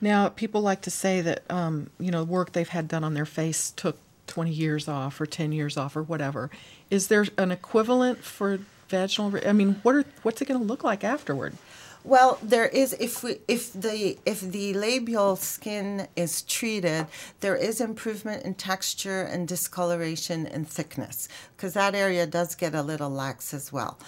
Now, 0.00 0.28
people 0.28 0.62
like 0.62 0.80
to 0.82 0.90
say 0.90 1.20
that 1.20 1.42
um, 1.50 1.90
you 1.98 2.10
know 2.10 2.24
work 2.24 2.52
they've 2.52 2.68
had 2.68 2.88
done 2.88 3.04
on 3.04 3.14
their 3.14 3.26
face 3.26 3.70
took 3.70 3.98
20 4.26 4.50
years 4.50 4.88
off 4.88 5.20
or 5.20 5.26
10 5.26 5.52
years 5.52 5.76
off 5.76 5.96
or 5.96 6.02
whatever. 6.02 6.50
Is 6.90 7.08
there 7.08 7.26
an 7.36 7.50
equivalent 7.50 8.18
for 8.24 8.60
vaginal? 8.88 9.38
I 9.46 9.52
mean, 9.52 9.80
what 9.82 9.94
are 9.94 10.04
what's 10.22 10.40
it 10.40 10.48
going 10.48 10.60
to 10.60 10.66
look 10.66 10.84
like 10.84 11.04
afterward? 11.04 11.54
Well, 12.02 12.38
there 12.42 12.66
is 12.66 12.94
if 12.94 13.22
we 13.22 13.40
if 13.46 13.74
the 13.74 14.16
if 14.24 14.40
the 14.40 14.72
labial 14.72 15.36
skin 15.36 16.08
is 16.16 16.42
treated, 16.42 17.06
there 17.40 17.56
is 17.56 17.80
improvement 17.80 18.44
in 18.44 18.54
texture 18.54 19.22
and 19.22 19.46
discoloration 19.46 20.46
and 20.46 20.66
thickness 20.66 21.28
because 21.56 21.74
that 21.74 21.94
area 21.94 22.26
does 22.26 22.54
get 22.54 22.74
a 22.74 22.82
little 22.82 23.10
lax 23.10 23.52
as 23.52 23.70
well. 23.70 23.98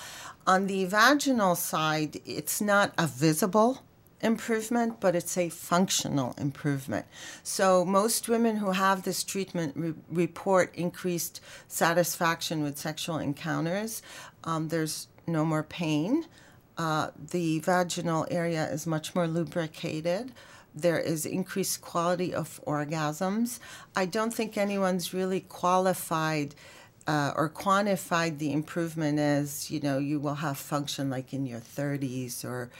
On 0.46 0.66
the 0.68 0.86
vaginal 0.86 1.54
side, 1.54 2.20
it's 2.24 2.62
not 2.62 2.94
a 2.96 3.06
visible 3.06 3.82
improvement, 4.22 5.00
but 5.00 5.14
it's 5.14 5.36
a 5.36 5.48
functional 5.48 6.34
improvement. 6.38 7.06
So 7.42 7.84
most 7.84 8.28
women 8.28 8.56
who 8.56 8.70
have 8.70 9.02
this 9.02 9.24
treatment 9.24 9.74
re- 9.76 9.94
report 10.10 10.74
increased 10.74 11.40
satisfaction 11.68 12.62
with 12.62 12.78
sexual 12.78 13.18
encounters. 13.18 14.02
Um, 14.44 14.68
there's 14.68 15.08
no 15.26 15.44
more 15.44 15.62
pain. 15.62 16.26
Uh, 16.78 17.10
the 17.30 17.60
vaginal 17.60 18.26
area 18.30 18.66
is 18.70 18.86
much 18.86 19.14
more 19.14 19.26
lubricated. 19.26 20.32
There 20.74 20.98
is 20.98 21.26
increased 21.26 21.82
quality 21.82 22.32
of 22.32 22.60
orgasms. 22.66 23.58
I 23.94 24.06
don't 24.06 24.32
think 24.32 24.56
anyone's 24.56 25.12
really 25.12 25.40
qualified 25.40 26.54
uh, 27.06 27.32
or 27.36 27.50
quantified 27.50 28.38
the 28.38 28.52
improvement 28.52 29.18
as, 29.18 29.70
you 29.70 29.80
know, 29.80 29.98
you 29.98 30.20
will 30.20 30.36
have 30.36 30.56
function 30.56 31.10
like 31.10 31.32
in 31.32 31.46
your 31.46 31.60
30s 31.60 32.44
or 32.44 32.70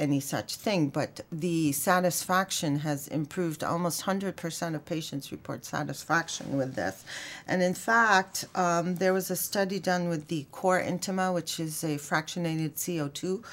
any 0.00 0.18
such 0.18 0.56
thing, 0.56 0.88
but 0.88 1.20
the 1.30 1.72
satisfaction 1.72 2.80
has 2.80 3.06
improved. 3.06 3.62
Almost 3.62 4.04
100% 4.04 4.74
of 4.74 4.84
patients 4.86 5.30
report 5.30 5.64
satisfaction 5.64 6.56
with 6.56 6.74
this. 6.74 7.04
And 7.46 7.62
in 7.62 7.74
fact, 7.74 8.46
um, 8.54 8.96
there 8.96 9.12
was 9.12 9.30
a 9.30 9.36
study 9.36 9.78
done 9.78 10.08
with 10.08 10.28
the 10.28 10.46
Core 10.50 10.82
Intima, 10.82 11.32
which 11.32 11.60
is 11.60 11.84
a 11.84 11.98
fractionated 11.98 12.72
CO2 12.72 13.44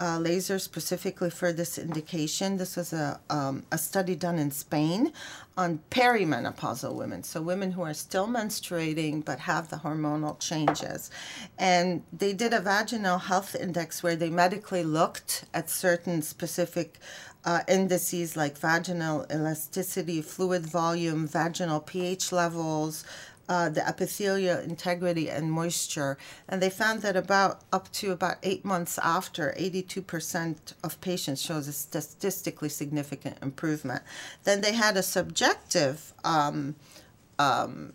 uh, 0.00 0.18
laser 0.18 0.58
specifically 0.58 1.30
for 1.30 1.52
this 1.52 1.78
indication. 1.78 2.56
This 2.56 2.76
was 2.76 2.92
a, 2.92 3.20
um, 3.30 3.64
a 3.72 3.78
study 3.78 4.14
done 4.14 4.38
in 4.38 4.50
Spain 4.50 5.12
on 5.56 5.80
perimenopausal 5.90 6.94
women, 6.94 7.22
so 7.22 7.40
women 7.40 7.72
who 7.72 7.82
are 7.82 7.94
still 7.94 8.26
menstruating 8.26 9.24
but 9.24 9.40
have 9.40 9.70
the 9.70 9.76
hormonal 9.76 10.38
changes. 10.38 11.10
And 11.58 12.02
they 12.12 12.34
did 12.34 12.52
a 12.52 12.60
vaginal 12.60 13.18
health 13.18 13.54
index 13.54 14.02
where 14.02 14.16
they 14.16 14.28
medically 14.28 14.84
looked 14.84 15.46
at 15.54 15.70
certain 15.70 16.20
specific 16.20 16.98
uh, 17.46 17.60
indices 17.68 18.36
like 18.36 18.58
vaginal 18.58 19.24
elasticity, 19.30 20.20
fluid 20.20 20.66
volume, 20.66 21.26
vaginal 21.28 21.80
pH 21.80 22.32
levels, 22.32 23.04
uh, 23.48 23.68
the 23.68 23.86
epithelial 23.86 24.58
integrity 24.58 25.30
and 25.30 25.50
moisture, 25.52 26.18
and 26.48 26.60
they 26.60 26.70
found 26.70 27.02
that 27.02 27.16
about 27.16 27.62
up 27.72 27.90
to 27.92 28.12
about 28.12 28.36
eight 28.42 28.64
months 28.64 28.98
after, 29.02 29.54
82% 29.58 30.74
of 30.82 31.00
patients 31.00 31.40
shows 31.42 31.68
a 31.68 31.72
statistically 31.72 32.68
significant 32.68 33.38
improvement. 33.42 34.02
Then 34.44 34.60
they 34.60 34.72
had 34.72 34.96
a 34.96 35.02
subjective. 35.02 36.12
Um, 36.24 36.76
um, 37.38 37.92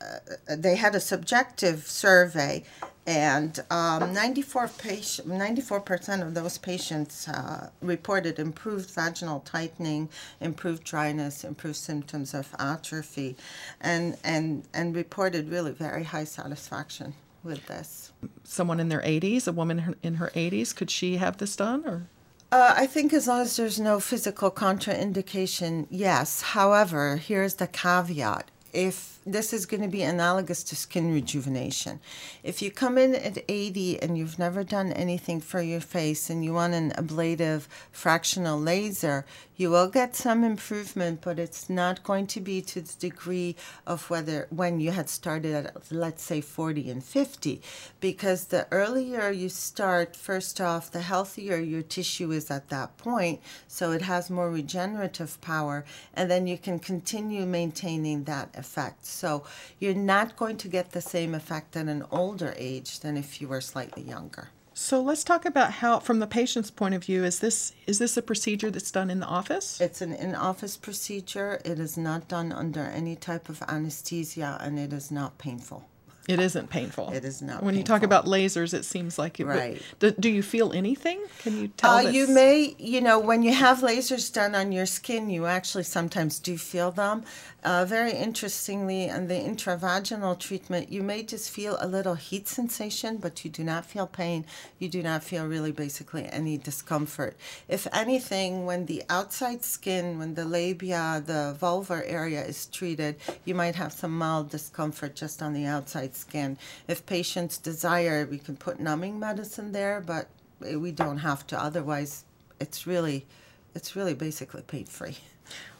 uh, 0.00 0.56
they 0.56 0.76
had 0.76 0.94
a 0.94 1.00
subjective 1.00 1.86
survey, 1.88 2.64
and 3.08 3.58
um, 3.70 4.12
94 4.12 4.68
patient, 4.76 5.28
94% 5.28 6.20
of 6.20 6.34
those 6.34 6.58
patients 6.58 7.26
uh, 7.26 7.70
reported 7.80 8.38
improved 8.38 8.90
vaginal 8.90 9.40
tightening, 9.40 10.10
improved 10.42 10.84
dryness, 10.84 11.42
improved 11.42 11.76
symptoms 11.76 12.34
of 12.34 12.54
atrophy, 12.58 13.34
and 13.80 14.18
and 14.22 14.64
and 14.74 14.94
reported 14.94 15.48
really 15.48 15.72
very 15.72 16.04
high 16.04 16.24
satisfaction 16.24 17.14
with 17.42 17.66
this. 17.66 18.12
Someone 18.44 18.78
in 18.78 18.90
their 18.90 19.00
80s, 19.00 19.48
a 19.48 19.52
woman 19.52 19.78
in 19.78 19.84
her- 19.84 19.94
in 20.02 20.14
her 20.16 20.30
80s, 20.34 20.74
could 20.74 20.90
she 20.90 21.16
have 21.16 21.38
this 21.38 21.56
done 21.56 21.86
or? 21.86 22.08
Uh, 22.52 22.74
I 22.76 22.86
think 22.86 23.14
as 23.14 23.26
long 23.26 23.40
as 23.40 23.56
there's 23.56 23.80
no 23.80 24.00
physical 24.00 24.50
contraindication, 24.50 25.86
yes. 25.88 26.42
However, 26.42 27.16
here's 27.16 27.54
the 27.54 27.66
caveat. 27.66 28.50
If 28.72 29.17
this 29.32 29.52
is 29.52 29.66
going 29.66 29.82
to 29.82 29.88
be 29.88 30.02
analogous 30.02 30.62
to 30.64 30.76
skin 30.76 31.12
rejuvenation, 31.12 32.00
if 32.42 32.62
you 32.62 32.70
come 32.70 32.98
in 32.98 33.14
at 33.14 33.38
80 33.48 34.02
and 34.02 34.16
you've 34.16 34.38
never 34.38 34.64
done 34.64 34.92
anything 34.92 35.40
for 35.40 35.60
your 35.60 35.80
face 35.80 36.30
and 36.30 36.44
you 36.44 36.54
want 36.54 36.74
an 36.74 36.92
ablative 36.96 37.68
fractional 37.92 38.58
laser, 38.58 39.24
you 39.58 39.70
will 39.70 39.88
get 39.88 40.14
some 40.14 40.44
improvement, 40.44 41.20
but 41.20 41.38
it's 41.38 41.68
not 41.68 42.04
going 42.04 42.28
to 42.28 42.40
be 42.40 42.62
to 42.62 42.80
the 42.80 42.94
degree 43.00 43.56
of 43.88 44.08
whether 44.08 44.46
when 44.50 44.78
you 44.78 44.92
had 44.92 45.08
started 45.08 45.52
at, 45.52 45.90
let's 45.90 46.22
say, 46.22 46.40
40 46.40 46.88
and 46.88 47.02
50. 47.02 47.60
Because 47.98 48.44
the 48.44 48.68
earlier 48.70 49.30
you 49.30 49.48
start, 49.48 50.14
first 50.14 50.60
off, 50.60 50.92
the 50.92 51.00
healthier 51.00 51.56
your 51.56 51.82
tissue 51.82 52.30
is 52.30 52.52
at 52.52 52.68
that 52.68 52.96
point, 52.98 53.40
so 53.66 53.90
it 53.90 54.02
has 54.02 54.30
more 54.30 54.48
regenerative 54.48 55.40
power, 55.40 55.84
and 56.14 56.30
then 56.30 56.46
you 56.46 56.56
can 56.56 56.78
continue 56.78 57.44
maintaining 57.44 58.24
that 58.24 58.50
effect. 58.56 59.06
So 59.18 59.42
you're 59.80 59.94
not 59.94 60.36
going 60.36 60.56
to 60.58 60.68
get 60.68 60.92
the 60.92 61.00
same 61.00 61.34
effect 61.34 61.76
at 61.76 61.88
an 61.88 62.04
older 62.10 62.54
age 62.56 63.00
than 63.00 63.16
if 63.16 63.40
you 63.40 63.48
were 63.48 63.60
slightly 63.60 64.02
younger. 64.02 64.50
So 64.74 65.02
let's 65.02 65.24
talk 65.24 65.44
about 65.44 65.72
how, 65.72 65.98
from 65.98 66.20
the 66.20 66.28
patient's 66.28 66.70
point 66.70 66.94
of 66.94 67.02
view, 67.02 67.24
is 67.24 67.40
this 67.40 67.72
is 67.88 67.98
this 67.98 68.16
a 68.16 68.22
procedure 68.22 68.70
that's 68.70 68.92
done 68.92 69.10
in 69.10 69.18
the 69.18 69.26
office? 69.26 69.80
It's 69.80 70.00
an 70.00 70.12
in 70.12 70.36
office 70.36 70.76
procedure. 70.76 71.60
It 71.64 71.80
is 71.80 71.98
not 71.98 72.28
done 72.28 72.52
under 72.52 72.84
any 72.84 73.16
type 73.16 73.48
of 73.48 73.60
anesthesia 73.66 74.56
and 74.60 74.78
it 74.78 74.92
is 74.92 75.10
not 75.10 75.36
painful. 75.36 75.88
It 76.28 76.40
isn't 76.40 76.68
painful. 76.68 77.10
It 77.14 77.24
is 77.24 77.40
not 77.40 77.62
When 77.62 77.74
you 77.74 77.82
talk 77.82 78.02
about 78.02 78.26
lasers, 78.26 78.74
it 78.74 78.84
seems 78.84 79.18
like 79.18 79.40
it. 79.40 79.46
Right. 79.46 79.80
Do, 79.98 80.10
do 80.10 80.28
you 80.28 80.42
feel 80.42 80.74
anything? 80.74 81.22
Can 81.38 81.58
you 81.58 81.68
tell? 81.68 81.90
Uh, 81.96 82.00
you 82.02 82.28
may, 82.28 82.76
you 82.78 83.00
know, 83.00 83.18
when 83.18 83.42
you 83.42 83.54
have 83.54 83.78
lasers 83.78 84.30
done 84.30 84.54
on 84.54 84.70
your 84.70 84.84
skin, 84.84 85.30
you 85.30 85.46
actually 85.46 85.84
sometimes 85.84 86.38
do 86.38 86.58
feel 86.58 86.90
them. 86.90 87.24
Uh, 87.64 87.84
very 87.84 88.12
interestingly, 88.12 89.04
in 89.04 89.26
the 89.26 89.34
intravaginal 89.34 90.38
treatment, 90.38 90.92
you 90.92 91.02
may 91.02 91.22
just 91.22 91.50
feel 91.50 91.76
a 91.80 91.88
little 91.88 92.14
heat 92.14 92.46
sensation, 92.46 93.16
but 93.16 93.42
you 93.44 93.50
do 93.50 93.64
not 93.64 93.86
feel 93.86 94.06
pain. 94.06 94.44
You 94.78 94.88
do 94.88 95.02
not 95.02 95.24
feel 95.24 95.46
really 95.46 95.72
basically 95.72 96.28
any 96.30 96.58
discomfort. 96.58 97.36
If 97.68 97.86
anything, 97.92 98.66
when 98.66 98.86
the 98.86 99.02
outside 99.08 99.64
skin, 99.64 100.18
when 100.18 100.34
the 100.34 100.44
labia, 100.44 101.22
the 101.24 101.56
vulvar 101.60 102.02
area 102.06 102.44
is 102.44 102.66
treated, 102.66 103.16
you 103.44 103.54
might 103.54 103.74
have 103.74 103.92
some 103.92 104.16
mild 104.16 104.50
discomfort 104.50 105.16
just 105.16 105.42
on 105.42 105.52
the 105.54 105.64
outside 105.64 106.14
skin. 106.18 106.58
If 106.86 107.06
patients 107.06 107.58
desire, 107.58 108.26
we 108.30 108.38
can 108.38 108.56
put 108.56 108.80
numbing 108.80 109.18
medicine 109.18 109.72
there, 109.72 110.00
but 110.00 110.28
we 110.60 110.92
don't 110.92 111.18
have 111.18 111.46
to. 111.48 111.62
Otherwise, 111.62 112.24
it's 112.60 112.86
really, 112.86 113.26
it's 113.74 113.94
really 113.96 114.14
basically 114.14 114.62
pain 114.62 114.84
free. 114.84 115.18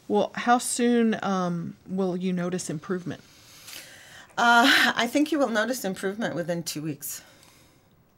Well, 0.06 0.30
how 0.34 0.58
soon 0.58 1.18
um, 1.22 1.76
will 1.86 2.16
you 2.16 2.32
notice 2.32 2.70
improvement? 2.70 3.22
Uh, 4.38 4.92
I 4.96 5.06
think 5.06 5.32
you 5.32 5.38
will 5.38 5.48
notice 5.48 5.84
improvement 5.84 6.34
within 6.34 6.62
two 6.62 6.80
weeks. 6.80 7.22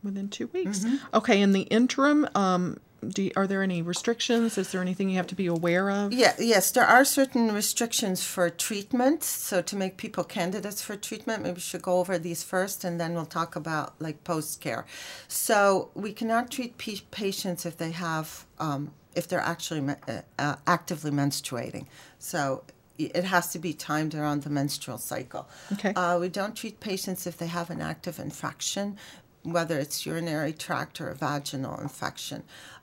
Within 0.04 0.28
two 0.28 0.48
weeks. 0.48 0.80
Mm-hmm. 0.80 1.16
Okay. 1.16 1.40
In 1.40 1.52
the 1.52 1.62
interim, 1.62 2.28
um, 2.34 2.78
do 3.06 3.30
are 3.36 3.46
there 3.46 3.62
any 3.62 3.82
restrictions? 3.82 4.58
Is 4.58 4.72
there 4.72 4.80
anything 4.80 5.08
you 5.08 5.16
have 5.16 5.26
to 5.28 5.34
be 5.34 5.46
aware 5.46 5.90
of? 5.90 6.12
Yeah, 6.12 6.34
yes, 6.38 6.70
there 6.70 6.86
are 6.86 7.04
certain 7.04 7.52
restrictions 7.52 8.22
for 8.22 8.50
treatment. 8.50 9.22
So 9.22 9.62
to 9.62 9.76
make 9.76 9.96
people 9.96 10.24
candidates 10.24 10.82
for 10.82 10.96
treatment, 10.96 11.42
maybe 11.42 11.54
we 11.54 11.60
should 11.60 11.82
go 11.82 11.98
over 11.98 12.18
these 12.18 12.42
first, 12.42 12.84
and 12.84 13.00
then 13.00 13.14
we'll 13.14 13.26
talk 13.26 13.56
about 13.56 13.94
like 14.00 14.24
post 14.24 14.60
care. 14.60 14.86
So 15.28 15.90
we 15.94 16.12
cannot 16.12 16.50
treat 16.50 16.78
p- 16.78 17.02
patients 17.10 17.64
if 17.66 17.76
they 17.76 17.92
have 17.92 18.46
um, 18.58 18.92
if 19.14 19.26
they're 19.28 19.40
actually 19.40 19.94
uh, 20.08 20.20
uh, 20.38 20.56
actively 20.66 21.10
menstruating. 21.10 21.86
So 22.18 22.64
it 22.98 23.24
has 23.24 23.50
to 23.52 23.58
be 23.58 23.72
timed 23.72 24.14
around 24.14 24.42
the 24.42 24.50
menstrual 24.50 24.98
cycle. 24.98 25.48
Okay. 25.72 25.92
Uh, 25.94 26.18
we 26.18 26.28
don't 26.28 26.54
treat 26.54 26.80
patients 26.80 27.26
if 27.26 27.38
they 27.38 27.46
have 27.46 27.70
an 27.70 27.80
active 27.80 28.18
infection, 28.18 28.98
whether 29.42 29.78
it's 29.78 30.04
urinary 30.04 30.52
tract 30.52 31.00
or 31.00 31.08
a 31.08 31.14
vaginal 31.14 31.80
infection. 31.80 32.42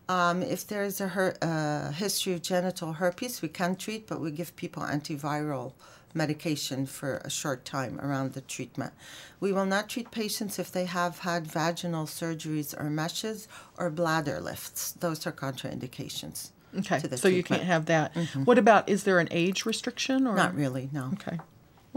Um, 0.10 0.42
if 0.42 0.66
there 0.66 0.84
is 0.84 1.02
a 1.02 1.10
her- 1.10 1.38
uh, 1.42 1.92
history 1.92 2.34
of 2.34 2.42
genital 2.42 2.94
herpes, 2.94 3.42
we 3.42 3.50
can 3.50 3.76
treat, 3.76 4.08
but 4.08 4.22
we 4.22 4.32
give 4.32 4.56
people 4.56 4.84
antiviral 4.84 5.74
medication 6.14 6.86
for 6.86 7.18
a 7.26 7.30
short 7.30 7.66
time 7.66 8.00
around 8.00 8.34
the 8.34 8.42
treatment. 8.42 8.94
We 9.40 9.52
will 9.52 9.66
not 9.66 9.90
treat 9.90 10.10
patients 10.10 10.58
if 10.58 10.72
they 10.72 10.86
have 10.86 11.20
had 11.20 11.46
vaginal 11.46 12.06
surgeries 12.06 12.74
or 12.80 12.90
meshes 12.90 13.48
or 13.78 13.90
bladder 13.90 14.40
lifts. 14.40 14.94
Those 14.94 15.28
are 15.28 15.32
contraindications. 15.32 16.52
Okay, 16.80 17.02
so 17.16 17.28
you 17.28 17.44
can't 17.44 17.64
have 17.64 17.86
that. 17.86 18.16
What 18.46 18.58
about, 18.58 18.88
is 18.90 19.04
there 19.04 19.20
an 19.20 19.28
age 19.32 19.66
restriction 19.66 20.28
or? 20.28 20.36
Not 20.36 20.56
really, 20.56 20.90
no. 20.92 21.12
Okay. 21.14 21.40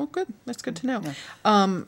Well, 0.01 0.07
good. 0.07 0.33
That's 0.47 0.63
good 0.63 0.77
to 0.77 0.87
know. 0.87 1.03
Um, 1.45 1.87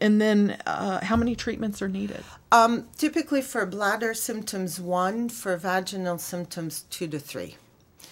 and 0.00 0.20
then 0.20 0.58
uh, 0.64 1.04
how 1.04 1.16
many 1.16 1.34
treatments 1.34 1.82
are 1.82 1.88
needed? 1.88 2.22
Um, 2.52 2.86
typically 2.96 3.42
for 3.42 3.66
bladder 3.66 4.14
symptoms, 4.14 4.80
one, 4.80 5.28
for 5.28 5.56
vaginal 5.56 6.18
symptoms, 6.18 6.84
two 6.88 7.08
to 7.08 7.18
three. 7.18 7.56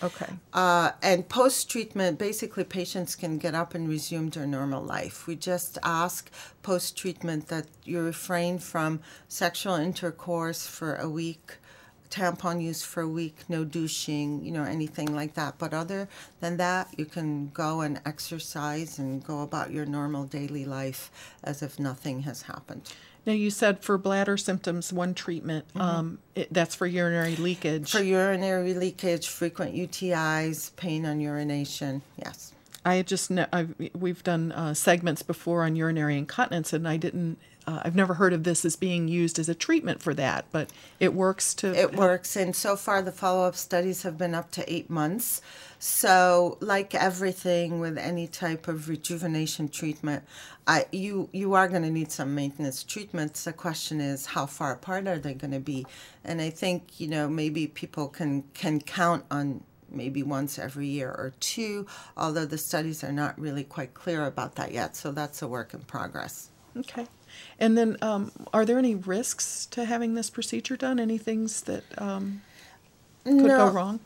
Okay. 0.02 0.26
Uh, 0.52 0.90
and 1.00 1.28
post 1.28 1.70
treatment, 1.70 2.18
basically, 2.18 2.64
patients 2.64 3.14
can 3.14 3.38
get 3.38 3.54
up 3.54 3.72
and 3.72 3.88
resume 3.88 4.30
their 4.30 4.48
normal 4.48 4.82
life. 4.82 5.28
We 5.28 5.36
just 5.36 5.78
ask 5.84 6.28
post 6.64 6.96
treatment 6.98 7.46
that 7.46 7.68
you 7.84 8.00
refrain 8.00 8.58
from 8.58 8.98
sexual 9.28 9.76
intercourse 9.76 10.66
for 10.66 10.96
a 10.96 11.08
week, 11.08 11.58
tampon 12.10 12.62
use 12.62 12.82
for 12.82 13.02
a 13.02 13.08
week, 13.08 13.38
no 13.48 13.64
douching, 13.64 14.44
you 14.44 14.52
know, 14.52 14.64
anything 14.64 15.14
like 15.14 15.34
that. 15.34 15.58
But 15.58 15.72
other 15.74 16.08
than 16.40 16.56
that, 16.56 16.88
you 16.96 17.04
can 17.04 17.48
go 17.48 17.80
and 17.80 18.00
exercise 18.04 18.98
and 18.98 19.24
go 19.24 19.42
about 19.42 19.70
your 19.70 19.86
normal 19.86 20.24
daily 20.24 20.64
life 20.64 21.10
as 21.42 21.62
if 21.62 21.78
nothing 21.78 22.20
has 22.22 22.42
happened. 22.42 22.92
Now, 23.26 23.32
you 23.32 23.50
said 23.50 23.82
for 23.82 23.98
bladder 23.98 24.36
symptoms, 24.36 24.92
one 24.92 25.12
treatment. 25.12 25.66
Um, 25.74 26.20
it, 26.36 26.52
that's 26.52 26.76
for 26.76 26.86
urinary 26.86 27.34
leakage. 27.34 27.90
For 27.90 28.02
urinary 28.02 28.72
leakage, 28.72 29.26
frequent 29.26 29.74
UTIs, 29.74 30.74
pain 30.76 31.04
on 31.04 31.20
urination, 31.20 32.02
yes. 32.16 32.52
I 32.84 32.94
had 32.94 33.08
just 33.08 33.32
know, 33.32 33.46
I've, 33.52 33.74
we've 33.98 34.22
done 34.22 34.52
uh, 34.52 34.72
segments 34.74 35.22
before 35.22 35.64
on 35.64 35.74
urinary 35.74 36.16
incontinence, 36.16 36.72
and 36.72 36.86
I 36.86 36.96
didn't. 36.96 37.38
Uh, 37.66 37.80
I've 37.84 37.96
never 37.96 38.14
heard 38.14 38.32
of 38.32 38.44
this 38.44 38.64
as 38.64 38.76
being 38.76 39.08
used 39.08 39.38
as 39.40 39.48
a 39.48 39.54
treatment 39.54 40.00
for 40.00 40.14
that, 40.14 40.44
but 40.52 40.70
it 41.00 41.12
works 41.14 41.52
to. 41.54 41.74
It 41.74 41.96
works, 41.96 42.36
and 42.36 42.54
so 42.54 42.76
far 42.76 43.02
the 43.02 43.10
follow 43.10 43.46
up 43.46 43.56
studies 43.56 44.02
have 44.02 44.16
been 44.16 44.34
up 44.34 44.52
to 44.52 44.72
eight 44.72 44.88
months. 44.88 45.42
So, 45.80 46.58
like 46.60 46.94
everything 46.94 47.80
with 47.80 47.98
any 47.98 48.28
type 48.28 48.68
of 48.68 48.88
rejuvenation 48.88 49.68
treatment, 49.68 50.24
I, 50.66 50.86
you 50.92 51.28
you 51.32 51.54
are 51.54 51.68
going 51.68 51.82
to 51.82 51.90
need 51.90 52.12
some 52.12 52.36
maintenance 52.36 52.84
treatments. 52.84 53.44
The 53.44 53.52
question 53.52 54.00
is, 54.00 54.26
how 54.26 54.46
far 54.46 54.72
apart 54.72 55.08
are 55.08 55.18
they 55.18 55.34
going 55.34 55.52
to 55.52 55.60
be? 55.60 55.86
And 56.24 56.40
I 56.40 56.50
think 56.50 57.00
you 57.00 57.08
know 57.08 57.28
maybe 57.28 57.66
people 57.66 58.06
can 58.06 58.44
can 58.54 58.80
count 58.80 59.24
on 59.28 59.64
maybe 59.90 60.22
once 60.22 60.58
every 60.58 60.86
year 60.86 61.10
or 61.10 61.32
two, 61.40 61.86
although 62.16 62.46
the 62.46 62.58
studies 62.58 63.02
are 63.02 63.12
not 63.12 63.38
really 63.40 63.64
quite 63.64 63.94
clear 63.94 64.24
about 64.26 64.54
that 64.54 64.72
yet. 64.72 64.94
So 64.94 65.10
that's 65.10 65.42
a 65.42 65.48
work 65.48 65.74
in 65.74 65.80
progress. 65.80 66.50
Okay. 66.76 67.06
And 67.58 67.76
then, 67.78 67.96
um, 68.02 68.32
are 68.52 68.64
there 68.64 68.78
any 68.78 68.94
risks 68.94 69.66
to 69.72 69.84
having 69.84 70.14
this 70.14 70.30
procedure 70.30 70.76
done? 70.76 71.00
Any 71.00 71.18
things 71.18 71.62
that 71.62 71.84
um, 71.98 72.42
could 73.24 73.54
go 73.56 73.66
No. 73.66 73.70
wrong? 73.70 74.00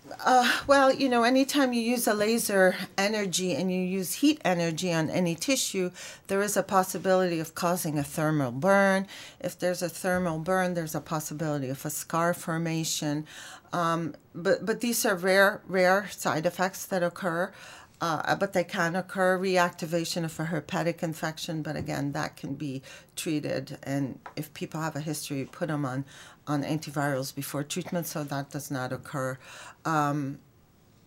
Well, 0.66 0.92
you 0.94 1.08
know, 1.08 1.24
anytime 1.24 1.72
you 1.72 1.82
use 1.82 2.06
a 2.06 2.14
laser 2.14 2.76
energy 2.98 3.54
and 3.54 3.72
you 3.72 3.80
use 3.80 4.14
heat 4.14 4.40
energy 4.44 4.92
on 4.92 5.10
any 5.10 5.34
tissue, 5.34 5.90
there 6.28 6.42
is 6.42 6.56
a 6.56 6.62
possibility 6.62 7.40
of 7.40 7.54
causing 7.54 7.98
a 7.98 8.04
thermal 8.04 8.52
burn. 8.52 9.06
If 9.40 9.58
there's 9.58 9.82
a 9.82 9.88
thermal 9.88 10.38
burn, 10.38 10.74
there's 10.74 10.94
a 10.94 11.00
possibility 11.00 11.68
of 11.68 11.84
a 11.84 11.90
scar 11.90 12.34
formation. 12.34 13.26
Um, 13.72 14.14
but 14.34 14.66
but 14.66 14.80
these 14.80 15.04
are 15.06 15.14
rare 15.16 15.60
rare 15.68 16.08
side 16.10 16.46
effects 16.46 16.86
that 16.86 17.02
occur. 17.02 17.52
Uh, 18.01 18.34
but 18.36 18.55
they 18.55 18.64
can 18.64 18.96
occur 18.96 19.38
reactivation 19.38 20.24
of 20.24 20.40
a 20.40 20.44
herpetic 20.46 21.03
infection 21.03 21.61
but 21.61 21.76
again 21.76 22.12
that 22.12 22.36
can 22.36 22.55
be 22.55 22.82
treated. 23.14 23.78
And 23.82 24.18
if 24.36 24.53
people 24.55 24.80
have 24.80 24.96
a 24.96 25.01
history 25.01 25.46
put 25.51 25.68
them 25.68 25.84
on 25.84 26.05
on 26.46 26.62
antivirals 26.62 27.34
before 27.34 27.62
treatment 27.62 28.07
so 28.07 28.24
that 28.24 28.51
does 28.51 28.70
not 28.70 28.92
occur. 28.92 29.38
Um, 29.84 30.38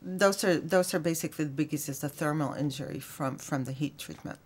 those 0.02 0.44
are 0.44 0.58
those 0.60 0.94
are 0.94 1.00
basically 1.00 1.46
the 1.46 1.52
biggest 1.52 1.90
is 1.90 2.00
the 2.00 2.10
thermal 2.10 2.54
injury 2.54 3.00
from 3.00 3.38
from 3.38 3.64
the 3.64 3.72
heat 3.72 3.98
treatment 3.98 4.40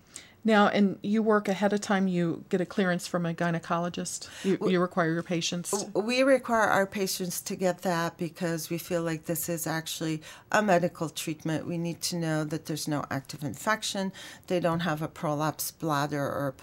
Now, 0.47 0.69
and 0.69 0.97
you 1.01 1.21
work 1.21 1.49
ahead 1.49 1.73
of 1.73 1.81
time. 1.81 2.07
You 2.07 2.45
get 2.47 2.61
a 2.61 2.65
clearance 2.65 3.05
from 3.05 3.25
a 3.25 3.33
gynecologist. 3.33 4.29
You, 4.45 4.57
you 4.65 4.79
require 4.79 5.11
your 5.11 5.21
patients. 5.21 5.73
we 5.93 6.23
require 6.23 6.69
our 6.69 6.87
patients 6.87 7.41
to 7.41 7.57
get 7.57 7.81
that 7.81 8.17
because 8.17 8.69
we 8.69 8.77
feel 8.77 9.03
like 9.03 9.25
this 9.25 9.49
is 9.49 9.67
actually 9.67 10.21
a 10.49 10.61
medical 10.63 11.09
treatment. 11.09 11.67
We 11.67 11.77
need 11.77 12.01
to 12.03 12.15
know 12.15 12.45
that 12.45 12.65
there's 12.65 12.87
no 12.87 13.03
active 13.11 13.43
infection, 13.43 14.13
they 14.47 14.61
don't 14.61 14.79
have 14.79 15.01
a 15.01 15.09
prolapsed 15.09 15.79
bladder 15.79 16.23
or 16.23 16.55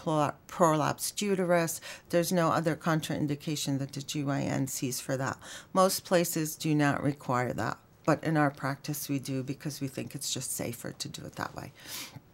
prolapsed 0.49 1.20
uterus. 1.20 1.82
There's 2.09 2.32
no 2.32 2.49
other 2.53 2.76
contraindication 2.76 3.78
that 3.80 3.93
the 3.93 4.01
GYN 4.01 4.70
sees 4.70 4.99
for 4.99 5.18
that. 5.18 5.37
Most 5.74 6.07
places 6.07 6.57
do 6.57 6.74
not 6.74 7.03
require 7.03 7.53
that, 7.53 7.76
but 8.07 8.24
in 8.24 8.39
our 8.39 8.51
practice 8.51 9.11
we 9.11 9.18
do 9.18 9.43
because 9.43 9.82
we 9.82 9.89
think 9.89 10.14
it's 10.14 10.32
just 10.32 10.53
safer 10.53 10.93
to 10.93 11.07
do 11.07 11.22
it 11.26 11.37
that 11.37 11.55
way. 11.55 11.72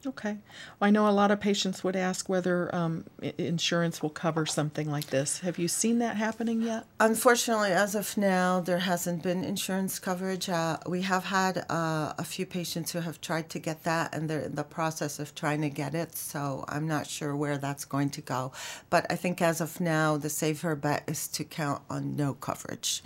Okay. 0.07 0.38
Well, 0.78 0.88
I 0.88 0.90
know 0.90 1.07
a 1.07 1.11
lot 1.11 1.30
of 1.30 1.40
patients 1.40 1.84
would 1.84 1.94
ask 1.94 2.26
whether 2.26 2.74
um, 2.74 3.05
insurance 3.36 4.01
will 4.01 4.09
cover 4.11 4.46
something 4.46 4.90
like 4.90 5.09
this. 5.09 5.40
Have 5.40 5.59
you 5.59 5.68
seen 5.68 5.98
that 5.98 6.16
happening 6.16 6.62
yet? 6.62 6.86
Unfortunately, 6.98 7.72
as 7.72 7.94
of 7.94 8.16
now, 8.16 8.61
there 8.61 8.78
hasn't 8.78 9.22
been 9.22 9.44
insurance 9.44 9.98
coverage. 9.98 10.48
Uh, 10.48 10.78
we 10.86 11.03
have 11.03 11.24
had 11.24 11.66
uh, 11.68 12.14
a 12.16 12.24
few 12.24 12.46
patients 12.46 12.92
who 12.92 13.01
have 13.01 13.20
tried 13.20 13.51
to 13.51 13.59
get 13.59 13.84
that, 13.84 14.14
and 14.14 14.30
they're 14.30 14.40
in 14.40 14.55
the 14.55 14.64
process 14.64 15.18
of 15.18 15.34
trying 15.34 15.61
to 15.61 15.68
get 15.68 15.94
it. 15.94 16.16
So 16.16 16.64
I'm 16.66 16.88
not 16.88 17.07
sure 17.07 17.36
where 17.36 17.59
that's 17.59 17.84
going 17.84 18.09
to 18.11 18.22
go. 18.22 18.53
But 18.88 19.05
I 19.11 19.16
think 19.16 19.42
as 19.42 19.61
of 19.61 19.82
now, 19.82 20.16
the 20.16 20.30
safer 20.30 20.74
bet 20.74 21.05
is 21.07 21.28
to 21.28 21.44
count 21.44 21.82
on 21.90 22.16
no 22.16 22.32
coverage. 22.32 23.03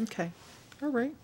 Okay. 0.00 0.30
All 0.82 0.88
right. 0.88 1.14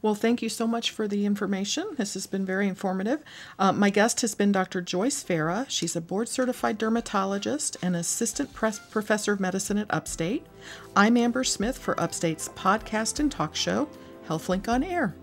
Well, 0.00 0.14
thank 0.14 0.42
you 0.42 0.48
so 0.48 0.68
much 0.68 0.92
for 0.92 1.08
the 1.08 1.26
information. 1.26 1.88
This 1.96 2.14
has 2.14 2.28
been 2.28 2.44
very 2.44 2.68
informative. 2.68 3.24
Uh, 3.58 3.72
my 3.72 3.90
guest 3.90 4.20
has 4.20 4.34
been 4.34 4.52
Dr. 4.52 4.80
Joyce 4.80 5.24
Farah. 5.24 5.66
She's 5.68 5.96
a 5.96 6.00
board 6.00 6.28
certified 6.28 6.78
dermatologist 6.78 7.76
and 7.82 7.96
assistant 7.96 8.52
professor 8.54 9.32
of 9.32 9.40
medicine 9.40 9.76
at 9.76 9.92
Upstate. 9.92 10.46
I'm 10.94 11.16
Amber 11.16 11.42
Smith 11.42 11.76
for 11.76 11.98
Upstate's 12.00 12.48
podcast 12.50 13.18
and 13.18 13.30
talk 13.30 13.56
show, 13.56 13.88
HealthLink 14.28 14.68
on 14.68 14.84
Air. 14.84 15.16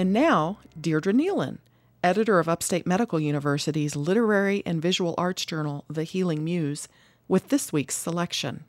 And 0.00 0.14
now, 0.14 0.56
Deirdre 0.80 1.12
Nealon, 1.12 1.58
editor 2.02 2.38
of 2.38 2.48
Upstate 2.48 2.86
Medical 2.86 3.20
University's 3.20 3.94
literary 3.94 4.62
and 4.64 4.80
visual 4.80 5.14
arts 5.18 5.44
journal, 5.44 5.84
The 5.90 6.04
Healing 6.04 6.42
Muse, 6.42 6.88
with 7.28 7.48
this 7.48 7.70
week's 7.70 7.96
selection. 7.96 8.64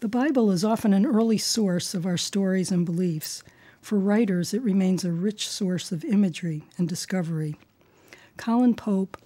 The 0.00 0.08
Bible 0.08 0.50
is 0.50 0.62
often 0.62 0.92
an 0.92 1.06
early 1.06 1.38
source 1.38 1.94
of 1.94 2.04
our 2.04 2.18
stories 2.18 2.70
and 2.70 2.84
beliefs. 2.84 3.42
For 3.80 3.98
writers, 3.98 4.52
it 4.52 4.60
remains 4.60 5.06
a 5.06 5.10
rich 5.10 5.48
source 5.48 5.90
of 5.90 6.04
imagery 6.04 6.64
and 6.76 6.86
discovery. 6.86 7.56
Colin 8.36 8.74
Pope, 8.74 9.16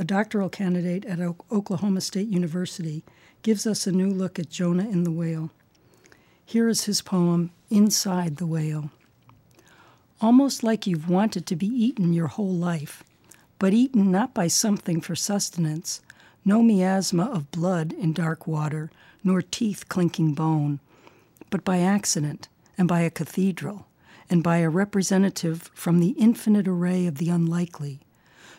a 0.00 0.04
doctoral 0.04 0.48
candidate 0.48 1.04
at 1.04 1.20
Oklahoma 1.20 2.00
State 2.00 2.26
University, 2.26 3.04
gives 3.42 3.68
us 3.68 3.86
a 3.86 3.92
new 3.92 4.10
look 4.10 4.40
at 4.40 4.50
Jonah 4.50 4.90
in 4.90 5.04
the 5.04 5.12
whale. 5.12 5.52
Here 6.44 6.68
is 6.68 6.86
his 6.86 7.02
poem, 7.02 7.52
Inside 7.70 8.38
the 8.38 8.46
Whale. 8.48 8.90
Almost 10.22 10.62
like 10.62 10.86
you've 10.86 11.10
wanted 11.10 11.46
to 11.46 11.56
be 11.56 11.66
eaten 11.66 12.12
your 12.12 12.28
whole 12.28 12.54
life, 12.54 13.02
but 13.58 13.74
eaten 13.74 14.12
not 14.12 14.32
by 14.32 14.46
something 14.46 15.00
for 15.00 15.16
sustenance, 15.16 16.00
no 16.44 16.62
miasma 16.62 17.24
of 17.24 17.50
blood 17.50 17.92
in 17.92 18.12
dark 18.12 18.46
water, 18.46 18.92
nor 19.24 19.42
teeth 19.42 19.88
clinking 19.88 20.32
bone, 20.32 20.78
but 21.50 21.64
by 21.64 21.80
accident, 21.80 22.46
and 22.78 22.86
by 22.86 23.00
a 23.00 23.10
cathedral, 23.10 23.88
and 24.30 24.44
by 24.44 24.58
a 24.58 24.70
representative 24.70 25.72
from 25.74 25.98
the 25.98 26.10
infinite 26.10 26.68
array 26.68 27.04
of 27.08 27.18
the 27.18 27.28
unlikely. 27.28 27.98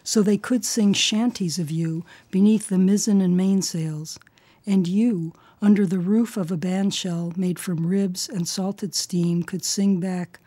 So 0.03 0.21
they 0.21 0.37
could 0.37 0.65
sing 0.65 0.91
shanties 0.91 1.59
of 1.59 1.71
you 1.71 2.03
beneath 2.29 2.67
the 2.67 2.77
mizzen 2.77 3.21
and 3.21 3.37
mainsails, 3.37 4.19
and 4.65 4.85
you, 4.85 5.31
under 5.61 5.87
the 5.87 5.99
roof 5.99 6.35
of 6.35 6.51
a 6.51 6.57
bandshell 6.57 7.37
made 7.37 7.57
from 7.57 7.87
ribs 7.87 8.27
and 8.27 8.49
salted 8.49 8.93
steam, 8.93 9.43
could 9.43 9.63
sing 9.63 10.01
back, 10.01 10.41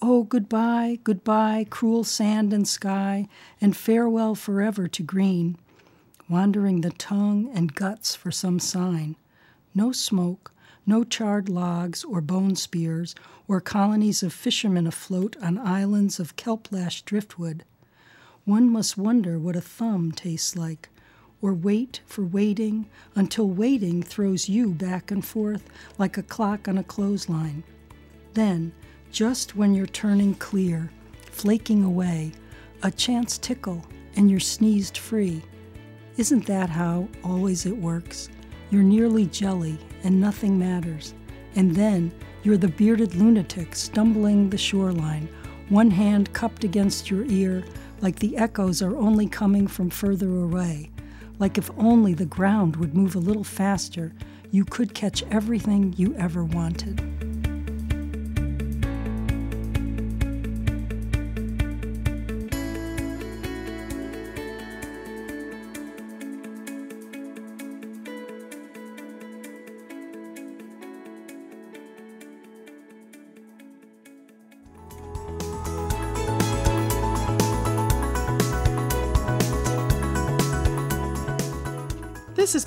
Oh, 0.00 0.22
goodbye, 0.22 1.00
goodbye, 1.02 1.66
cruel 1.68 2.04
sand 2.04 2.52
and 2.52 2.68
sky, 2.68 3.26
and 3.60 3.76
farewell 3.76 4.36
forever 4.36 4.86
to 4.86 5.02
green, 5.02 5.56
wandering 6.28 6.82
the 6.82 6.90
tongue 6.90 7.50
and 7.52 7.74
guts 7.74 8.14
for 8.14 8.30
some 8.30 8.60
sign. 8.60 9.16
No 9.74 9.90
smoke, 9.90 10.52
no 10.86 11.02
charred 11.02 11.48
logs 11.48 12.04
or 12.04 12.20
bone 12.20 12.54
spears, 12.54 13.16
or 13.48 13.60
colonies 13.60 14.22
of 14.22 14.32
fishermen 14.32 14.86
afloat 14.86 15.36
on 15.42 15.58
islands 15.58 16.20
of 16.20 16.36
kelp 16.36 16.70
lashed 16.70 17.04
driftwood. 17.04 17.64
One 18.44 18.70
must 18.70 18.96
wonder 18.96 19.36
what 19.36 19.56
a 19.56 19.60
thumb 19.60 20.12
tastes 20.12 20.54
like, 20.54 20.90
or 21.42 21.52
wait 21.52 22.02
for 22.06 22.24
waiting 22.24 22.86
until 23.16 23.48
waiting 23.48 24.04
throws 24.04 24.48
you 24.48 24.70
back 24.70 25.10
and 25.10 25.24
forth 25.24 25.68
like 25.98 26.16
a 26.16 26.22
clock 26.22 26.68
on 26.68 26.78
a 26.78 26.84
clothesline. 26.84 27.64
Then, 28.34 28.72
just 29.10 29.56
when 29.56 29.74
you're 29.74 29.86
turning 29.86 30.34
clear, 30.34 30.90
flaking 31.30 31.84
away, 31.84 32.32
a 32.82 32.90
chance 32.90 33.38
tickle, 33.38 33.84
and 34.16 34.30
you're 34.30 34.40
sneezed 34.40 34.98
free. 34.98 35.42
Isn't 36.16 36.46
that 36.46 36.70
how 36.70 37.08
always 37.22 37.66
it 37.66 37.76
works? 37.76 38.28
You're 38.70 38.82
nearly 38.82 39.26
jelly, 39.26 39.78
and 40.02 40.20
nothing 40.20 40.58
matters. 40.58 41.14
And 41.54 41.74
then 41.74 42.12
you're 42.42 42.56
the 42.56 42.68
bearded 42.68 43.14
lunatic 43.14 43.74
stumbling 43.74 44.50
the 44.50 44.58
shoreline, 44.58 45.28
one 45.68 45.90
hand 45.90 46.32
cupped 46.32 46.64
against 46.64 47.10
your 47.10 47.24
ear, 47.26 47.64
like 48.00 48.18
the 48.18 48.36
echoes 48.36 48.80
are 48.82 48.96
only 48.96 49.26
coming 49.26 49.66
from 49.66 49.90
further 49.90 50.28
away. 50.28 50.90
Like 51.38 51.58
if 51.58 51.70
only 51.78 52.14
the 52.14 52.26
ground 52.26 52.76
would 52.76 52.96
move 52.96 53.14
a 53.14 53.20
little 53.20 53.44
faster, 53.44 54.12
you 54.50 54.64
could 54.64 54.94
catch 54.94 55.22
everything 55.24 55.94
you 55.96 56.14
ever 56.16 56.44
wanted. 56.44 57.27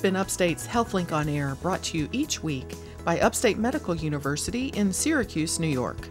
Been 0.02 0.16
Upstate's 0.16 0.66
HealthLink 0.66 1.12
on 1.12 1.30
Air, 1.30 1.56
brought 1.62 1.84
to 1.84 1.98
you 1.98 2.10
each 2.12 2.42
week 2.42 2.76
by 3.06 3.20
Upstate 3.20 3.58
Medical 3.58 3.96
University 3.96 4.68
in 4.70 4.92
Syracuse, 4.92 5.60
New 5.60 5.68
York. 5.68 6.08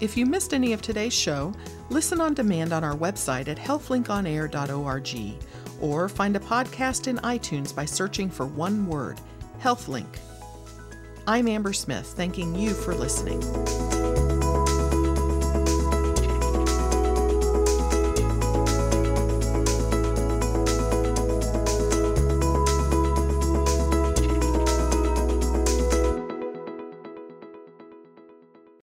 If 0.00 0.16
you 0.16 0.26
missed 0.26 0.54
any 0.54 0.72
of 0.72 0.82
today's 0.82 1.12
show, 1.12 1.52
listen 1.90 2.20
on 2.20 2.34
demand 2.34 2.72
on 2.72 2.84
our 2.84 2.96
website 2.96 3.48
at 3.48 3.58
healthlinkonair.org 3.58 5.34
or 5.80 6.08
find 6.08 6.36
a 6.36 6.40
podcast 6.40 7.08
in 7.08 7.16
iTunes 7.18 7.74
by 7.74 7.84
searching 7.84 8.30
for 8.30 8.46
one 8.46 8.86
word 8.86 9.20
HealthLink. 9.60 10.18
I'm 11.26 11.48
Amber 11.48 11.72
Smith, 11.72 12.06
thanking 12.06 12.54
you 12.54 12.74
for 12.74 12.94
listening. 12.94 13.40